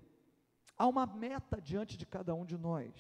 há 0.78 0.86
uma 0.86 1.06
meta 1.06 1.62
diante 1.62 1.98
de 1.98 2.06
cada 2.06 2.36
um 2.36 2.46
de 2.46 2.58
nós, 2.58 2.94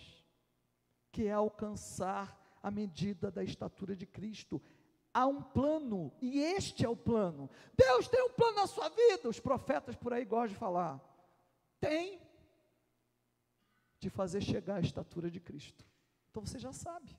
que 1.12 1.26
é 1.26 1.32
alcançar 1.32 2.42
a 2.64 2.72
medida 2.72 3.30
da 3.30 3.44
estatura 3.44 3.96
de 3.96 4.06
Cristo. 4.06 4.62
Há 5.14 5.28
um 5.28 5.42
plano, 5.42 6.12
e 6.22 6.40
este 6.40 6.86
é 6.86 6.90
o 6.90 6.96
plano. 6.96 7.50
Deus 7.76 8.08
tem 8.08 8.24
um 8.24 8.32
plano 8.32 8.56
na 8.56 8.68
sua 8.68 8.90
vida, 8.90 9.30
os 9.30 9.40
profetas 9.40 9.96
por 9.96 10.14
aí 10.14 10.24
gostam 10.26 10.54
de 10.54 10.56
falar. 10.56 11.02
Tem, 11.80 12.22
de 14.00 14.10
fazer 14.10 14.42
chegar 14.42 14.78
à 14.78 14.80
estatura 14.80 15.30
de 15.30 15.40
Cristo. 15.40 15.86
Então 16.30 16.46
você 16.46 16.58
já 16.58 16.72
sabe. 16.72 17.18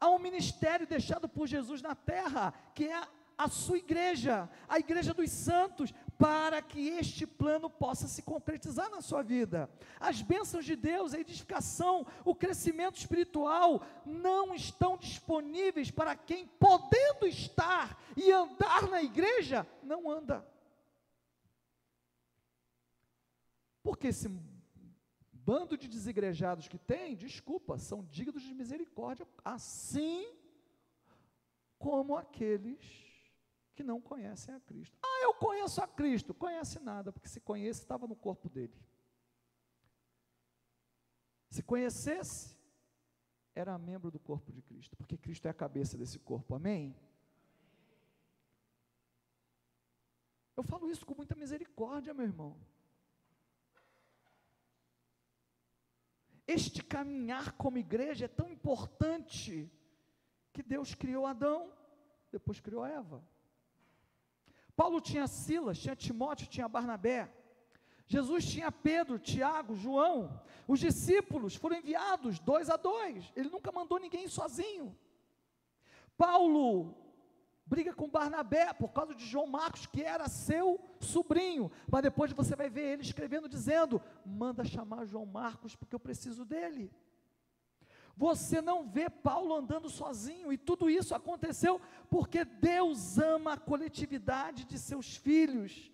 Há 0.00 0.08
um 0.08 0.18
ministério 0.18 0.86
deixado 0.86 1.28
por 1.28 1.46
Jesus 1.46 1.82
na 1.82 1.94
terra, 1.94 2.54
que 2.74 2.86
é 2.88 3.02
a 3.36 3.48
sua 3.48 3.78
igreja, 3.78 4.50
a 4.68 4.78
igreja 4.78 5.14
dos 5.14 5.30
santos, 5.30 5.92
para 6.18 6.60
que 6.60 6.88
este 6.88 7.26
plano 7.26 7.70
possa 7.70 8.06
se 8.06 8.22
concretizar 8.22 8.90
na 8.90 9.00
sua 9.00 9.22
vida. 9.22 9.70
As 9.98 10.20
bênçãos 10.20 10.64
de 10.64 10.76
Deus, 10.76 11.14
a 11.14 11.20
edificação, 11.20 12.06
o 12.24 12.34
crescimento 12.34 12.96
espiritual 12.96 13.82
não 14.04 14.54
estão 14.54 14.96
disponíveis 14.96 15.90
para 15.90 16.14
quem, 16.16 16.46
podendo 16.46 17.26
estar 17.26 17.98
e 18.16 18.30
andar 18.30 18.88
na 18.88 19.02
igreja, 19.02 19.66
não 19.82 20.10
anda. 20.10 20.46
Porque 23.82 24.08
esse 24.08 24.28
bando 25.50 25.76
de 25.76 25.88
desigrejados 25.88 26.68
que 26.68 26.78
tem, 26.78 27.16
desculpa, 27.16 27.76
são 27.76 28.04
dignos 28.04 28.44
de 28.48 28.54
misericórdia, 28.54 29.26
assim 29.44 30.32
como 31.76 32.16
aqueles 32.16 32.78
que 33.74 33.82
não 33.82 34.00
conhecem 34.00 34.54
a 34.54 34.60
Cristo. 34.60 34.96
Ah, 35.02 35.20
eu 35.24 35.34
conheço 35.34 35.82
a 35.82 35.88
Cristo. 35.88 36.32
Conhece 36.32 36.78
nada, 36.78 37.10
porque 37.10 37.28
se 37.28 37.40
conhece, 37.40 37.80
estava 37.80 38.06
no 38.06 38.14
corpo 38.14 38.48
dele. 38.48 38.78
Se 41.48 41.64
conhecesse, 41.64 42.56
era 43.52 43.76
membro 43.76 44.08
do 44.08 44.20
corpo 44.20 44.52
de 44.52 44.62
Cristo, 44.62 44.96
porque 44.96 45.18
Cristo 45.18 45.46
é 45.48 45.50
a 45.50 45.60
cabeça 45.64 45.98
desse 45.98 46.20
corpo, 46.20 46.54
amém? 46.54 46.94
Eu 50.56 50.62
falo 50.62 50.88
isso 50.88 51.04
com 51.04 51.16
muita 51.16 51.34
misericórdia, 51.34 52.14
meu 52.14 52.26
irmão. 52.26 52.56
Este 56.56 56.82
caminhar 56.82 57.52
como 57.52 57.78
igreja 57.78 58.24
é 58.24 58.28
tão 58.28 58.48
importante 58.50 59.70
que 60.52 60.64
Deus 60.64 60.96
criou 60.96 61.24
Adão, 61.24 61.72
depois 62.32 62.58
criou 62.58 62.84
Eva. 62.84 63.22
Paulo 64.74 65.00
tinha 65.00 65.28
Silas, 65.28 65.78
tinha 65.78 65.94
Timóteo, 65.94 66.48
tinha 66.48 66.68
Barnabé. 66.68 67.32
Jesus 68.04 68.44
tinha 68.46 68.72
Pedro, 68.72 69.16
Tiago, 69.16 69.76
João. 69.76 70.42
Os 70.66 70.80
discípulos 70.80 71.54
foram 71.54 71.76
enviados 71.76 72.40
dois 72.40 72.68
a 72.68 72.76
dois. 72.76 73.32
Ele 73.36 73.48
nunca 73.48 73.70
mandou 73.70 74.00
ninguém 74.00 74.26
sozinho. 74.26 74.98
Paulo 76.18 76.96
briga 77.70 77.94
com 77.94 78.08
Barnabé 78.08 78.72
por 78.72 78.88
causa 78.88 79.14
de 79.14 79.24
João 79.24 79.46
Marcos, 79.46 79.86
que 79.86 80.02
era 80.02 80.28
seu 80.28 80.80
sobrinho. 80.98 81.70
Mas 81.90 82.02
depois 82.02 82.32
você 82.32 82.56
vai 82.56 82.68
ver 82.68 82.92
ele 82.92 83.02
escrevendo, 83.02 83.48
dizendo: 83.48 84.02
manda 84.26 84.64
chamar 84.64 85.06
João 85.06 85.24
Marcos, 85.24 85.76
porque 85.76 85.94
eu 85.94 86.00
preciso 86.00 86.44
dele. 86.44 86.90
Você 88.16 88.60
não 88.60 88.86
vê 88.86 89.08
Paulo 89.08 89.54
andando 89.54 89.88
sozinho, 89.88 90.52
e 90.52 90.58
tudo 90.58 90.90
isso 90.90 91.14
aconteceu 91.14 91.80
porque 92.10 92.44
Deus 92.44 93.16
ama 93.16 93.52
a 93.54 93.56
coletividade 93.56 94.64
de 94.64 94.78
seus 94.78 95.16
filhos, 95.16 95.90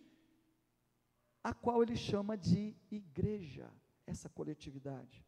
a 1.45 1.53
qual 1.53 1.83
ele 1.83 1.95
chama 1.95 2.37
de 2.37 2.75
igreja, 2.91 3.71
essa 4.07 4.29
coletividade. 4.29 5.25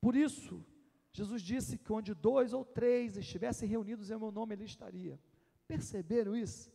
Por 0.00 0.16
isso, 0.16 0.64
Jesus 1.12 1.42
disse 1.42 1.78
que 1.78 1.92
onde 1.92 2.14
dois 2.14 2.52
ou 2.52 2.64
três 2.64 3.16
estivessem 3.16 3.68
reunidos 3.68 4.10
em 4.10 4.18
meu 4.18 4.32
nome, 4.32 4.54
ele 4.54 4.64
estaria. 4.64 5.20
Perceberam 5.68 6.34
isso? 6.34 6.72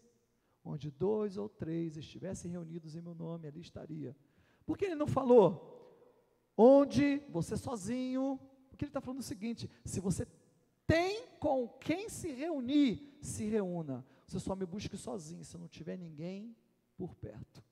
Onde 0.64 0.90
dois 0.90 1.36
ou 1.36 1.50
três 1.50 1.98
estivessem 1.98 2.52
reunidos 2.52 2.96
em 2.96 3.02
meu 3.02 3.16
nome, 3.16 3.48
ali 3.48 3.60
estaria. 3.60 4.16
Por 4.66 4.78
que 4.78 4.86
ele 4.86 4.96
não 4.96 5.08
falou? 5.08 5.72
Onde 6.56 7.18
você 7.30 7.58
sozinho? 7.58 8.40
Porque 8.70 8.86
ele 8.86 8.90
está 8.90 9.02
falando 9.02 9.20
o 9.20 9.24
seguinte: 9.24 9.70
se 9.84 10.00
você 10.00 10.26
tem 10.86 11.28
com 11.40 11.68
quem 11.68 12.08
se 12.08 12.32
reunir, 12.32 13.18
se 13.22 13.46
reúna. 13.46 14.06
Você 14.28 14.40
só 14.40 14.56
me 14.56 14.66
busque 14.66 14.96
sozinho, 14.96 15.44
se 15.44 15.58
não 15.58 15.68
tiver 15.68 15.98
ninguém 15.98 16.56
por 16.96 17.16
perto. 17.16 17.64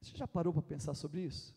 Você 0.00 0.16
já 0.16 0.26
parou 0.26 0.52
para 0.52 0.62
pensar 0.62 0.94
sobre 0.94 1.22
isso? 1.22 1.54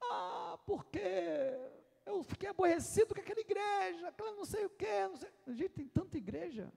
Ah, 0.00 0.58
porque 0.66 1.79
eu 2.10 2.22
fiquei 2.22 2.48
aborrecido 2.48 3.14
com 3.14 3.20
aquela 3.20 3.40
igreja, 3.40 4.08
aquela 4.08 4.32
não 4.32 4.44
sei 4.44 4.66
o 4.66 4.70
quê, 4.70 5.08
não 5.08 5.16
sei. 5.16 5.30
Gente, 5.48 5.70
tem 5.70 5.88
tanta 5.88 6.16
igreja. 6.18 6.72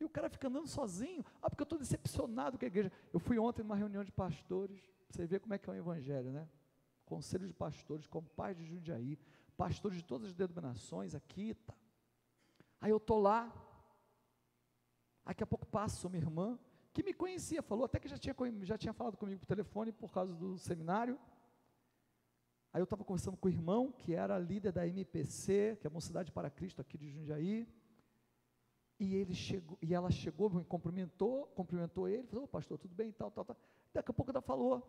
E 0.00 0.04
o 0.04 0.08
cara 0.08 0.28
fica 0.28 0.48
andando 0.48 0.68
sozinho. 0.68 1.24
Ah, 1.42 1.50
porque 1.50 1.62
eu 1.62 1.64
estou 1.64 1.78
decepcionado 1.78 2.58
com 2.58 2.64
a 2.64 2.68
igreja. 2.68 2.92
Eu 3.12 3.18
fui 3.18 3.38
ontem 3.38 3.62
numa 3.62 3.76
reunião 3.76 4.04
de 4.04 4.12
pastores. 4.12 4.80
Você 5.10 5.26
vê 5.26 5.38
como 5.38 5.54
é 5.54 5.58
que 5.58 5.68
é 5.68 5.72
o 5.72 5.76
evangelho, 5.76 6.30
né? 6.30 6.48
Conselho 7.04 7.46
de 7.46 7.54
pastores, 7.54 8.06
como 8.06 8.28
pais 8.28 8.56
de 8.56 8.64
Jundiaí, 8.64 9.18
pastores 9.56 9.98
de 9.98 10.04
todas 10.04 10.28
as 10.28 10.34
denominações, 10.34 11.14
aqui, 11.14 11.54
tá. 11.54 11.74
Aí 12.80 12.90
eu 12.90 12.98
estou 12.98 13.18
lá. 13.18 13.52
Daqui 15.24 15.42
a 15.42 15.46
pouco 15.46 15.66
passa 15.66 16.06
uma 16.06 16.16
irmã 16.16 16.58
que 16.92 17.02
me 17.02 17.12
conhecia, 17.12 17.62
falou 17.62 17.84
até 17.84 17.98
que 17.98 18.08
já 18.08 18.18
tinha, 18.18 18.34
já 18.62 18.78
tinha 18.78 18.92
falado 18.92 19.16
comigo 19.16 19.40
por 19.40 19.46
telefone 19.46 19.92
por 19.92 20.10
causa 20.12 20.34
do 20.34 20.58
seminário. 20.58 21.18
Aí 22.78 22.80
eu 22.80 22.84
estava 22.84 23.02
conversando 23.02 23.36
com 23.36 23.48
o 23.48 23.50
irmão, 23.50 23.90
que 23.90 24.14
era 24.14 24.38
líder 24.38 24.70
da 24.70 24.86
MPC, 24.86 25.76
que 25.80 25.86
é 25.88 25.90
a 25.90 25.92
Mocidade 25.92 26.30
para 26.30 26.48
Cristo 26.48 26.80
aqui 26.80 26.96
de 26.96 27.10
Jundiaí. 27.10 27.66
E 29.00 29.16
ele 29.16 29.34
chegou, 29.34 29.76
e 29.82 29.92
ela 29.92 30.12
chegou, 30.12 30.48
me 30.48 30.62
cumprimentou, 30.62 31.48
cumprimentou 31.56 32.06
ele, 32.06 32.28
falou, 32.28 32.44
oh, 32.44 32.46
pastor, 32.46 32.78
tudo 32.78 32.94
bem, 32.94 33.10
tal, 33.10 33.32
tal, 33.32 33.44
tal. 33.44 33.56
Daqui 33.92 34.12
a 34.12 34.14
pouco 34.14 34.30
ela 34.30 34.40
falou 34.40 34.88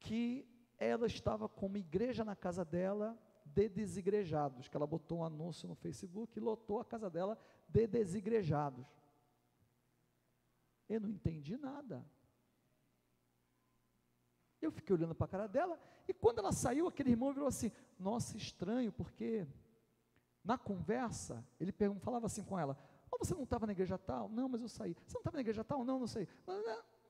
que 0.00 0.48
ela 0.78 1.06
estava 1.06 1.46
com 1.46 1.66
uma 1.66 1.78
igreja 1.78 2.24
na 2.24 2.34
casa 2.34 2.64
dela 2.64 3.18
de 3.44 3.68
desigrejados, 3.68 4.66
que 4.66 4.78
ela 4.78 4.86
botou 4.86 5.18
um 5.18 5.24
anúncio 5.24 5.68
no 5.68 5.74
Facebook 5.74 6.38
e 6.38 6.40
lotou 6.40 6.80
a 6.80 6.86
casa 6.86 7.10
dela 7.10 7.38
de 7.68 7.86
desigrejados. 7.86 8.86
Eu 10.88 11.02
não 11.02 11.10
entendi 11.10 11.58
nada. 11.58 12.02
Eu 14.60 14.70
fiquei 14.70 14.94
olhando 14.94 15.14
para 15.14 15.26
a 15.26 15.28
cara 15.28 15.46
dela, 15.46 15.78
e 16.08 16.14
quando 16.14 16.38
ela 16.38 16.52
saiu, 16.52 16.86
aquele 16.86 17.10
irmão 17.10 17.32
virou 17.32 17.48
assim: 17.48 17.70
Nossa, 17.98 18.36
estranho, 18.36 18.92
porque 18.92 19.46
na 20.44 20.56
conversa, 20.56 21.44
ele 21.60 21.72
falava 22.00 22.26
assim 22.26 22.42
com 22.42 22.58
ela: 22.58 22.78
oh, 23.10 23.18
Você 23.18 23.34
não 23.34 23.44
estava 23.44 23.66
na 23.66 23.72
igreja 23.72 23.98
tal? 23.98 24.28
Não, 24.28 24.48
mas 24.48 24.62
eu 24.62 24.68
saí. 24.68 24.94
Você 25.06 25.14
não 25.14 25.20
estava 25.20 25.36
na 25.36 25.40
igreja 25.40 25.64
tal? 25.64 25.84
Não, 25.84 25.98
não 25.98 26.06
sei. 26.06 26.28
Mas, 26.46 26.64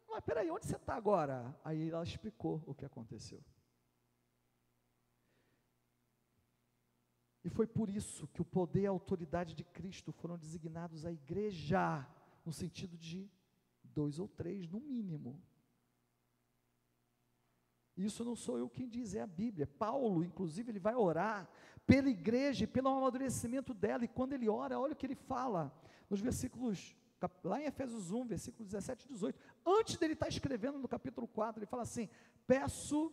mas 0.08 0.20
peraí, 0.24 0.50
onde 0.50 0.66
você 0.66 0.76
está 0.76 0.94
agora? 0.94 1.54
Aí 1.64 1.90
ela 1.90 2.02
explicou 2.02 2.62
o 2.66 2.74
que 2.74 2.84
aconteceu. 2.84 3.42
E 7.44 7.48
foi 7.48 7.66
por 7.66 7.88
isso 7.88 8.26
que 8.28 8.42
o 8.42 8.44
poder 8.44 8.80
e 8.80 8.86
a 8.88 8.90
autoridade 8.90 9.54
de 9.54 9.62
Cristo 9.62 10.10
foram 10.10 10.36
designados 10.36 11.06
à 11.06 11.12
igreja, 11.12 12.04
no 12.44 12.52
sentido 12.52 12.96
de 12.98 13.30
dois 13.84 14.18
ou 14.18 14.26
três, 14.26 14.66
no 14.66 14.80
mínimo. 14.80 15.40
Isso 17.96 18.24
não 18.24 18.36
sou 18.36 18.58
eu 18.58 18.68
quem 18.68 18.86
diz, 18.86 19.14
é 19.14 19.22
a 19.22 19.26
Bíblia. 19.26 19.66
Paulo, 19.66 20.22
inclusive, 20.22 20.70
ele 20.70 20.78
vai 20.78 20.94
orar 20.94 21.48
pela 21.86 22.10
igreja 22.10 22.64
e 22.64 22.66
pelo 22.66 22.88
amadurecimento 22.88 23.72
dela. 23.72 24.04
E 24.04 24.08
quando 24.08 24.34
ele 24.34 24.48
ora, 24.48 24.78
olha 24.78 24.92
o 24.92 24.96
que 24.96 25.06
ele 25.06 25.14
fala 25.14 25.72
nos 26.10 26.20
versículos, 26.20 26.94
lá 27.42 27.60
em 27.60 27.64
Efésios 27.64 28.10
1, 28.10 28.26
versículos 28.26 28.70
17 28.70 29.06
e 29.06 29.08
18. 29.08 29.38
Antes 29.64 29.96
dele 29.96 30.12
estar 30.12 30.28
escrevendo 30.28 30.78
no 30.78 30.86
capítulo 30.86 31.26
4, 31.26 31.60
ele 31.60 31.66
fala 31.66 31.84
assim: 31.84 32.08
Peço 32.46 33.10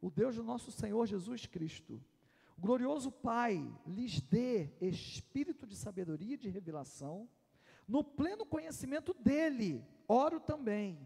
o 0.00 0.10
Deus 0.10 0.36
do 0.36 0.42
nosso 0.42 0.72
Senhor 0.72 1.04
Jesus 1.06 1.44
Cristo, 1.44 2.02
o 2.56 2.60
glorioso 2.60 3.12
Pai, 3.12 3.70
lhes 3.86 4.20
dê 4.22 4.70
espírito 4.80 5.66
de 5.66 5.76
sabedoria 5.76 6.34
e 6.34 6.38
de 6.38 6.48
revelação, 6.48 7.28
no 7.86 8.02
pleno 8.02 8.46
conhecimento 8.46 9.12
dele. 9.12 9.84
Oro 10.08 10.40
também 10.40 10.98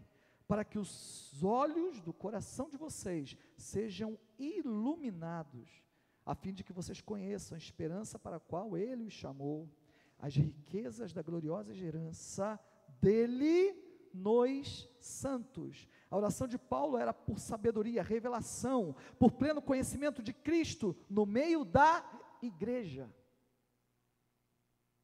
para 0.47 0.63
que 0.63 0.79
os 0.79 1.43
olhos 1.43 1.99
do 2.01 2.13
coração 2.13 2.69
de 2.69 2.77
vocês 2.77 3.37
sejam 3.57 4.17
iluminados, 4.39 5.83
a 6.25 6.33
fim 6.33 6.53
de 6.53 6.63
que 6.63 6.73
vocês 6.73 7.01
conheçam 7.01 7.55
a 7.55 7.59
esperança 7.59 8.17
para 8.17 8.37
a 8.37 8.39
qual 8.39 8.77
ele 8.77 9.03
os 9.03 9.13
chamou, 9.13 9.69
as 10.17 10.35
riquezas 10.35 11.13
da 11.13 11.21
gloriosa 11.21 11.73
herança 11.75 12.59
dele 13.01 13.75
nos 14.13 14.89
santos. 14.99 15.87
A 16.09 16.17
oração 16.17 16.47
de 16.47 16.57
Paulo 16.57 16.97
era 16.97 17.13
por 17.13 17.39
sabedoria, 17.39 18.01
revelação, 18.01 18.95
por 19.19 19.31
pleno 19.31 19.61
conhecimento 19.61 20.23
de 20.23 20.33
Cristo 20.33 20.95
no 21.09 21.25
meio 21.25 21.65
da 21.65 22.03
igreja. 22.41 23.13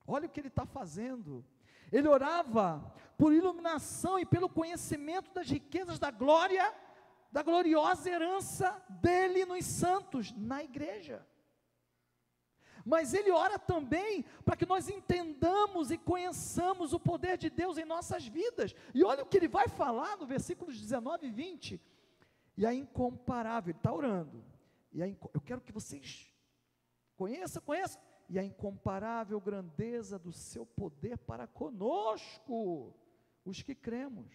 Olha 0.07 0.27
o 0.27 0.29
que 0.29 0.39
ele 0.39 0.47
está 0.47 0.65
fazendo. 0.65 1.45
Ele 1.93 2.07
orava 2.07 2.91
por 3.15 3.31
iluminação 3.31 4.17
e 4.17 4.25
pelo 4.25 4.49
conhecimento 4.49 5.31
das 5.31 5.47
riquezas 5.47 5.99
da 5.99 6.09
glória, 6.09 6.73
da 7.31 7.43
gloriosa 7.43 8.09
herança 8.09 8.83
dele 8.89 9.45
nos 9.45 9.63
santos, 9.63 10.31
na 10.35 10.63
igreja. 10.63 11.23
Mas 12.83 13.13
ele 13.13 13.29
ora 13.29 13.59
também 13.59 14.25
para 14.43 14.55
que 14.55 14.65
nós 14.65 14.89
entendamos 14.89 15.91
e 15.91 15.97
conheçamos 15.97 16.93
o 16.93 16.99
poder 16.99 17.37
de 17.37 17.49
Deus 17.49 17.77
em 17.77 17.85
nossas 17.85 18.27
vidas. 18.27 18.73
E 18.91 19.03
olha 19.03 19.21
o 19.21 19.27
que 19.27 19.37
ele 19.37 19.47
vai 19.47 19.67
falar 19.67 20.17
no 20.17 20.25
versículos 20.25 20.81
19 20.81 21.27
e 21.27 21.31
20. 21.31 21.81
E 22.57 22.65
a 22.65 22.73
incomparável, 22.73 23.69
ele 23.69 23.77
está 23.77 23.93
orando. 23.93 24.43
E 24.91 25.01
a, 25.03 25.07
eu 25.07 25.41
quero 25.45 25.61
que 25.61 25.71
vocês 25.71 26.33
conheçam, 27.15 27.61
conheçam 27.61 28.01
e 28.29 28.39
a 28.39 28.43
incomparável 28.43 29.39
grandeza 29.39 30.17
do 30.17 30.31
seu 30.31 30.65
poder 30.65 31.17
para 31.17 31.47
conosco, 31.47 32.93
os 33.45 33.61
que 33.61 33.75
cremos, 33.75 34.31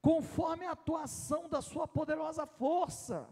conforme 0.00 0.66
a 0.66 0.72
atuação 0.72 1.48
da 1.48 1.62
sua 1.62 1.86
poderosa 1.88 2.46
força. 2.46 3.28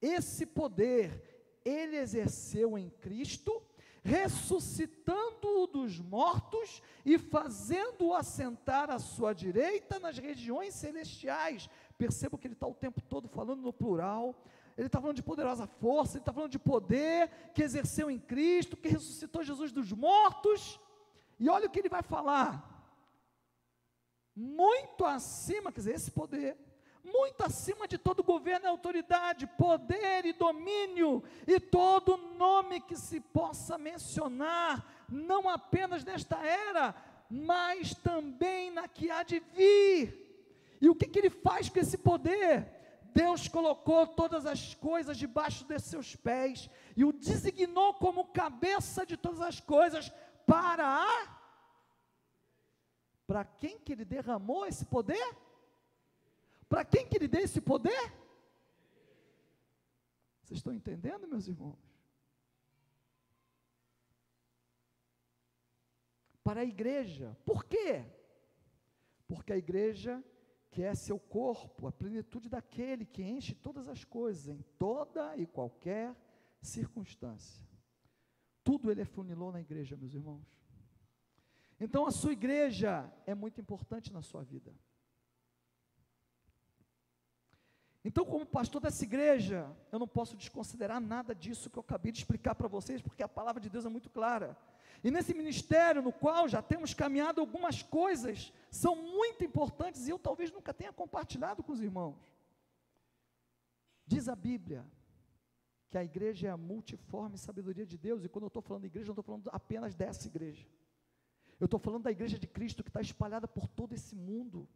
Esse 0.00 0.46
poder 0.46 1.30
ele 1.64 1.96
exerceu 1.96 2.76
em 2.78 2.88
Cristo, 2.88 3.62
ressuscitando-o 4.02 5.66
dos 5.66 6.00
mortos 6.00 6.82
e 7.04 7.18
fazendo-o 7.18 8.14
assentar 8.14 8.90
à 8.90 8.98
sua 8.98 9.34
direita 9.34 9.98
nas 9.98 10.16
regiões 10.16 10.74
celestiais. 10.74 11.68
Perceba 11.98 12.38
que 12.38 12.46
ele 12.46 12.54
está 12.54 12.66
o 12.66 12.74
tempo 12.74 13.02
todo 13.02 13.28
falando 13.28 13.60
no 13.60 13.72
plural 13.72 14.34
ele 14.80 14.86
está 14.86 14.98
falando 14.98 15.16
de 15.16 15.22
poderosa 15.22 15.66
força, 15.66 16.14
ele 16.14 16.22
está 16.22 16.32
falando 16.32 16.52
de 16.52 16.58
poder 16.58 17.30
que 17.54 17.62
exerceu 17.62 18.10
em 18.10 18.18
Cristo, 18.18 18.78
que 18.78 18.88
ressuscitou 18.88 19.42
Jesus 19.42 19.72
dos 19.72 19.92
mortos. 19.92 20.80
E 21.38 21.50
olha 21.50 21.66
o 21.66 21.70
que 21.70 21.80
ele 21.80 21.90
vai 21.90 22.02
falar. 22.02 22.66
Muito 24.34 25.04
acima, 25.04 25.70
quer 25.70 25.80
dizer, 25.80 25.94
esse 25.96 26.10
poder, 26.10 26.56
muito 27.04 27.44
acima 27.44 27.86
de 27.86 27.98
todo 27.98 28.22
governo 28.22 28.64
e 28.64 28.68
autoridade, 28.68 29.46
poder 29.46 30.24
e 30.24 30.32
domínio, 30.32 31.22
e 31.46 31.60
todo 31.60 32.16
nome 32.16 32.80
que 32.80 32.96
se 32.96 33.20
possa 33.20 33.76
mencionar, 33.76 35.04
não 35.10 35.46
apenas 35.46 36.02
nesta 36.02 36.38
era, 36.38 36.94
mas 37.28 37.94
também 37.96 38.70
na 38.70 38.88
que 38.88 39.10
há 39.10 39.22
de 39.22 39.40
vir. 39.40 40.78
E 40.80 40.88
o 40.88 40.94
que, 40.94 41.06
que 41.06 41.18
ele 41.18 41.28
faz 41.28 41.68
com 41.68 41.78
esse 41.78 41.98
poder? 41.98 42.79
Deus 43.14 43.48
colocou 43.48 44.06
todas 44.06 44.46
as 44.46 44.74
coisas 44.74 45.16
debaixo 45.16 45.64
de 45.64 45.78
seus 45.78 46.16
pés 46.16 46.68
e 46.96 47.04
o 47.04 47.12
designou 47.12 47.94
como 47.94 48.32
cabeça 48.32 49.04
de 49.04 49.16
todas 49.16 49.40
as 49.40 49.60
coisas 49.60 50.10
para 50.46 50.86
a 50.86 51.40
para 53.30 53.44
quem 53.44 53.78
que 53.78 53.92
ele 53.92 54.04
derramou 54.04 54.66
esse 54.66 54.84
poder? 54.84 55.36
Para 56.68 56.84
quem 56.84 57.06
que 57.06 57.16
ele 57.16 57.28
deu 57.28 57.42
esse 57.42 57.60
poder? 57.60 58.12
Vocês 60.42 60.58
estão 60.58 60.72
entendendo, 60.72 61.28
meus 61.28 61.46
irmãos? 61.46 61.78
Para 66.42 66.62
a 66.62 66.64
igreja. 66.64 67.36
Por 67.44 67.64
quê? 67.64 68.04
Porque 69.28 69.52
a 69.52 69.56
igreja 69.56 70.20
quer 70.70 70.96
seu 70.96 71.18
corpo, 71.18 71.86
a 71.86 71.92
plenitude 71.92 72.48
daquele 72.48 73.04
que 73.04 73.22
enche 73.22 73.54
todas 73.54 73.88
as 73.88 74.04
coisas, 74.04 74.48
em 74.48 74.62
toda 74.78 75.36
e 75.36 75.46
qualquer 75.46 76.14
circunstância. 76.60 77.66
Tudo 78.62 78.90
ele 78.90 79.02
afunilou 79.02 79.50
na 79.50 79.60
igreja, 79.60 79.96
meus 79.96 80.14
irmãos. 80.14 80.46
Então 81.80 82.06
a 82.06 82.10
sua 82.10 82.32
igreja 82.32 83.10
é 83.26 83.34
muito 83.34 83.60
importante 83.60 84.12
na 84.12 84.22
sua 84.22 84.42
vida. 84.42 84.74
Então, 88.02 88.24
como 88.24 88.46
pastor 88.46 88.80
dessa 88.80 89.04
igreja, 89.04 89.70
eu 89.92 89.98
não 89.98 90.08
posso 90.08 90.36
desconsiderar 90.36 91.00
nada 91.00 91.34
disso 91.34 91.68
que 91.68 91.78
eu 91.78 91.82
acabei 91.82 92.10
de 92.10 92.18
explicar 92.18 92.54
para 92.54 92.66
vocês, 92.66 93.02
porque 93.02 93.22
a 93.22 93.28
palavra 93.28 93.60
de 93.60 93.68
Deus 93.68 93.84
é 93.84 93.90
muito 93.90 94.08
clara. 94.08 94.56
E 95.04 95.10
nesse 95.10 95.34
ministério, 95.34 96.00
no 96.00 96.12
qual 96.12 96.48
já 96.48 96.62
temos 96.62 96.94
caminhado 96.94 97.40
algumas 97.40 97.82
coisas, 97.82 98.52
são 98.70 98.96
muito 98.96 99.44
importantes 99.44 100.06
e 100.06 100.10
eu 100.10 100.18
talvez 100.18 100.50
nunca 100.50 100.72
tenha 100.72 100.92
compartilhado 100.92 101.62
com 101.62 101.72
os 101.72 101.80
irmãos. 101.80 102.16
Diz 104.06 104.28
a 104.28 104.34
Bíblia 104.34 104.84
que 105.90 105.98
a 105.98 106.04
igreja 106.04 106.48
é 106.48 106.50
a 106.50 106.56
multiforme 106.56 107.36
sabedoria 107.36 107.84
de 107.84 107.98
Deus, 107.98 108.24
e 108.24 108.28
quando 108.28 108.44
eu 108.44 108.48
estou 108.48 108.62
falando 108.62 108.82
de 108.82 108.88
igreja, 108.88 109.08
não 109.08 109.12
estou 109.12 109.24
falando 109.24 109.50
apenas 109.52 109.94
dessa 109.94 110.26
igreja. 110.26 110.66
Eu 111.58 111.64
estou 111.66 111.80
falando 111.80 112.04
da 112.04 112.10
igreja 112.10 112.38
de 112.38 112.46
Cristo 112.46 112.82
que 112.82 112.88
está 112.88 113.00
espalhada 113.00 113.46
por 113.46 113.66
todo 113.68 113.92
esse 113.92 114.14
mundo 114.14 114.68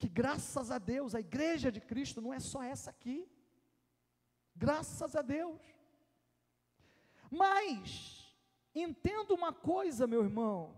que 0.00 0.08
graças 0.08 0.70
a 0.70 0.78
Deus, 0.78 1.14
a 1.14 1.20
igreja 1.20 1.70
de 1.70 1.78
Cristo 1.78 2.22
não 2.22 2.32
é 2.32 2.40
só 2.40 2.62
essa 2.62 2.88
aqui. 2.88 3.30
Graças 4.56 5.14
a 5.14 5.20
Deus. 5.20 5.60
Mas, 7.30 8.34
entenda 8.74 9.34
uma 9.34 9.52
coisa, 9.52 10.06
meu 10.06 10.24
irmão. 10.24 10.74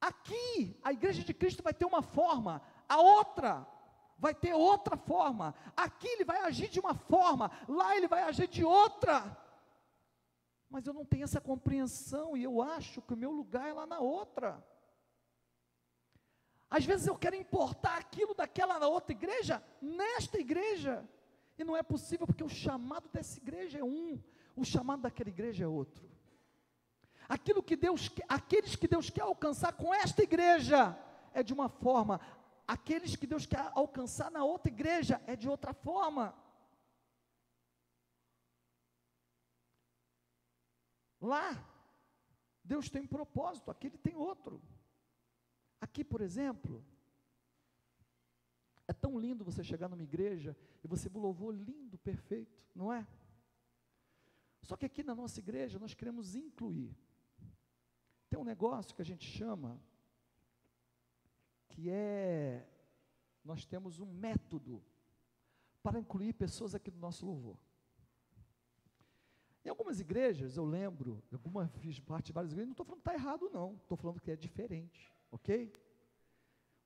Aqui, 0.00 0.78
a 0.84 0.92
igreja 0.92 1.24
de 1.24 1.34
Cristo 1.34 1.64
vai 1.64 1.74
ter 1.74 1.84
uma 1.84 2.00
forma, 2.00 2.62
a 2.88 3.00
outra 3.00 3.66
vai 4.16 4.32
ter 4.32 4.54
outra 4.54 4.96
forma. 4.96 5.52
Aqui 5.76 6.06
ele 6.06 6.24
vai 6.24 6.38
agir 6.42 6.68
de 6.68 6.78
uma 6.78 6.94
forma, 6.94 7.50
lá 7.68 7.96
ele 7.96 8.06
vai 8.06 8.22
agir 8.22 8.46
de 8.46 8.64
outra. 8.64 9.36
Mas 10.70 10.86
eu 10.86 10.94
não 10.94 11.04
tenho 11.04 11.24
essa 11.24 11.40
compreensão 11.40 12.36
e 12.36 12.44
eu 12.44 12.62
acho 12.62 13.02
que 13.02 13.14
o 13.14 13.16
meu 13.16 13.32
lugar 13.32 13.68
é 13.68 13.72
lá 13.72 13.84
na 13.84 13.98
outra. 13.98 14.64
Às 16.68 16.84
vezes 16.84 17.06
eu 17.06 17.16
quero 17.16 17.36
importar 17.36 17.96
aquilo 17.98 18.34
daquela 18.34 18.86
outra 18.88 19.12
igreja 19.12 19.62
nesta 19.80 20.38
igreja. 20.38 21.08
E 21.58 21.64
não 21.64 21.76
é 21.76 21.82
possível 21.82 22.26
porque 22.26 22.44
o 22.44 22.48
chamado 22.48 23.08
dessa 23.08 23.38
igreja 23.38 23.78
é 23.78 23.84
um, 23.84 24.20
o 24.54 24.64
chamado 24.64 25.02
daquela 25.02 25.30
igreja 25.30 25.64
é 25.64 25.68
outro. 25.68 26.10
Aquilo 27.28 27.62
que 27.62 27.76
Deus, 27.76 28.10
aqueles 28.28 28.76
que 28.76 28.86
Deus 28.86 29.10
quer 29.10 29.22
alcançar 29.22 29.72
com 29.72 29.92
esta 29.94 30.22
igreja 30.22 30.96
é 31.32 31.42
de 31.42 31.52
uma 31.52 31.68
forma, 31.68 32.20
aqueles 32.66 33.16
que 33.16 33.26
Deus 33.26 33.46
quer 33.46 33.70
alcançar 33.74 34.30
na 34.30 34.44
outra 34.44 34.70
igreja 34.70 35.20
é 35.26 35.34
de 35.34 35.48
outra 35.48 35.72
forma. 35.72 36.34
Lá, 41.20 41.64
Deus 42.62 42.88
tem 42.88 43.02
um 43.02 43.06
propósito, 43.06 43.70
aqui 43.70 43.86
ele 43.88 43.98
tem 43.98 44.14
outro. 44.14 44.62
Aqui, 45.96 46.04
por 46.04 46.20
exemplo, 46.20 46.84
é 48.86 48.92
tão 48.92 49.18
lindo 49.18 49.42
você 49.42 49.64
chegar 49.64 49.88
numa 49.88 50.02
igreja 50.02 50.54
e 50.84 50.86
você 50.86 51.08
vê 51.08 51.18
louvor 51.18 51.54
lindo, 51.54 51.96
perfeito, 51.96 52.62
não 52.74 52.92
é? 52.92 53.06
Só 54.60 54.76
que 54.76 54.84
aqui 54.84 55.02
na 55.02 55.14
nossa 55.14 55.40
igreja 55.40 55.78
nós 55.78 55.94
queremos 55.94 56.34
incluir. 56.34 56.94
Tem 58.28 58.38
um 58.38 58.44
negócio 58.44 58.94
que 58.94 59.00
a 59.00 59.06
gente 59.06 59.24
chama 59.26 59.80
que 61.70 61.88
é 61.88 62.68
nós 63.42 63.64
temos 63.64 63.98
um 63.98 64.12
método 64.12 64.84
para 65.82 65.98
incluir 65.98 66.34
pessoas 66.34 66.74
aqui 66.74 66.90
no 66.90 66.98
nosso 66.98 67.24
louvor. 67.24 67.56
Em 69.64 69.70
algumas 69.70 69.98
igrejas, 69.98 70.58
eu 70.58 70.66
lembro, 70.66 71.22
alguma 71.32 71.68
fiz 71.68 71.98
parte 71.98 72.26
de 72.26 72.32
várias 72.32 72.52
igrejas, 72.52 72.68
não 72.68 72.72
estou 72.74 72.84
falando 72.84 73.02
que 73.02 73.08
está 73.08 73.14
errado, 73.14 73.48
não, 73.50 73.76
estou 73.76 73.96
falando 73.96 74.20
que 74.20 74.30
é 74.30 74.36
diferente 74.36 75.16
ok? 75.30 75.72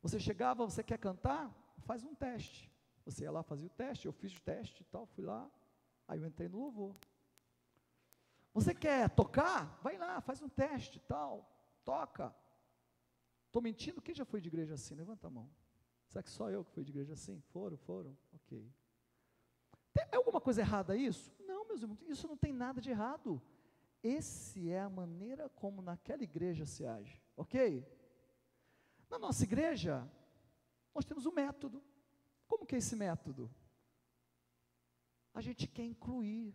Você 0.03 0.19
chegava, 0.19 0.65
você 0.65 0.83
quer 0.83 0.99
cantar? 0.99 1.55
Faz 1.81 2.05
um 2.05 2.15
teste. 2.15 2.71
Você 3.05 3.25
ia 3.25 3.31
lá, 3.31 3.43
fazia 3.43 3.67
o 3.67 3.71
teste, 3.71 4.07
eu 4.07 4.13
fiz 4.13 4.35
o 4.35 4.41
teste 4.41 4.83
e 4.83 4.85
tal, 4.85 5.07
fui 5.07 5.25
lá, 5.25 5.51
aí 6.07 6.21
eu 6.21 6.27
entrei 6.27 6.49
no 6.49 6.59
louvor. 6.59 6.97
Você 8.53 8.75
quer 8.75 9.09
tocar? 9.11 9.79
Vai 9.83 9.97
lá, 9.97 10.21
faz 10.21 10.43
um 10.43 10.49
teste 10.49 10.99
e 10.99 11.01
tal, 11.01 11.49
toca. 11.85 12.35
Estou 13.47 13.63
mentindo? 13.63 14.03
Quem 14.03 14.15
já 14.15 14.25
foi 14.25 14.41
de 14.41 14.49
igreja 14.49 14.75
assim? 14.75 14.95
Levanta 14.95 15.27
a 15.27 15.31
mão. 15.31 15.51
Será 16.07 16.23
que 16.23 16.31
só 16.31 16.51
eu 16.51 16.65
que 16.65 16.73
fui 16.73 16.85
de 16.85 16.91
igreja 16.91 17.15
assim? 17.15 17.41
Foram, 17.53 17.77
foram? 17.77 18.17
Ok. 18.33 18.69
Tem 19.93 20.07
alguma 20.13 20.41
coisa 20.41 20.61
errada 20.61 20.97
isso? 20.97 21.35
Não, 21.41 21.67
meus 21.67 21.83
irmãos, 21.83 22.03
isso 22.03 22.29
não 22.29 22.37
tem 22.37 22.53
nada 22.53 22.81
de 22.81 22.91
errado. 22.91 23.41
Esse 24.03 24.71
é 24.71 24.81
a 24.81 24.89
maneira 24.89 25.49
como 25.49 25.83
naquela 25.83 26.23
igreja 26.23 26.65
se 26.65 26.87
age, 26.87 27.21
ok? 27.37 27.87
Na 29.11 29.19
nossa 29.19 29.43
igreja, 29.43 30.09
nós 30.95 31.05
temos 31.05 31.27
um 31.27 31.33
método. 31.33 31.83
Como 32.47 32.65
que 32.65 32.77
é 32.77 32.79
esse 32.79 32.95
método? 32.95 33.53
A 35.35 35.41
gente 35.41 35.67
quer 35.67 35.85
incluir. 35.85 36.55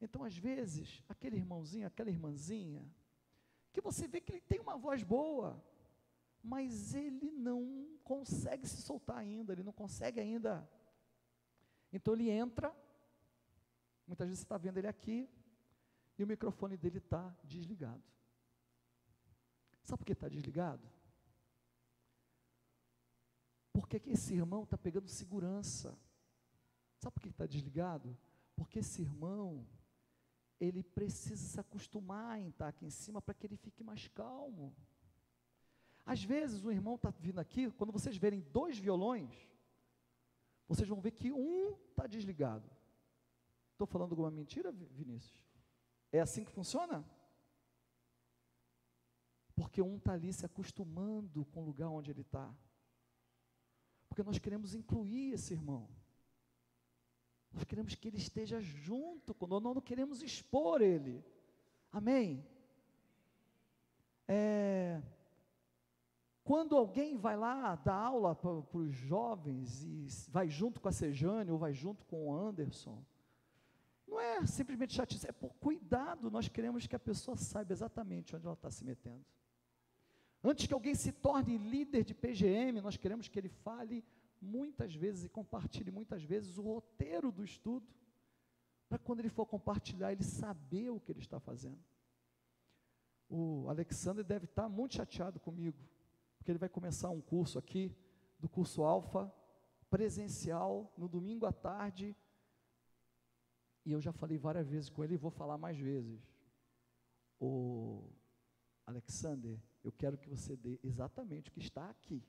Então, 0.00 0.22
às 0.22 0.36
vezes, 0.36 1.02
aquele 1.08 1.36
irmãozinho, 1.36 1.86
aquela 1.86 2.10
irmãzinha, 2.10 2.86
que 3.72 3.80
você 3.80 4.06
vê 4.06 4.20
que 4.20 4.32
ele 4.32 4.40
tem 4.42 4.60
uma 4.60 4.76
voz 4.76 5.02
boa, 5.02 5.62
mas 6.42 6.94
ele 6.94 7.30
não 7.32 7.98
consegue 8.04 8.68
se 8.68 8.82
soltar 8.82 9.16
ainda, 9.16 9.52
ele 9.52 9.62
não 9.62 9.72
consegue 9.72 10.20
ainda. 10.20 10.68
Então 11.90 12.12
ele 12.12 12.28
entra, 12.28 12.74
muitas 14.06 14.28
vezes 14.28 14.40
você 14.40 14.44
está 14.44 14.58
vendo 14.58 14.76
ele 14.76 14.86
aqui, 14.86 15.28
e 16.18 16.22
o 16.22 16.26
microfone 16.26 16.76
dele 16.76 16.98
está 16.98 17.34
desligado. 17.42 18.02
Sabe 19.82 19.98
por 19.98 20.04
que 20.04 20.12
está 20.12 20.28
desligado? 20.28 20.86
Porque 23.74 23.98
que 23.98 24.12
esse 24.12 24.32
irmão 24.32 24.62
está 24.62 24.78
pegando 24.78 25.08
segurança. 25.08 25.98
Sabe 27.00 27.14
por 27.14 27.20
que 27.20 27.28
está 27.28 27.44
desligado? 27.44 28.16
Porque 28.54 28.78
esse 28.78 29.02
irmão, 29.02 29.66
ele 30.60 30.84
precisa 30.84 31.44
se 31.44 31.58
acostumar 31.58 32.38
em 32.40 32.50
estar 32.50 32.68
aqui 32.68 32.86
em 32.86 32.90
cima 32.90 33.20
para 33.20 33.34
que 33.34 33.44
ele 33.44 33.56
fique 33.56 33.82
mais 33.82 34.06
calmo. 34.06 34.72
Às 36.06 36.22
vezes 36.22 36.64
o 36.64 36.70
irmão 36.70 36.94
está 36.94 37.10
vindo 37.10 37.40
aqui, 37.40 37.68
quando 37.72 37.92
vocês 37.92 38.16
verem 38.16 38.40
dois 38.40 38.78
violões, 38.78 39.34
vocês 40.68 40.88
vão 40.88 41.00
ver 41.00 41.10
que 41.10 41.32
um 41.32 41.72
está 41.90 42.06
desligado. 42.06 42.70
Estou 43.72 43.88
falando 43.88 44.12
alguma 44.12 44.30
mentira, 44.30 44.70
Vinícius? 44.70 45.36
É 46.12 46.20
assim 46.20 46.44
que 46.44 46.52
funciona? 46.52 47.04
Porque 49.56 49.82
um 49.82 49.96
está 49.96 50.12
ali 50.12 50.32
se 50.32 50.46
acostumando 50.46 51.44
com 51.46 51.62
o 51.62 51.66
lugar 51.66 51.88
onde 51.88 52.12
ele 52.12 52.20
está. 52.20 52.54
Porque 54.14 54.22
nós 54.22 54.38
queremos 54.38 54.76
incluir 54.76 55.32
esse 55.32 55.52
irmão. 55.54 55.88
Nós 57.52 57.64
queremos 57.64 57.96
que 57.96 58.06
ele 58.06 58.16
esteja 58.16 58.60
junto 58.60 59.34
conosco, 59.34 59.64
nós 59.64 59.74
não 59.74 59.82
queremos 59.82 60.22
expor 60.22 60.80
ele. 60.80 61.24
Amém? 61.90 62.46
É, 64.28 65.02
quando 66.44 66.76
alguém 66.76 67.16
vai 67.16 67.36
lá 67.36 67.74
dar 67.74 67.96
aula 67.96 68.36
para 68.36 68.78
os 68.78 68.94
jovens 68.94 69.82
e 69.82 70.06
vai 70.30 70.48
junto 70.48 70.80
com 70.80 70.86
a 70.86 70.92
Sejane 70.92 71.50
ou 71.50 71.58
vai 71.58 71.72
junto 71.72 72.06
com 72.06 72.28
o 72.28 72.32
Anderson, 72.32 73.04
não 74.06 74.20
é 74.20 74.46
simplesmente 74.46 74.94
chatice, 74.94 75.28
é 75.28 75.32
por 75.32 75.52
cuidado. 75.54 76.30
Nós 76.30 76.46
queremos 76.46 76.86
que 76.86 76.94
a 76.94 77.00
pessoa 77.00 77.36
saiba 77.36 77.72
exatamente 77.72 78.36
onde 78.36 78.46
ela 78.46 78.54
está 78.54 78.70
se 78.70 78.84
metendo. 78.84 79.24
Antes 80.46 80.66
que 80.66 80.74
alguém 80.74 80.94
se 80.94 81.10
torne 81.10 81.56
líder 81.56 82.04
de 82.04 82.14
PGM, 82.14 82.82
nós 82.82 82.98
queremos 82.98 83.28
que 83.28 83.38
ele 83.38 83.48
fale 83.48 84.04
muitas 84.42 84.94
vezes 84.94 85.24
e 85.24 85.28
compartilhe 85.28 85.90
muitas 85.90 86.22
vezes 86.22 86.58
o 86.58 86.62
roteiro 86.62 87.32
do 87.32 87.42
estudo, 87.42 87.86
para 88.86 88.98
quando 88.98 89.20
ele 89.20 89.30
for 89.30 89.46
compartilhar, 89.46 90.12
ele 90.12 90.22
saber 90.22 90.90
o 90.90 91.00
que 91.00 91.10
ele 91.10 91.20
está 91.20 91.40
fazendo. 91.40 91.82
O 93.28 93.66
Alexander 93.70 94.22
deve 94.22 94.44
estar 94.44 94.68
muito 94.68 94.96
chateado 94.96 95.40
comigo, 95.40 95.78
porque 96.36 96.50
ele 96.50 96.58
vai 96.58 96.68
começar 96.68 97.08
um 97.08 97.22
curso 97.22 97.58
aqui, 97.58 97.90
do 98.38 98.48
curso 98.48 98.82
Alfa, 98.82 99.32
presencial, 99.88 100.92
no 100.98 101.08
domingo 101.08 101.46
à 101.46 101.52
tarde, 101.52 102.14
e 103.86 103.92
eu 103.92 104.00
já 104.00 104.12
falei 104.12 104.36
várias 104.36 104.68
vezes 104.68 104.90
com 104.90 105.02
ele 105.02 105.14
e 105.14 105.18
vou 105.18 105.30
falar 105.30 105.56
mais 105.56 105.78
vezes. 105.78 106.20
O 107.40 108.10
Alexander, 108.86 109.58
eu 109.84 109.92
quero 109.92 110.16
que 110.16 110.28
você 110.28 110.56
dê 110.56 110.80
exatamente 110.82 111.50
o 111.50 111.52
que 111.52 111.60
está 111.60 111.90
aqui. 111.90 112.24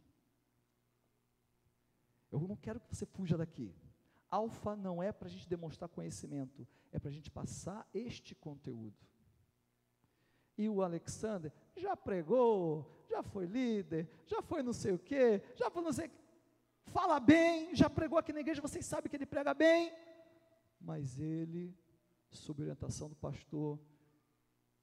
Eu 2.29 2.39
não 2.41 2.57
quero 2.57 2.81
que 2.81 2.93
você 2.93 3.05
fuja 3.05 3.37
daqui. 3.37 3.73
Alfa 4.29 4.75
não 4.75 5.01
é 5.01 5.13
para 5.13 5.29
a 5.29 5.31
gente 5.31 5.47
demonstrar 5.47 5.89
conhecimento, 5.89 6.67
é 6.91 6.99
para 6.99 7.09
a 7.09 7.13
gente 7.13 7.31
passar 7.31 7.87
este 7.93 8.35
conteúdo. 8.35 8.97
E 10.57 10.67
o 10.67 10.81
Alexander 10.81 11.51
já 11.77 11.95
pregou, 11.95 13.05
já 13.09 13.23
foi 13.23 13.45
líder, 13.45 14.09
já 14.25 14.41
foi 14.41 14.61
não 14.61 14.73
sei 14.73 14.91
o 14.91 14.99
quê, 14.99 15.41
já 15.55 15.69
foi 15.71 15.81
não 15.81 15.93
sei. 15.93 16.11
Fala 16.87 17.19
bem, 17.19 17.73
já 17.73 17.89
pregou 17.89 18.17
aqui 18.17 18.33
na 18.33 18.41
igreja, 18.41 18.61
vocês 18.61 18.85
sabem 18.85 19.09
que 19.09 19.15
ele 19.15 19.25
prega 19.25 19.53
bem. 19.53 19.93
Mas 20.79 21.17
ele, 21.19 21.73
sob 22.29 22.61
orientação 22.61 23.09
do 23.09 23.15
pastor, 23.15 23.79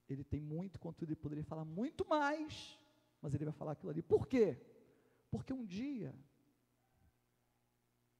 ele 0.08 0.24
tem 0.24 0.40
muito 0.40 0.78
conteúdo, 0.78 1.10
ele 1.10 1.20
poderia 1.20 1.44
falar 1.44 1.64
muito 1.64 2.06
mais, 2.06 2.78
mas 3.20 3.34
ele 3.34 3.44
vai 3.44 3.54
falar 3.54 3.72
aquilo 3.72 3.90
ali. 3.90 4.02
Por 4.02 4.26
quê? 4.26 4.60
Porque 5.30 5.52
um 5.52 5.64
dia 5.64 6.14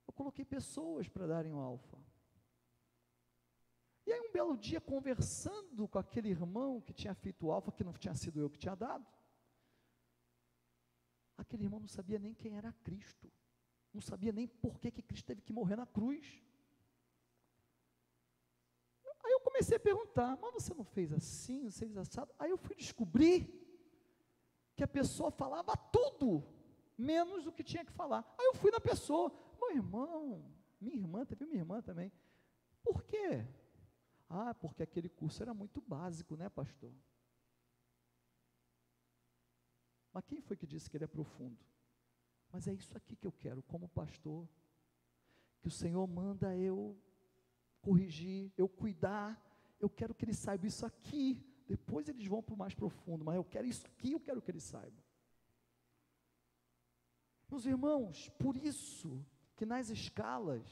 eu 0.06 0.12
coloquei 0.12 0.44
pessoas 0.44 1.08
para 1.08 1.26
darem 1.26 1.52
o 1.52 1.58
alfa. 1.58 1.98
E 4.06 4.12
aí, 4.12 4.20
um 4.20 4.32
belo 4.32 4.56
dia, 4.56 4.80
conversando 4.80 5.86
com 5.86 5.98
aquele 5.98 6.28
irmão 6.28 6.80
que 6.80 6.92
tinha 6.92 7.14
feito 7.14 7.46
o 7.46 7.52
alfa, 7.52 7.72
que 7.72 7.84
não 7.84 7.92
tinha 7.92 8.14
sido 8.14 8.40
eu 8.40 8.50
que 8.50 8.58
tinha 8.58 8.74
dado, 8.74 9.06
aquele 11.36 11.64
irmão 11.64 11.80
não 11.80 11.88
sabia 11.88 12.18
nem 12.18 12.34
quem 12.34 12.56
era 12.56 12.72
Cristo, 12.72 13.30
não 13.92 14.00
sabia 14.00 14.32
nem 14.32 14.46
por 14.46 14.80
que, 14.80 14.90
que 14.90 15.02
Cristo 15.02 15.26
teve 15.26 15.42
que 15.42 15.52
morrer 15.52 15.76
na 15.76 15.86
cruz. 15.86 16.42
Aí 19.24 19.32
eu 19.32 19.40
comecei 19.40 19.76
a 19.76 19.80
perguntar, 19.80 20.36
mas 20.40 20.54
você 20.54 20.74
não 20.74 20.84
fez 20.84 21.12
assim, 21.12 21.70
você 21.70 21.86
fez 21.86 21.96
assado? 21.96 22.32
Aí 22.38 22.50
eu 22.50 22.58
fui 22.58 22.74
descobrir 22.74 23.48
que 24.74 24.82
a 24.82 24.88
pessoa 24.88 25.30
falava 25.30 25.76
tudo, 25.76 26.44
menos 26.96 27.46
o 27.46 27.52
que 27.52 27.62
tinha 27.62 27.84
que 27.84 27.92
falar. 27.92 28.24
Aí 28.38 28.46
eu 28.46 28.54
fui 28.54 28.70
na 28.70 28.80
pessoa, 28.80 29.32
meu 29.60 29.70
irmão, 29.70 30.44
minha 30.80 30.96
irmã, 30.96 31.24
teve 31.24 31.46
minha 31.46 31.60
irmã 31.60 31.80
também. 31.80 32.12
Por 32.82 33.04
quê? 33.04 33.46
Ah, 34.28 34.54
porque 34.54 34.82
aquele 34.82 35.08
curso 35.08 35.42
era 35.42 35.54
muito 35.54 35.80
básico, 35.80 36.36
né, 36.36 36.48
pastor? 36.48 36.92
Mas 40.12 40.24
quem 40.24 40.40
foi 40.40 40.56
que 40.56 40.66
disse 40.66 40.90
que 40.90 40.96
ele 40.96 41.04
é 41.04 41.08
profundo? 41.08 41.58
Mas 42.50 42.66
é 42.66 42.72
isso 42.72 42.96
aqui 42.96 43.16
que 43.16 43.26
eu 43.26 43.32
quero, 43.32 43.62
como 43.62 43.88
pastor, 43.88 44.48
que 45.60 45.68
o 45.68 45.70
Senhor 45.70 46.06
manda 46.06 46.56
eu 46.56 47.00
corrigir, 47.82 48.52
eu 48.56 48.68
cuidar, 48.68 49.40
eu 49.78 49.90
quero 49.90 50.14
que 50.14 50.24
ele 50.24 50.34
saiba 50.34 50.66
isso 50.66 50.86
aqui. 50.86 51.44
Depois 51.66 52.08
eles 52.08 52.26
vão 52.26 52.42
para 52.42 52.54
o 52.54 52.58
mais 52.58 52.74
profundo, 52.74 53.24
mas 53.24 53.36
eu 53.36 53.44
quero 53.44 53.66
isso 53.66 53.86
aqui, 53.86 54.12
eu 54.12 54.20
quero 54.20 54.40
que 54.40 54.50
ele 54.50 54.60
saiba. 54.60 55.02
Meus 57.50 57.66
irmãos, 57.66 58.30
por 58.38 58.56
isso 58.56 59.24
que 59.56 59.66
nas 59.66 59.90
escalas, 59.90 60.66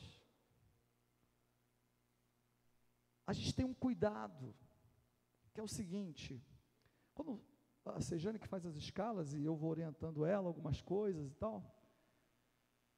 a 3.26 3.32
gente 3.32 3.54
tem 3.54 3.66
um 3.66 3.74
cuidado, 3.74 4.54
que 5.52 5.60
é 5.60 5.62
o 5.62 5.68
seguinte: 5.68 6.42
quando 7.14 7.40
a 7.84 8.00
Sejane 8.00 8.38
que 8.38 8.48
faz 8.48 8.64
as 8.64 8.76
escalas 8.76 9.34
e 9.34 9.44
eu 9.44 9.54
vou 9.54 9.70
orientando 9.70 10.24
ela 10.24 10.48
algumas 10.48 10.80
coisas 10.80 11.30
e 11.30 11.34
tal, 11.34 11.62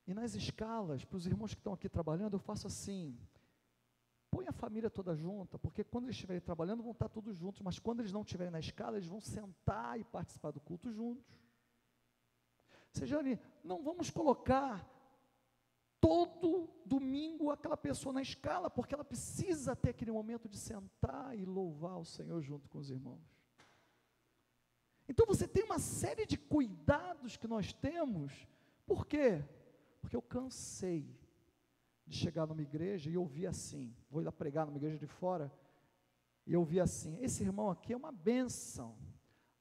e 0.07 0.15
nas 0.15 0.35
escalas, 0.35 1.05
para 1.05 1.17
os 1.17 1.27
irmãos 1.27 1.55
que 1.55 1.61
estão 1.61 1.73
aqui 1.73 1.89
trabalhando, 1.89 2.35
eu 2.35 2.41
faço 2.41 2.67
assim: 2.67 3.19
põe 4.33 4.49
a 4.49 4.53
família 4.53 4.89
toda 4.89 5.15
junta, 5.15 5.59
porque 5.59 5.85
quando 5.85 6.05
eles 6.07 6.17
estiverem 6.17 6.41
trabalhando 6.41 6.83
vão 6.83 6.93
estar 6.93 7.11
todos 7.11 7.37
juntos, 7.37 7.61
mas 7.61 7.79
quando 7.79 8.01
eles 8.01 8.13
não 8.13 8.23
estiverem 8.23 8.51
na 8.51 8.59
escala, 8.59 8.97
eles 8.97 9.07
vão 9.07 9.21
sentar 9.21 10.01
e 10.01 10.05
participar 10.05 10.51
do 10.51 10.59
culto 10.59 10.91
juntos. 10.91 11.39
Sejane, 12.91 13.39
não 13.63 13.83
vamos 13.83 14.09
colocar 14.09 14.89
todo 16.01 16.71
domingo 16.87 17.51
aquela 17.51 17.77
pessoa 17.77 18.15
na 18.15 18.23
escala, 18.23 18.71
porque 18.71 18.95
ela 18.95 19.05
precisa 19.05 19.77
ter 19.77 19.91
aquele 19.91 20.11
momento 20.11 20.49
de 20.49 20.57
sentar 20.57 21.39
e 21.39 21.45
louvar 21.45 21.99
o 21.99 22.05
Senhor 22.05 22.41
junto 22.41 22.71
com 22.71 22.79
os 22.79 22.91
irmãos. 22.91 23.23
Então 25.07 25.27
você 25.27 25.47
tem 25.47 25.63
uma 25.63 25.79
série 25.79 26.25
de 26.25 26.39
cuidados 26.39 27.37
que 27.37 27.47
nós 27.47 27.75
temos, 27.75 28.47
por 28.87 29.07
quê? 29.07 29.45
Porque 30.01 30.17
eu 30.17 30.23
cansei 30.23 31.22
de 32.13 32.19
chegar 32.19 32.47
numa 32.47 32.61
igreja 32.61 33.09
e 33.09 33.17
ouvir 33.17 33.47
assim, 33.47 33.97
vou 34.11 34.21
ir 34.21 34.27
lá 34.27 34.31
pregar 34.31 34.67
numa 34.67 34.77
igreja 34.77 34.99
de 34.99 35.07
fora, 35.07 35.51
e 36.47 36.55
ouvir 36.55 36.81
assim, 36.81 37.19
esse 37.23 37.43
irmão 37.43 37.71
aqui 37.71 37.95
é 37.95 37.97
uma 37.97 38.13
benção, 38.13 38.99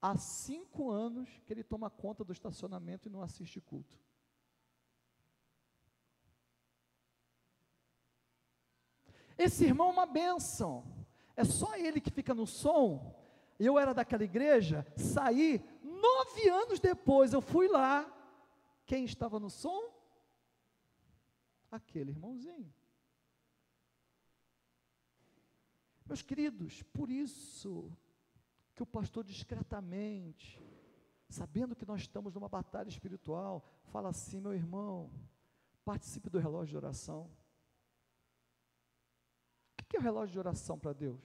há 0.01 0.17
cinco 0.17 0.91
anos 0.91 1.29
que 1.45 1.53
ele 1.53 1.63
toma 1.63 1.89
conta 1.89 2.25
do 2.25 2.33
estacionamento 2.33 3.07
e 3.07 3.11
não 3.11 3.21
assiste 3.21 3.61
culto. 3.61 3.97
Esse 9.37 9.63
irmão 9.63 9.87
é 9.87 9.93
uma 9.93 10.05
bênção. 10.05 10.83
É 11.35 11.43
só 11.45 11.75
ele 11.75 12.01
que 12.01 12.11
fica 12.11 12.33
no 12.33 12.45
som. 12.45 13.15
Eu 13.57 13.79
era 13.79 13.93
daquela 13.93 14.23
igreja, 14.23 14.85
saí, 14.97 15.63
nove 15.81 16.49
anos 16.49 16.79
depois 16.79 17.31
eu 17.31 17.41
fui 17.41 17.67
lá. 17.67 18.05
Quem 18.85 19.05
estava 19.05 19.39
no 19.39 19.49
som? 19.49 20.00
Aquele 21.71 22.11
irmãozinho. 22.11 22.73
Meus 26.05 26.21
queridos, 26.21 26.83
por 26.83 27.09
isso 27.09 27.89
que 28.75 28.83
o 28.83 28.85
pastor 28.85 29.23
discretamente, 29.23 30.61
sabendo 31.29 31.75
que 31.75 31.85
nós 31.85 32.01
estamos 32.01 32.33
numa 32.33 32.49
batalha 32.49 32.89
espiritual, 32.89 33.65
fala 33.85 34.09
assim: 34.09 34.41
meu 34.41 34.53
irmão, 34.53 35.09
participe 35.85 36.29
do 36.29 36.37
relógio 36.37 36.71
de 36.71 36.77
oração 36.77 37.31
que 39.91 39.97
é 39.97 39.99
o 39.99 40.03
relógio 40.03 40.31
de 40.31 40.39
oração 40.39 40.79
para 40.79 40.93
Deus? 40.93 41.19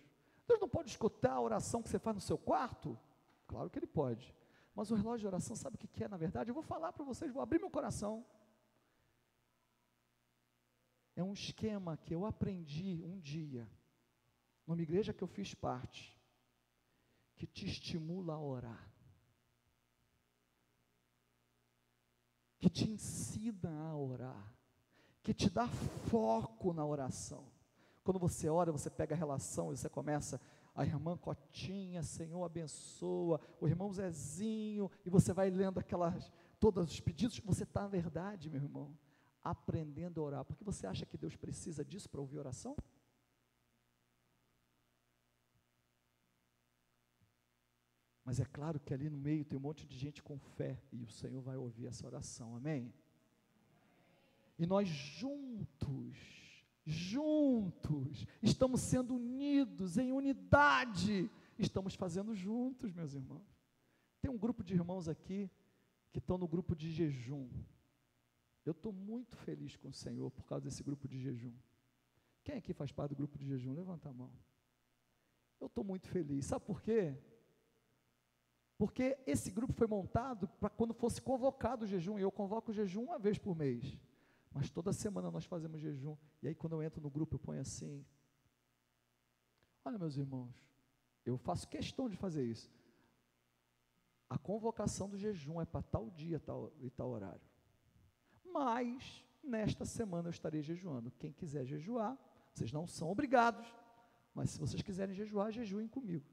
Deus 0.44 0.60
não 0.60 0.68
pode 0.68 0.90
escutar 0.90 1.34
a 1.34 1.40
oração 1.40 1.80
que 1.80 1.88
você 1.88 2.00
faz 2.00 2.16
no 2.16 2.20
seu 2.20 2.36
quarto? 2.36 2.98
Claro 3.46 3.70
que 3.70 3.78
Ele 3.78 3.86
pode. 3.86 4.34
Mas 4.74 4.90
o 4.90 4.96
relógio 4.96 5.20
de 5.20 5.26
oração, 5.28 5.54
sabe 5.54 5.76
o 5.76 5.78
que 5.78 6.02
é 6.02 6.08
na 6.08 6.16
verdade? 6.16 6.50
Eu 6.50 6.54
vou 6.54 6.64
falar 6.64 6.92
para 6.92 7.04
vocês, 7.04 7.32
vou 7.32 7.40
abrir 7.40 7.60
meu 7.60 7.70
coração. 7.70 8.26
É 11.16 11.22
um 11.22 11.32
esquema 11.32 11.96
que 11.96 12.14
eu 12.14 12.26
aprendi 12.26 13.02
um 13.02 13.18
dia, 13.18 13.66
numa 14.66 14.82
igreja 14.82 15.14
que 15.14 15.24
eu 15.24 15.26
fiz 15.26 15.54
parte, 15.54 16.14
que 17.34 17.46
te 17.46 17.64
estimula 17.64 18.34
a 18.34 18.40
orar, 18.40 18.92
que 22.58 22.68
te 22.68 22.90
ensina 22.90 23.70
a 23.88 23.96
orar, 23.96 24.54
que 25.22 25.32
te 25.32 25.48
dá 25.48 25.66
foco 26.10 26.74
na 26.74 26.84
oração. 26.84 27.50
Quando 28.04 28.18
você 28.18 28.50
ora, 28.50 28.70
você 28.70 28.90
pega 28.90 29.14
a 29.14 29.18
relação 29.18 29.72
e 29.72 29.76
você 29.76 29.88
começa, 29.88 30.38
a 30.74 30.84
irmã 30.84 31.16
Cotinha, 31.16 32.02
Senhor 32.02 32.44
abençoa, 32.44 33.40
o 33.58 33.66
irmão 33.66 33.90
Zezinho, 33.90 34.90
e 35.04 35.08
você 35.08 35.32
vai 35.32 35.48
lendo 35.48 35.80
aquelas, 35.80 36.30
todos 36.60 36.92
os 36.92 37.00
pedidos, 37.00 37.40
você 37.40 37.62
está, 37.62 37.82
na 37.82 37.88
verdade, 37.88 38.50
meu 38.50 38.60
irmão, 38.60 38.94
aprendendo 39.50 40.20
a 40.20 40.24
orar, 40.24 40.44
porque 40.44 40.64
você 40.64 40.86
acha 40.86 41.06
que 41.06 41.16
Deus 41.16 41.36
precisa 41.36 41.84
disso 41.84 42.08
para 42.08 42.20
ouvir 42.20 42.38
oração? 42.38 42.76
Mas 48.24 48.40
é 48.40 48.44
claro 48.44 48.80
que 48.80 48.92
ali 48.92 49.08
no 49.08 49.16
meio 49.16 49.44
tem 49.44 49.56
um 49.56 49.62
monte 49.62 49.86
de 49.86 49.96
gente 49.96 50.20
com 50.20 50.36
fé, 50.36 50.82
e 50.92 51.02
o 51.04 51.08
Senhor 51.08 51.40
vai 51.40 51.56
ouvir 51.56 51.86
essa 51.86 52.04
oração, 52.04 52.56
amém? 52.56 52.92
E 54.58 54.66
nós 54.66 54.88
juntos, 54.88 56.16
juntos, 56.84 58.26
estamos 58.42 58.80
sendo 58.80 59.14
unidos 59.14 59.96
em 59.96 60.12
unidade, 60.12 61.30
estamos 61.56 61.94
fazendo 61.94 62.34
juntos, 62.34 62.92
meus 62.92 63.14
irmãos. 63.14 63.46
Tem 64.20 64.30
um 64.30 64.38
grupo 64.38 64.64
de 64.64 64.74
irmãos 64.74 65.08
aqui 65.08 65.48
que 66.12 66.18
estão 66.18 66.36
no 66.36 66.48
grupo 66.48 66.74
de 66.74 66.90
jejum. 66.90 67.48
Eu 68.66 68.72
estou 68.72 68.92
muito 68.92 69.36
feliz 69.36 69.76
com 69.76 69.88
o 69.88 69.92
Senhor 69.92 70.28
por 70.32 70.44
causa 70.44 70.64
desse 70.64 70.82
grupo 70.82 71.06
de 71.06 71.18
jejum. 71.18 71.54
Quem 72.42 72.56
aqui 72.56 72.72
faz 72.74 72.90
parte 72.90 73.10
do 73.10 73.16
grupo 73.16 73.38
de 73.38 73.46
jejum? 73.46 73.72
Levanta 73.72 74.08
a 74.08 74.12
mão. 74.12 74.32
Eu 75.60 75.68
estou 75.68 75.84
muito 75.84 76.08
feliz. 76.08 76.46
Sabe 76.46 76.64
por 76.64 76.82
quê? 76.82 77.16
Porque 78.76 79.16
esse 79.24 79.52
grupo 79.52 79.72
foi 79.72 79.86
montado 79.86 80.48
para 80.48 80.68
quando 80.68 80.92
fosse 80.92 81.22
convocado 81.22 81.84
o 81.84 81.88
jejum, 81.88 82.18
e 82.18 82.22
eu 82.22 82.30
convoco 82.30 82.72
o 82.72 82.74
jejum 82.74 83.04
uma 83.04 83.18
vez 83.18 83.38
por 83.38 83.56
mês. 83.56 83.98
Mas 84.52 84.68
toda 84.68 84.92
semana 84.92 85.30
nós 85.30 85.44
fazemos 85.44 85.80
jejum. 85.80 86.16
E 86.42 86.48
aí, 86.48 86.54
quando 86.54 86.74
eu 86.74 86.82
entro 86.82 87.00
no 87.00 87.10
grupo, 87.10 87.36
eu 87.36 87.38
ponho 87.38 87.60
assim: 87.60 88.04
Olha, 89.84 89.98
meus 89.98 90.16
irmãos, 90.16 90.54
eu 91.24 91.38
faço 91.38 91.68
questão 91.68 92.08
de 92.08 92.16
fazer 92.16 92.44
isso. 92.44 92.70
A 94.28 94.36
convocação 94.36 95.08
do 95.08 95.16
jejum 95.16 95.60
é 95.60 95.64
para 95.64 95.82
tal 95.82 96.10
dia 96.10 96.40
tal, 96.40 96.72
e 96.80 96.90
tal 96.90 97.10
horário. 97.10 97.55
Mas, 98.58 99.24
nesta 99.42 99.84
semana 99.84 100.28
eu 100.28 100.30
estarei 100.30 100.62
jejuando. 100.62 101.10
Quem 101.18 101.32
quiser 101.32 101.64
jejuar, 101.64 102.16
vocês 102.52 102.72
não 102.72 102.86
são 102.86 103.10
obrigados, 103.10 103.66
mas 104.34 104.50
se 104.50 104.58
vocês 104.58 104.82
quiserem 104.82 105.14
jejuar, 105.14 105.52
jejuem 105.52 105.88
comigo. 105.88 106.30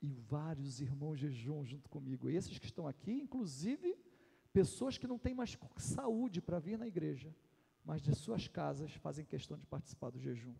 E 0.00 0.08
vários 0.08 0.80
irmãos 0.80 1.16
jejuam 1.16 1.64
junto 1.64 1.88
comigo. 1.88 2.28
E 2.28 2.36
esses 2.36 2.58
que 2.58 2.66
estão 2.66 2.86
aqui, 2.86 3.12
inclusive, 3.12 3.96
Pessoas 4.52 4.96
que 4.96 5.06
não 5.06 5.18
têm 5.18 5.34
mais 5.34 5.56
saúde 5.76 6.40
para 6.40 6.58
vir 6.58 6.78
na 6.78 6.86
igreja, 6.86 7.34
mas 7.84 8.00
de 8.02 8.14
suas 8.14 8.48
casas 8.48 8.92
fazem 8.94 9.24
questão 9.24 9.58
de 9.58 9.66
participar 9.66 10.10
do 10.10 10.18
jejum. 10.18 10.54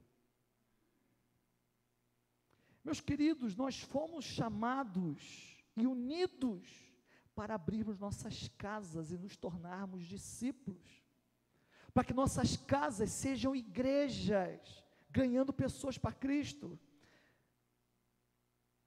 Meus 2.84 3.00
queridos, 3.00 3.56
nós 3.56 3.80
fomos 3.80 4.24
chamados 4.24 5.56
e 5.76 5.86
unidos 5.86 6.87
para 7.38 7.54
abrirmos 7.54 8.00
nossas 8.00 8.48
casas 8.58 9.12
e 9.12 9.16
nos 9.16 9.36
tornarmos 9.36 10.04
discípulos, 10.04 11.04
para 11.94 12.02
que 12.02 12.12
nossas 12.12 12.56
casas 12.56 13.12
sejam 13.12 13.54
igrejas, 13.54 14.82
ganhando 15.08 15.52
pessoas 15.52 15.96
para 15.96 16.10
Cristo. 16.12 16.76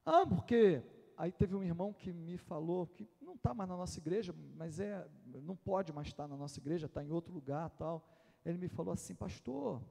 Ah, 0.05 0.27
porque 0.27 0.83
aí 1.15 1.31
teve 1.31 1.55
um 1.55 1.63
irmão 1.63 1.93
que 1.93 2.11
me 2.11 2.35
falou 2.35 2.87
que 2.87 3.07
não 3.21 3.35
está 3.35 3.53
mais 3.53 3.69
na 3.69 3.77
nossa 3.77 3.97
igreja, 3.97 4.35
mas 4.57 4.81
é, 4.81 5.09
não 5.43 5.55
pode 5.55 5.93
mais 5.93 6.09
estar 6.09 6.27
na 6.27 6.35
nossa 6.35 6.59
igreja, 6.59 6.87
está 6.87 7.01
em 7.01 7.09
outro 7.09 7.33
lugar 7.33 7.69
tal. 7.69 8.05
Ele 8.43 8.57
me 8.57 8.67
falou 8.67 8.93
assim, 8.93 9.15
pastor, 9.15 9.81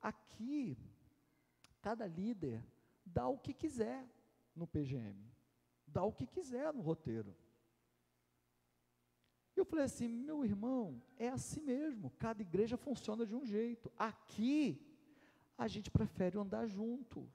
aqui 0.00 0.78
cada 1.82 2.06
líder 2.06 2.64
dá 3.04 3.28
o 3.28 3.36
que 3.36 3.52
quiser 3.52 4.08
no 4.54 4.66
PGM, 4.66 5.22
dá 5.86 6.02
o 6.02 6.14
que 6.14 6.26
quiser 6.26 6.72
no 6.72 6.80
roteiro. 6.80 7.36
Eu 9.56 9.64
falei 9.64 9.84
assim, 9.86 10.06
meu 10.06 10.44
irmão, 10.44 11.02
é 11.16 11.28
assim 11.28 11.62
mesmo, 11.62 12.10
cada 12.18 12.42
igreja 12.42 12.76
funciona 12.76 13.24
de 13.24 13.34
um 13.34 13.44
jeito. 13.44 13.90
Aqui, 13.98 14.80
a 15.56 15.66
gente 15.66 15.90
prefere 15.90 16.38
andar 16.38 16.66
junto. 16.66 17.30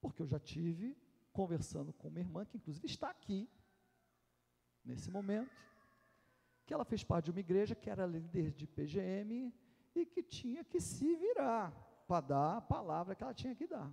Porque 0.00 0.22
eu 0.22 0.26
já 0.26 0.38
tive 0.38 0.96
conversando 1.32 1.92
com 1.92 2.08
uma 2.08 2.20
irmã, 2.20 2.44
que 2.44 2.56
inclusive 2.56 2.86
está 2.86 3.10
aqui, 3.10 3.50
nesse 4.84 5.10
momento, 5.10 5.50
que 6.64 6.72
ela 6.72 6.84
fez 6.84 7.02
parte 7.02 7.26
de 7.26 7.30
uma 7.32 7.40
igreja 7.40 7.74
que 7.74 7.90
era 7.90 8.06
líder 8.06 8.52
de 8.52 8.66
PGM 8.66 9.52
e 9.94 10.06
que 10.06 10.22
tinha 10.22 10.62
que 10.62 10.80
se 10.80 11.14
virar 11.16 11.72
para 12.06 12.20
dar 12.20 12.56
a 12.58 12.60
palavra 12.60 13.14
que 13.14 13.22
ela 13.22 13.34
tinha 13.34 13.54
que 13.54 13.66
dar. 13.66 13.92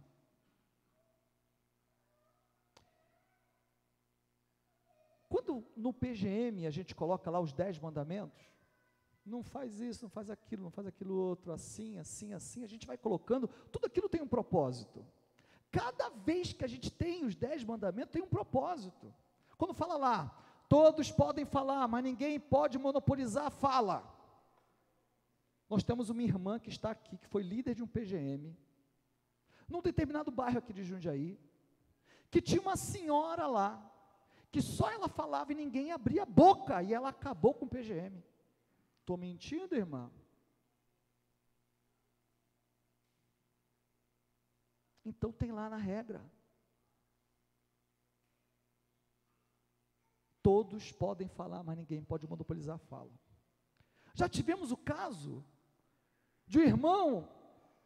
Quando 5.52 5.66
no 5.76 5.91
PGM 5.91 6.66
a 6.66 6.70
gente 6.72 6.95
coloca 6.95 7.30
lá 7.30 7.39
os 7.39 7.52
dez 7.52 7.78
mandamentos, 7.78 8.41
não 9.26 9.43
faz 9.43 9.82
isso, 9.82 10.06
não 10.06 10.10
faz 10.10 10.30
aquilo, 10.30 10.64
não 10.64 10.72
faz 10.72 10.88
aquilo 10.88 11.14
outro, 11.14 11.52
assim, 11.52 11.97
assim, 11.97 12.34
assim, 12.34 12.64
a 12.64 12.68
gente 12.68 12.88
vai 12.88 12.97
colocando, 12.97 13.49
tudo 13.70 13.86
aquilo 13.86 14.08
tem 14.08 14.22
um 14.22 14.28
propósito. 14.28 15.06
Cada 15.70 16.10
vez 16.10 16.54
que 16.54 16.64
a 16.64 16.68
gente 16.68 16.89
tem 16.89 17.26
os 17.26 17.36
dez 17.36 17.66
mandamentos, 17.66 18.14
tem 18.14 18.22
um 18.22 18.28
propósito. 18.28 19.14
Quando 19.58 19.74
fala 19.74 19.97
lá, 19.97 20.43
todos 20.70 21.12
podem 21.12 21.45
falar, 21.45 21.86
mas 21.88 22.04
ninguém 22.04 22.39
pode 22.39 22.78
monopolizar 22.80 23.47
a 23.47 23.52
fala. 23.52 24.10
Nós 25.70 25.84
temos 25.84 26.10
uma 26.10 26.24
irmã 26.24 26.60
que 26.60 26.70
está 26.70 26.91
aqui, 26.91 27.18
que 27.18 27.28
foi 27.28 27.43
líder 27.43 27.76
de 27.76 27.84
um 27.84 27.88
PGM, 27.88 28.58
num 29.68 29.82
determinado 29.82 30.32
bairro 30.32 30.60
aqui 30.60 30.72
de 30.72 30.84
Jundiaí, 30.84 31.38
que 32.30 32.41
tinha 32.41 32.62
uma 32.62 32.78
senhora 32.78 33.47
lá, 33.47 33.91
que 34.52 34.62
só 34.62 34.91
ela 34.91 35.08
falava 35.08 35.52
e 35.52 35.56
ninguém 35.56 35.91
abria 35.91 36.24
a 36.24 36.26
boca, 36.26 36.84
e 36.84 36.93
ela 36.93 37.10
acabou 37.10 37.54
com 37.54 37.66
o 37.66 37.70
PGM. 37.70 38.22
Estou 38.99 39.18
mentindo, 39.18 39.76
irmã? 39.76 40.12
Então 45.06 45.32
tem 45.32 45.52
lá 45.52 45.70
na 45.70 45.78
regra. 45.78 46.22
Todos 50.43 50.91
podem 50.91 51.28
falar, 51.28 51.64
mas 51.64 51.78
ninguém 51.78 52.04
pode 52.04 52.28
monopolizar 52.28 52.76
a 52.76 52.80
fala. 52.80 53.12
Já 54.14 54.28
tivemos 54.28 54.72
o 54.72 54.78
caso 54.78 55.45
de 56.45 56.60
um 56.60 56.64
irmão 56.64 57.30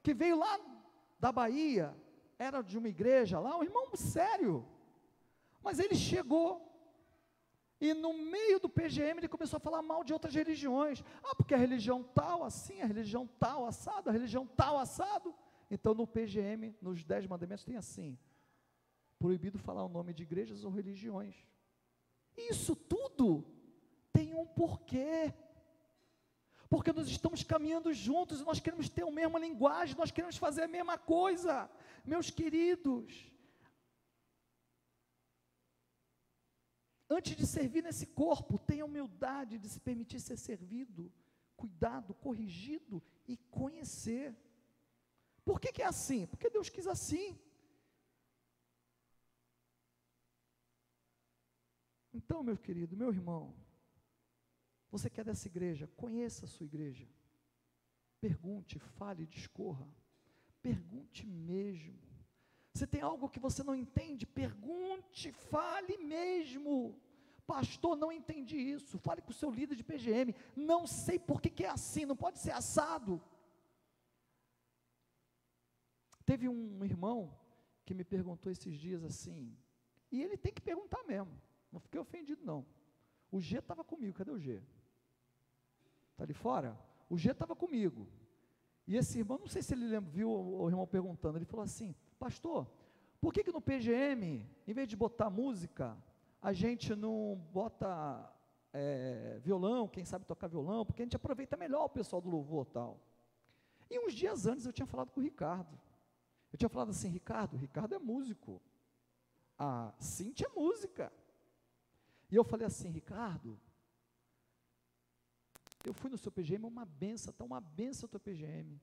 que 0.02 0.14
veio 0.14 0.40
lá 0.40 0.60
da 1.20 1.32
Bahia, 1.32 1.96
era 2.40 2.62
de 2.62 2.78
uma 2.78 2.90
igreja 2.90 3.40
lá, 3.40 3.58
um 3.58 3.64
irmão 3.64 3.96
sério, 3.96 4.66
mas 5.66 5.80
ele 5.80 5.96
chegou 5.96 6.66
e 7.80 7.94
no 7.94 8.14
meio 8.14 8.60
do 8.60 8.70
PGM 8.70 9.20
ele 9.20 9.28
começou 9.28 9.58
a 9.58 9.60
falar 9.60 9.82
mal 9.82 10.04
de 10.04 10.14
outras 10.14 10.34
religiões. 10.34 11.04
Ah, 11.24 11.36
porque 11.36 11.54
a 11.54 11.58
religião 11.58 12.04
tal 12.04 12.44
assim, 12.44 12.82
a 12.82 12.86
religião 12.86 13.28
tal 13.40 13.66
assado, 13.66 14.10
a 14.10 14.14
religião 14.14 14.48
tal 14.48 14.78
assado. 14.78 15.36
Então 15.70 15.94
no 15.94 16.08
PGM, 16.08 16.76
nos 16.82 17.04
Dez 17.04 17.28
Mandamentos, 17.28 17.66
tem 17.66 17.76
assim: 17.76 18.18
proibido 19.20 19.60
falar 19.60 19.84
o 19.84 19.90
nome 19.90 20.14
de 20.14 20.24
igrejas 20.24 20.64
ou 20.64 20.72
religiões. 20.72 21.36
Isso 22.38 22.76
tudo 22.76 23.46
tem 24.14 24.34
um 24.34 24.46
porquê. 24.46 25.34
Porque 26.70 26.92
nós 26.92 27.08
estamos 27.08 27.44
caminhando 27.44 27.94
juntos 27.94 28.42
e 28.42 28.44
nós 28.44 28.60
queremos 28.60 28.90
ter 28.90 29.04
a 29.04 29.12
mesma 29.12 29.38
linguagem, 29.38 29.96
nós 29.98 30.12
queremos 30.12 30.38
fazer 30.38 30.64
a 30.64 30.68
mesma 30.68 30.98
coisa. 30.98 31.70
Meus 32.04 32.30
queridos, 32.30 33.32
Antes 37.10 37.36
de 37.36 37.46
servir 37.46 37.84
nesse 37.84 38.08
corpo, 38.08 38.58
tenha 38.58 38.86
humildade 38.86 39.60
de 39.60 39.70
se 39.70 39.80
permitir 39.80 40.20
ser 40.20 40.38
servido, 40.38 41.12
cuidado, 41.56 42.14
corrigido 42.16 43.02
e 43.28 43.38
conhecer. 43.38 44.36
Por 45.44 45.60
que, 45.60 45.72
que 45.72 45.84
é 45.84 45.86
assim? 45.86 46.26
Porque 46.26 46.50
Deus 46.50 46.70
quis 46.70 46.88
assim. 46.88 47.40
Então, 52.12 52.42
meu 52.42 52.58
querido, 52.58 52.98
meu 52.98 53.10
irmão, 53.10 53.54
você 54.90 55.10
quer 55.10 55.26
dessa 55.26 55.48
igreja? 55.48 55.88
Conheça 55.96 56.46
a 56.46 56.48
sua 56.48 56.66
igreja. 56.66 57.08
Pergunte, 58.20 58.80
fale, 58.80 59.28
discorra. 59.28 59.88
Pergunte 60.62 61.28
mesmo. 61.28 62.05
Você 62.76 62.86
tem 62.86 63.00
algo 63.00 63.30
que 63.30 63.40
você 63.40 63.64
não 63.64 63.74
entende? 63.74 64.26
Pergunte, 64.26 65.32
fale 65.32 65.98
mesmo. 65.98 66.94
Pastor, 67.48 67.96
não 67.96 68.12
entendi 68.12 68.58
isso. 68.58 69.00
Fale 69.00 69.22
com 69.22 69.32
o 69.32 69.40
seu 69.42 69.50
líder 69.50 69.76
de 69.78 69.84
PGM. 69.84 70.36
Não 70.58 70.86
sei 70.86 71.18
por 71.18 71.40
que, 71.42 71.50
que 71.50 71.64
é 71.64 71.70
assim, 71.70 72.06
não 72.06 72.18
pode 72.18 72.38
ser 72.38 72.52
assado. 72.52 73.22
Teve 76.26 76.50
um 76.50 76.84
irmão 76.84 77.34
que 77.86 77.94
me 77.94 78.04
perguntou 78.04 78.52
esses 78.52 78.76
dias 78.78 79.06
assim, 79.06 79.56
e 80.12 80.22
ele 80.22 80.36
tem 80.36 80.52
que 80.52 80.62
perguntar 80.62 81.02
mesmo. 81.04 81.32
Não 81.72 81.80
fiquei 81.80 82.00
ofendido, 82.00 82.44
não. 82.44 82.66
O 83.32 83.40
G 83.40 83.60
estava 83.60 83.86
comigo, 83.86 84.18
cadê 84.18 84.32
o 84.32 84.40
G? 84.40 84.62
Está 86.12 86.24
ali 86.24 86.34
fora? 86.34 86.78
O 87.10 87.18
G 87.18 87.32
estava 87.32 87.56
comigo. 87.56 88.06
E 88.86 88.98
esse 88.98 89.20
irmão, 89.20 89.38
não 89.38 89.48
sei 89.48 89.62
se 89.62 89.74
ele 89.74 89.98
viu 90.02 90.30
o 90.30 90.68
irmão 90.68 90.86
perguntando, 90.86 91.38
ele 91.38 91.46
falou 91.46 91.64
assim: 91.64 91.96
Pastor, 92.26 92.68
por 93.22 93.32
que, 93.32 93.44
que 93.44 93.52
no 93.52 93.62
PGM, 93.62 94.50
em 94.68 94.74
vez 94.74 94.88
de 94.88 94.96
botar 94.96 95.30
música, 95.30 95.96
a 96.42 96.52
gente 96.52 96.96
não 96.96 97.40
bota 97.54 98.34
é, 98.74 99.38
violão, 99.44 99.88
quem 99.88 100.04
sabe 100.04 100.26
tocar 100.26 100.48
violão, 100.48 100.84
porque 100.84 101.04
a 101.04 101.06
gente 101.06 101.16
aproveita 101.16 101.56
melhor 101.56 101.84
o 101.86 101.90
pessoal 101.90 102.20
do 102.20 102.28
louvor 102.28 102.66
tal. 102.66 103.00
E 103.92 104.00
uns 104.00 104.12
dias 104.12 104.48
antes 104.48 104.66
eu 104.66 104.74
tinha 104.74 104.88
falado 104.88 105.12
com 105.12 105.20
o 105.20 105.24
Ricardo. 105.24 105.80
Eu 106.52 106.58
tinha 106.58 106.68
falado 106.68 106.90
assim, 106.90 107.10
Ricardo, 107.10 107.56
Ricardo 107.58 107.94
é 107.94 108.00
músico. 108.00 108.60
A 109.56 109.94
Cintia 110.00 110.48
é 110.48 110.60
música. 110.60 111.14
E 112.32 112.36
eu 112.36 112.44
falei 112.44 112.66
assim, 112.66 112.90
Ricardo, 112.90 113.60
eu 115.86 115.94
fui 115.94 116.10
no 116.10 116.18
seu 116.18 116.32
PGM, 116.32 116.66
é 116.66 116.68
uma 116.68 116.86
benção, 116.86 117.30
está 117.30 117.46
uma 117.46 117.62
benção 117.62 118.08
o 118.08 118.10
teu 118.10 118.20
PGM. 118.20 118.82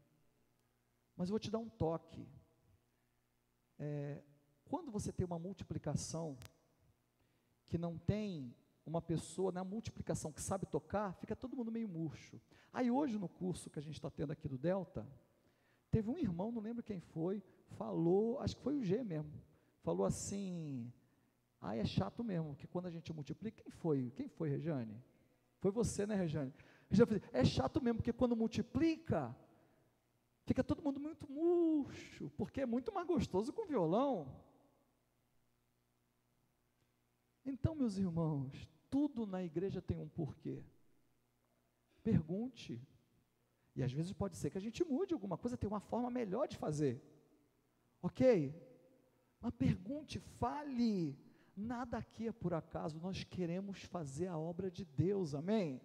Mas 1.16 1.28
eu 1.28 1.32
vou 1.32 1.40
te 1.40 1.50
dar 1.50 1.58
um 1.58 1.68
toque. 1.68 2.24
É, 3.84 4.22
quando 4.66 4.92
você 4.92 5.12
tem 5.12 5.26
uma 5.26 5.40
multiplicação 5.40 6.38
que 7.66 7.76
não 7.76 7.98
tem 7.98 8.54
uma 8.86 9.02
pessoa 9.02 9.50
na 9.50 9.64
multiplicação 9.64 10.30
que 10.30 10.40
sabe 10.40 10.66
tocar, 10.66 11.12
fica 11.14 11.34
todo 11.34 11.56
mundo 11.56 11.72
meio 11.72 11.88
murcho. 11.88 12.40
Aí 12.72 12.92
hoje 12.92 13.18
no 13.18 13.28
curso 13.28 13.68
que 13.70 13.80
a 13.80 13.82
gente 13.82 13.96
está 13.96 14.08
tendo 14.08 14.32
aqui 14.32 14.46
do 14.46 14.56
Delta, 14.56 15.04
teve 15.90 16.08
um 16.08 16.16
irmão, 16.16 16.52
não 16.52 16.62
lembro 16.62 16.80
quem 16.80 17.00
foi, 17.00 17.42
falou, 17.70 18.38
acho 18.38 18.56
que 18.56 18.62
foi 18.62 18.76
o 18.76 18.84
G 18.84 19.02
mesmo, 19.02 19.32
falou 19.82 20.06
assim, 20.06 20.92
ah, 21.60 21.74
é 21.74 21.84
chato 21.84 22.22
mesmo, 22.22 22.54
que 22.54 22.68
quando 22.68 22.86
a 22.86 22.90
gente 22.90 23.12
multiplica, 23.12 23.64
quem 23.64 23.72
foi? 23.72 24.12
Quem 24.14 24.28
foi, 24.28 24.48
Rejane? 24.48 25.02
Foi 25.58 25.72
você, 25.72 26.06
né, 26.06 26.14
Rejane? 26.14 26.54
É 27.32 27.44
chato 27.44 27.82
mesmo, 27.82 27.96
porque 27.96 28.12
quando 28.12 28.36
multiplica, 28.36 29.34
Fica 30.44 30.64
todo 30.64 30.82
mundo 30.82 30.98
muito 30.98 31.30
murcho, 31.30 32.30
porque 32.36 32.60
é 32.60 32.66
muito 32.66 32.92
mais 32.92 33.06
gostoso 33.06 33.52
com 33.52 33.66
violão. 33.66 34.34
Então, 37.44 37.74
meus 37.74 37.96
irmãos, 37.96 38.68
tudo 38.90 39.26
na 39.26 39.42
igreja 39.42 39.80
tem 39.80 39.98
um 39.98 40.08
porquê. 40.08 40.62
Pergunte. 42.02 42.80
E 43.74 43.82
às 43.82 43.92
vezes 43.92 44.12
pode 44.12 44.36
ser 44.36 44.50
que 44.50 44.58
a 44.58 44.60
gente 44.60 44.84
mude 44.84 45.14
alguma 45.14 45.38
coisa, 45.38 45.56
tem 45.56 45.68
uma 45.68 45.80
forma 45.80 46.10
melhor 46.10 46.46
de 46.46 46.56
fazer. 46.56 47.00
Ok? 48.02 48.54
Mas 49.40 49.52
pergunte, 49.54 50.18
fale. 50.38 51.16
Nada 51.56 51.98
aqui 51.98 52.28
é 52.28 52.32
por 52.32 52.54
acaso, 52.54 52.98
nós 52.98 53.24
queremos 53.24 53.82
fazer 53.82 54.26
a 54.26 54.38
obra 54.38 54.70
de 54.70 54.84
Deus, 54.84 55.34
amém? 55.34 55.80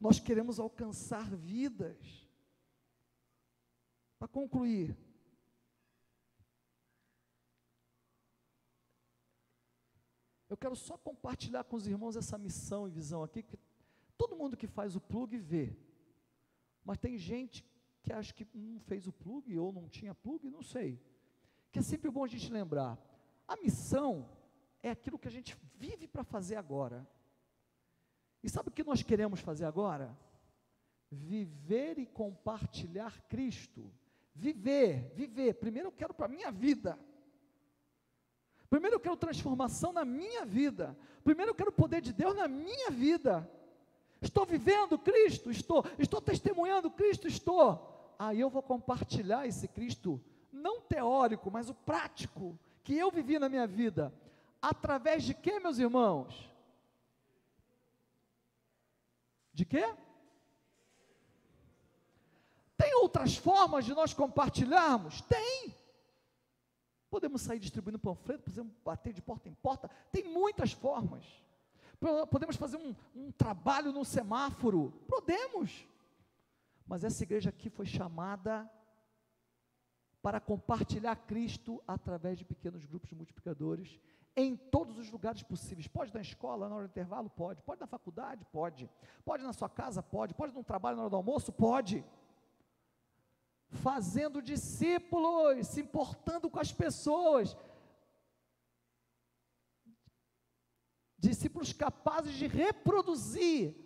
Nós 0.00 0.20
queremos 0.20 0.60
alcançar 0.60 1.28
vidas. 1.36 2.19
Para 4.20 4.28
concluir, 4.28 4.96
Eu 10.50 10.56
quero 10.56 10.74
só 10.74 10.98
compartilhar 10.98 11.62
com 11.62 11.76
os 11.76 11.86
irmãos 11.86 12.16
essa 12.16 12.36
missão 12.36 12.88
e 12.88 12.90
visão 12.90 13.22
aqui, 13.22 13.40
que 13.40 13.56
todo 14.18 14.34
mundo 14.34 14.56
que 14.56 14.66
faz 14.66 14.96
o 14.96 15.00
plug 15.00 15.38
vê. 15.38 15.76
Mas 16.84 16.98
tem 16.98 17.16
gente 17.16 17.64
que 18.02 18.12
acha 18.12 18.34
que 18.34 18.44
não 18.52 18.80
fez 18.80 19.06
o 19.06 19.12
plug 19.12 19.56
ou 19.56 19.72
não 19.72 19.88
tinha 19.88 20.12
plug, 20.12 20.50
não 20.50 20.60
sei. 20.60 21.00
Que 21.70 21.78
é 21.78 21.82
sempre 21.82 22.10
bom 22.10 22.24
a 22.24 22.26
gente 22.26 22.50
lembrar. 22.50 22.98
A 23.46 23.54
missão 23.58 24.28
é 24.82 24.90
aquilo 24.90 25.20
que 25.20 25.28
a 25.28 25.30
gente 25.30 25.56
vive 25.76 26.08
para 26.08 26.24
fazer 26.24 26.56
agora. 26.56 27.08
E 28.42 28.50
sabe 28.50 28.70
o 28.70 28.72
que 28.72 28.82
nós 28.82 29.04
queremos 29.04 29.38
fazer 29.38 29.66
agora? 29.66 30.18
Viver 31.12 31.96
e 31.96 32.06
compartilhar 32.06 33.22
Cristo. 33.28 33.88
Viver, 34.34 35.12
viver. 35.14 35.54
Primeiro 35.54 35.88
eu 35.88 35.92
quero 35.92 36.14
para 36.14 36.26
a 36.26 36.28
minha 36.28 36.50
vida. 36.50 36.98
Primeiro 38.68 38.96
eu 38.96 39.00
quero 39.00 39.16
transformação 39.16 39.92
na 39.92 40.04
minha 40.04 40.46
vida. 40.46 40.96
Primeiro 41.24 41.50
eu 41.50 41.54
quero 41.54 41.70
o 41.70 41.72
poder 41.72 42.00
de 42.00 42.12
Deus 42.12 42.36
na 42.36 42.46
minha 42.46 42.90
vida. 42.90 43.50
Estou 44.22 44.44
vivendo 44.44 44.98
Cristo, 44.98 45.50
estou, 45.50 45.84
estou 45.98 46.20
testemunhando 46.20 46.90
Cristo, 46.90 47.26
estou. 47.26 48.14
Aí 48.18 48.38
eu 48.38 48.50
vou 48.50 48.62
compartilhar 48.62 49.46
esse 49.46 49.66
Cristo, 49.66 50.22
não 50.52 50.80
teórico, 50.80 51.50
mas 51.50 51.70
o 51.70 51.74
prático, 51.74 52.58
que 52.84 52.94
eu 52.94 53.10
vivi 53.10 53.38
na 53.38 53.48
minha 53.48 53.66
vida. 53.66 54.12
Através 54.60 55.24
de 55.24 55.34
quê, 55.34 55.58
meus 55.58 55.78
irmãos? 55.78 56.50
De 59.54 59.64
quê? 59.64 59.94
Tem 62.76 62.94
outras 63.10 63.36
formas 63.36 63.84
de 63.84 63.92
nós 63.92 64.14
compartilharmos? 64.14 65.20
Tem. 65.22 65.74
Podemos 67.10 67.42
sair 67.42 67.58
distribuindo 67.58 67.98
panfleto, 67.98 68.44
podemos 68.44 68.72
bater 68.84 69.12
de 69.12 69.20
porta 69.20 69.48
em 69.48 69.54
porta, 69.54 69.90
tem 70.12 70.22
muitas 70.22 70.72
formas. 70.72 71.24
Podemos 72.30 72.56
fazer 72.56 72.76
um, 72.76 72.94
um 73.14 73.32
trabalho 73.32 73.92
no 73.92 74.04
semáforo, 74.04 74.92
podemos. 75.08 75.84
Mas 76.86 77.02
essa 77.02 77.22
igreja 77.24 77.50
aqui 77.50 77.68
foi 77.68 77.84
chamada 77.84 78.70
para 80.22 80.40
compartilhar 80.40 81.16
Cristo 81.16 81.82
através 81.86 82.38
de 82.38 82.44
pequenos 82.44 82.86
grupos 82.86 83.12
multiplicadores 83.12 83.98
em 84.36 84.56
todos 84.56 84.96
os 84.98 85.10
lugares 85.10 85.42
possíveis. 85.42 85.88
Pode 85.88 86.14
na 86.14 86.20
escola, 86.20 86.68
na 86.68 86.76
hora 86.76 86.86
do 86.86 86.90
intervalo? 86.90 87.28
Pode. 87.28 87.60
Pode 87.62 87.80
na 87.80 87.86
faculdade? 87.86 88.46
Pode. 88.52 88.88
Pode 89.24 89.42
na 89.42 89.52
sua 89.52 89.68
casa? 89.68 90.02
Pode. 90.02 90.32
Pode 90.32 90.54
no 90.54 90.62
trabalho, 90.62 90.96
na 90.96 91.02
hora 91.02 91.10
do 91.10 91.16
almoço? 91.16 91.52
Pode 91.52 92.04
fazendo 93.70 94.42
discípulos, 94.42 95.66
se 95.68 95.80
importando 95.80 96.50
com 96.50 96.58
as 96.58 96.72
pessoas. 96.72 97.56
Discípulos 101.18 101.72
capazes 101.72 102.34
de 102.34 102.46
reproduzir, 102.46 103.76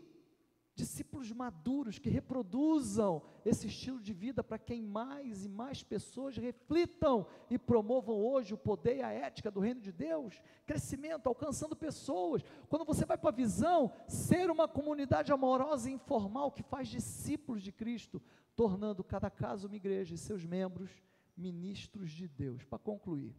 discípulos 0.74 1.30
maduros 1.30 1.98
que 1.98 2.10
reproduzam 2.10 3.22
esse 3.44 3.68
estilo 3.68 4.00
de 4.00 4.12
vida 4.12 4.42
para 4.42 4.58
quem 4.58 4.82
mais 4.82 5.44
e 5.44 5.48
mais 5.48 5.82
pessoas 5.82 6.36
reflitam 6.36 7.26
e 7.48 7.56
promovam 7.56 8.16
hoje 8.16 8.54
o 8.54 8.58
poder 8.58 8.96
e 8.96 9.02
a 9.02 9.12
ética 9.12 9.50
do 9.50 9.60
reino 9.60 9.80
de 9.80 9.92
Deus, 9.92 10.42
crescimento, 10.66 11.28
alcançando 11.28 11.76
pessoas. 11.76 12.42
Quando 12.68 12.84
você 12.84 13.04
vai 13.04 13.16
para 13.16 13.30
a 13.30 13.32
visão, 13.32 13.92
ser 14.08 14.50
uma 14.50 14.66
comunidade 14.66 15.32
amorosa 15.32 15.88
e 15.88 15.92
informal 15.92 16.50
que 16.50 16.62
faz 16.62 16.88
discípulos 16.88 17.62
de 17.62 17.70
Cristo, 17.70 18.20
tornando 18.56 19.04
cada 19.04 19.30
caso 19.30 19.68
uma 19.68 19.76
igreja 19.76 20.14
e 20.14 20.18
seus 20.18 20.44
membros 20.44 20.90
ministros 21.36 22.10
de 22.10 22.26
Deus. 22.26 22.64
Para 22.64 22.78
concluir, 22.78 23.34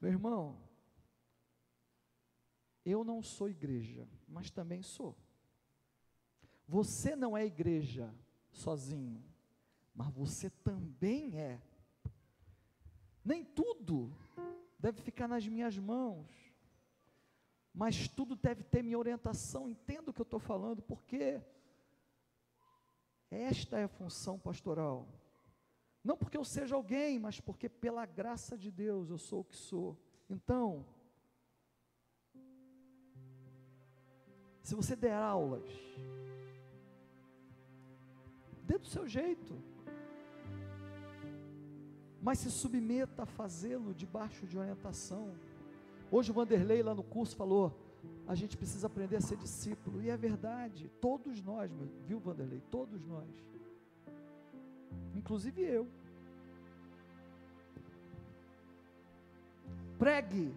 meu 0.00 0.10
irmão, 0.10 0.58
eu 2.84 3.02
não 3.02 3.22
sou 3.22 3.48
igreja, 3.48 4.08
mas 4.28 4.50
também 4.50 4.82
sou. 4.82 5.16
Você 6.66 7.16
não 7.16 7.36
é 7.36 7.44
igreja 7.44 8.14
sozinho, 8.50 9.22
mas 9.94 10.12
você 10.12 10.50
também 10.50 11.38
é. 11.38 11.60
Nem 13.24 13.44
tudo 13.44 14.14
deve 14.78 15.00
ficar 15.00 15.26
nas 15.26 15.46
minhas 15.46 15.78
mãos, 15.78 16.26
mas 17.72 18.06
tudo 18.08 18.36
deve 18.36 18.62
ter 18.62 18.82
minha 18.82 18.98
orientação. 18.98 19.68
Entendo 19.68 20.08
o 20.08 20.12
que 20.12 20.20
eu 20.20 20.24
estou 20.24 20.40
falando, 20.40 20.82
porque 20.82 21.40
esta 23.30 23.78
é 23.78 23.84
a 23.84 23.88
função 23.88 24.38
pastoral. 24.38 25.08
Não 26.02 26.16
porque 26.18 26.36
eu 26.36 26.44
seja 26.44 26.74
alguém, 26.74 27.18
mas 27.18 27.40
porque 27.40 27.68
pela 27.68 28.04
graça 28.04 28.58
de 28.58 28.70
Deus 28.70 29.08
eu 29.08 29.16
sou 29.16 29.40
o 29.40 29.44
que 29.44 29.56
sou. 29.56 29.98
Então, 30.28 30.86
se 34.64 34.74
você 34.74 34.96
der 34.96 35.12
aulas, 35.12 35.62
dê 38.62 38.78
do 38.78 38.86
seu 38.86 39.06
jeito, 39.06 39.54
mas 42.22 42.38
se 42.38 42.50
submeta 42.50 43.24
a 43.24 43.26
fazê-lo 43.26 43.92
debaixo 43.92 44.46
de 44.46 44.58
orientação. 44.58 45.34
Hoje 46.10 46.30
o 46.30 46.34
Vanderlei 46.34 46.82
lá 46.82 46.94
no 46.94 47.02
curso 47.02 47.36
falou: 47.36 47.78
a 48.26 48.34
gente 48.34 48.56
precisa 48.56 48.86
aprender 48.86 49.16
a 49.16 49.20
ser 49.20 49.36
discípulo. 49.36 50.00
E 50.00 50.08
é 50.08 50.16
verdade, 50.16 50.90
todos 50.98 51.42
nós, 51.42 51.70
viu, 52.06 52.18
Vanderlei? 52.18 52.62
Todos 52.70 53.04
nós. 53.04 53.28
Inclusive 55.14 55.60
eu. 55.60 55.86
Pregue. 59.98 60.54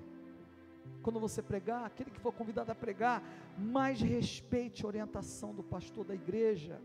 Quando 1.07 1.21
você 1.21 1.41
pregar, 1.41 1.85
aquele 1.85 2.11
que 2.11 2.19
for 2.19 2.33
convidado 2.33 2.69
a 2.69 2.75
pregar, 2.75 3.23
mais 3.57 4.01
respeite 4.01 4.83
a 4.83 4.87
orientação 4.89 5.55
do 5.55 5.63
pastor 5.63 6.03
da 6.03 6.13
igreja. 6.13 6.81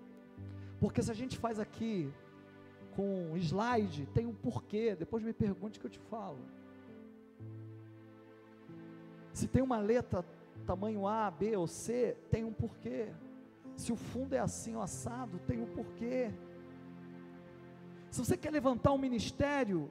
Porque 0.79 1.03
se 1.03 1.11
a 1.11 1.15
gente 1.15 1.37
faz 1.37 1.59
aqui 1.59 2.09
com 2.95 3.37
slide, 3.37 4.07
tem 4.15 4.25
um 4.25 4.33
porquê. 4.33 4.95
Depois 4.95 5.25
me 5.25 5.33
pergunte 5.33 5.81
que 5.81 5.87
eu 5.87 5.91
te 5.91 5.99
falo. 5.99 6.39
Se 9.33 9.49
tem 9.49 9.61
uma 9.61 9.79
letra 9.79 10.25
tamanho 10.65 11.05
A, 11.05 11.29
B 11.29 11.57
ou 11.57 11.67
C, 11.67 12.17
tem 12.31 12.45
um 12.45 12.53
porquê. 12.53 13.09
Se 13.75 13.93
o 13.93 13.97
fundo 13.97 14.35
é 14.35 14.39
assim 14.39 14.77
ou 14.77 14.83
assado, 14.83 15.41
tem 15.49 15.61
um 15.61 15.67
porquê. 15.67 16.31
Se 18.09 18.25
você 18.25 18.37
quer 18.37 18.53
levantar 18.53 18.93
um 18.93 18.99
ministério, 18.99 19.91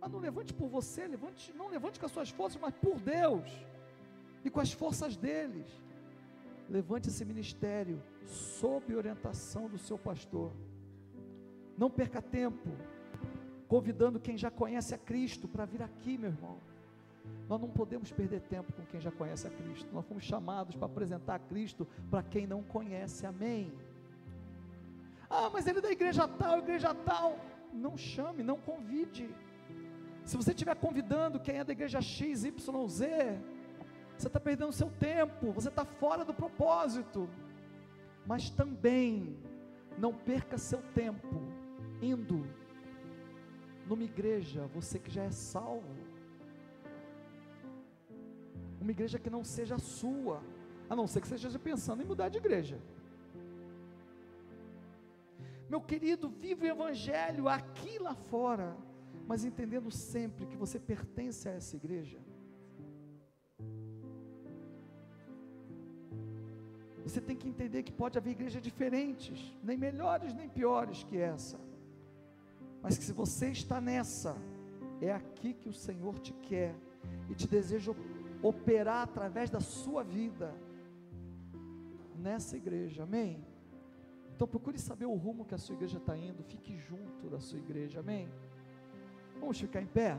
mas 0.00 0.10
não 0.10 0.18
levante 0.18 0.52
por 0.54 0.68
você, 0.68 1.06
levante, 1.06 1.52
não 1.52 1.68
levante 1.68 1.98
com 1.98 2.06
as 2.06 2.12
suas 2.12 2.30
forças, 2.30 2.60
mas 2.60 2.74
por 2.74 3.00
Deus 3.00 3.48
e 4.44 4.50
com 4.50 4.60
as 4.60 4.72
forças 4.72 5.16
deles. 5.16 5.66
Levante 6.68 7.08
esse 7.08 7.24
ministério 7.24 8.02
sob 8.26 8.94
orientação 8.94 9.68
do 9.68 9.78
seu 9.78 9.98
pastor. 9.98 10.52
Não 11.76 11.90
perca 11.90 12.20
tempo 12.20 12.68
convidando 13.66 14.20
quem 14.20 14.36
já 14.36 14.50
conhece 14.50 14.94
a 14.94 14.98
Cristo 14.98 15.48
para 15.48 15.64
vir 15.64 15.82
aqui, 15.82 16.16
meu 16.16 16.30
irmão. 16.30 16.58
Nós 17.48 17.60
não 17.60 17.68
podemos 17.68 18.10
perder 18.10 18.40
tempo 18.40 18.72
com 18.72 18.84
quem 18.86 19.00
já 19.00 19.10
conhece 19.10 19.46
a 19.46 19.50
Cristo. 19.50 19.88
Nós 19.92 20.04
fomos 20.06 20.24
chamados 20.24 20.74
para 20.76 20.86
apresentar 20.86 21.34
a 21.36 21.38
Cristo 21.38 21.86
para 22.10 22.22
quem 22.22 22.46
não 22.46 22.62
conhece. 22.62 23.26
Amém. 23.26 23.72
Ah, 25.28 25.50
mas 25.52 25.66
ele 25.66 25.78
é 25.78 25.82
da 25.82 25.90
igreja 25.90 26.26
tal, 26.26 26.58
igreja 26.58 26.94
tal. 26.94 27.38
Não 27.72 27.96
chame, 27.96 28.42
não 28.42 28.58
convide. 28.58 29.28
Se 30.28 30.36
você 30.36 30.50
estiver 30.52 30.76
convidando 30.76 31.40
quem 31.40 31.56
é 31.58 31.64
da 31.64 31.72
igreja 31.72 32.00
X, 32.02 32.44
Y, 32.44 32.88
Z, 32.88 33.40
você 34.16 34.26
está 34.26 34.38
perdendo 34.38 34.72
seu 34.72 34.90
tempo, 34.90 35.52
você 35.58 35.68
está 35.68 35.84
fora 35.84 36.22
do 36.24 36.34
propósito. 36.34 37.20
Mas 38.26 38.50
também 38.50 39.38
não 39.96 40.12
perca 40.12 40.58
seu 40.58 40.80
tempo 41.00 41.40
indo 42.02 42.38
numa 43.86 44.04
igreja, 44.04 44.66
você 44.66 44.98
que 44.98 45.10
já 45.10 45.24
é 45.24 45.30
salvo 45.30 45.96
uma 48.80 48.92
igreja 48.92 49.18
que 49.18 49.30
não 49.30 49.42
seja 49.42 49.78
sua, 49.78 50.42
a 50.88 50.94
não 50.94 51.06
ser 51.06 51.20
que 51.20 51.28
você 51.28 51.34
esteja 51.34 51.58
pensando 51.58 52.02
em 52.02 52.06
mudar 52.06 52.28
de 52.28 52.38
igreja. 52.38 52.78
Meu 55.68 55.80
querido, 55.80 56.28
vive 56.28 56.66
o 56.66 56.70
Evangelho 56.76 57.48
aqui 57.48 57.98
lá 57.98 58.14
fora, 58.14 58.76
mas 59.26 59.44
entendendo 59.44 59.90
sempre 59.90 60.46
que 60.46 60.56
você 60.56 60.78
pertence 60.78 61.48
a 61.48 61.52
essa 61.52 61.76
igreja. 61.76 62.18
Você 67.04 67.20
tem 67.20 67.36
que 67.36 67.48
entender 67.48 67.82
que 67.82 67.92
pode 67.92 68.18
haver 68.18 68.32
igrejas 68.32 68.62
diferentes, 68.62 69.56
nem 69.62 69.78
melhores 69.78 70.34
nem 70.34 70.48
piores 70.48 71.04
que 71.04 71.16
essa, 71.16 71.58
mas 72.82 72.98
que 72.98 73.04
se 73.04 73.12
você 73.12 73.50
está 73.50 73.80
nessa, 73.80 74.36
é 75.00 75.12
aqui 75.12 75.54
que 75.54 75.68
o 75.68 75.72
Senhor 75.72 76.18
te 76.18 76.32
quer 76.34 76.74
e 77.30 77.34
te 77.34 77.46
deseja 77.46 77.92
operar 78.42 79.02
através 79.02 79.48
da 79.50 79.60
sua 79.60 80.02
vida 80.02 80.54
nessa 82.16 82.56
igreja, 82.56 83.04
amém? 83.04 83.44
Então 84.34 84.46
procure 84.46 84.78
saber 84.78 85.06
o 85.06 85.14
rumo 85.14 85.44
que 85.44 85.54
a 85.54 85.58
sua 85.58 85.74
igreja 85.74 85.98
está 85.98 86.16
indo, 86.16 86.42
fique 86.44 86.76
junto 86.78 87.28
da 87.28 87.40
sua 87.40 87.58
igreja, 87.58 88.00
amém? 88.00 88.28
Vamos 89.40 89.58
ficar 89.58 89.80
em 89.80 89.86
pé? 89.86 90.16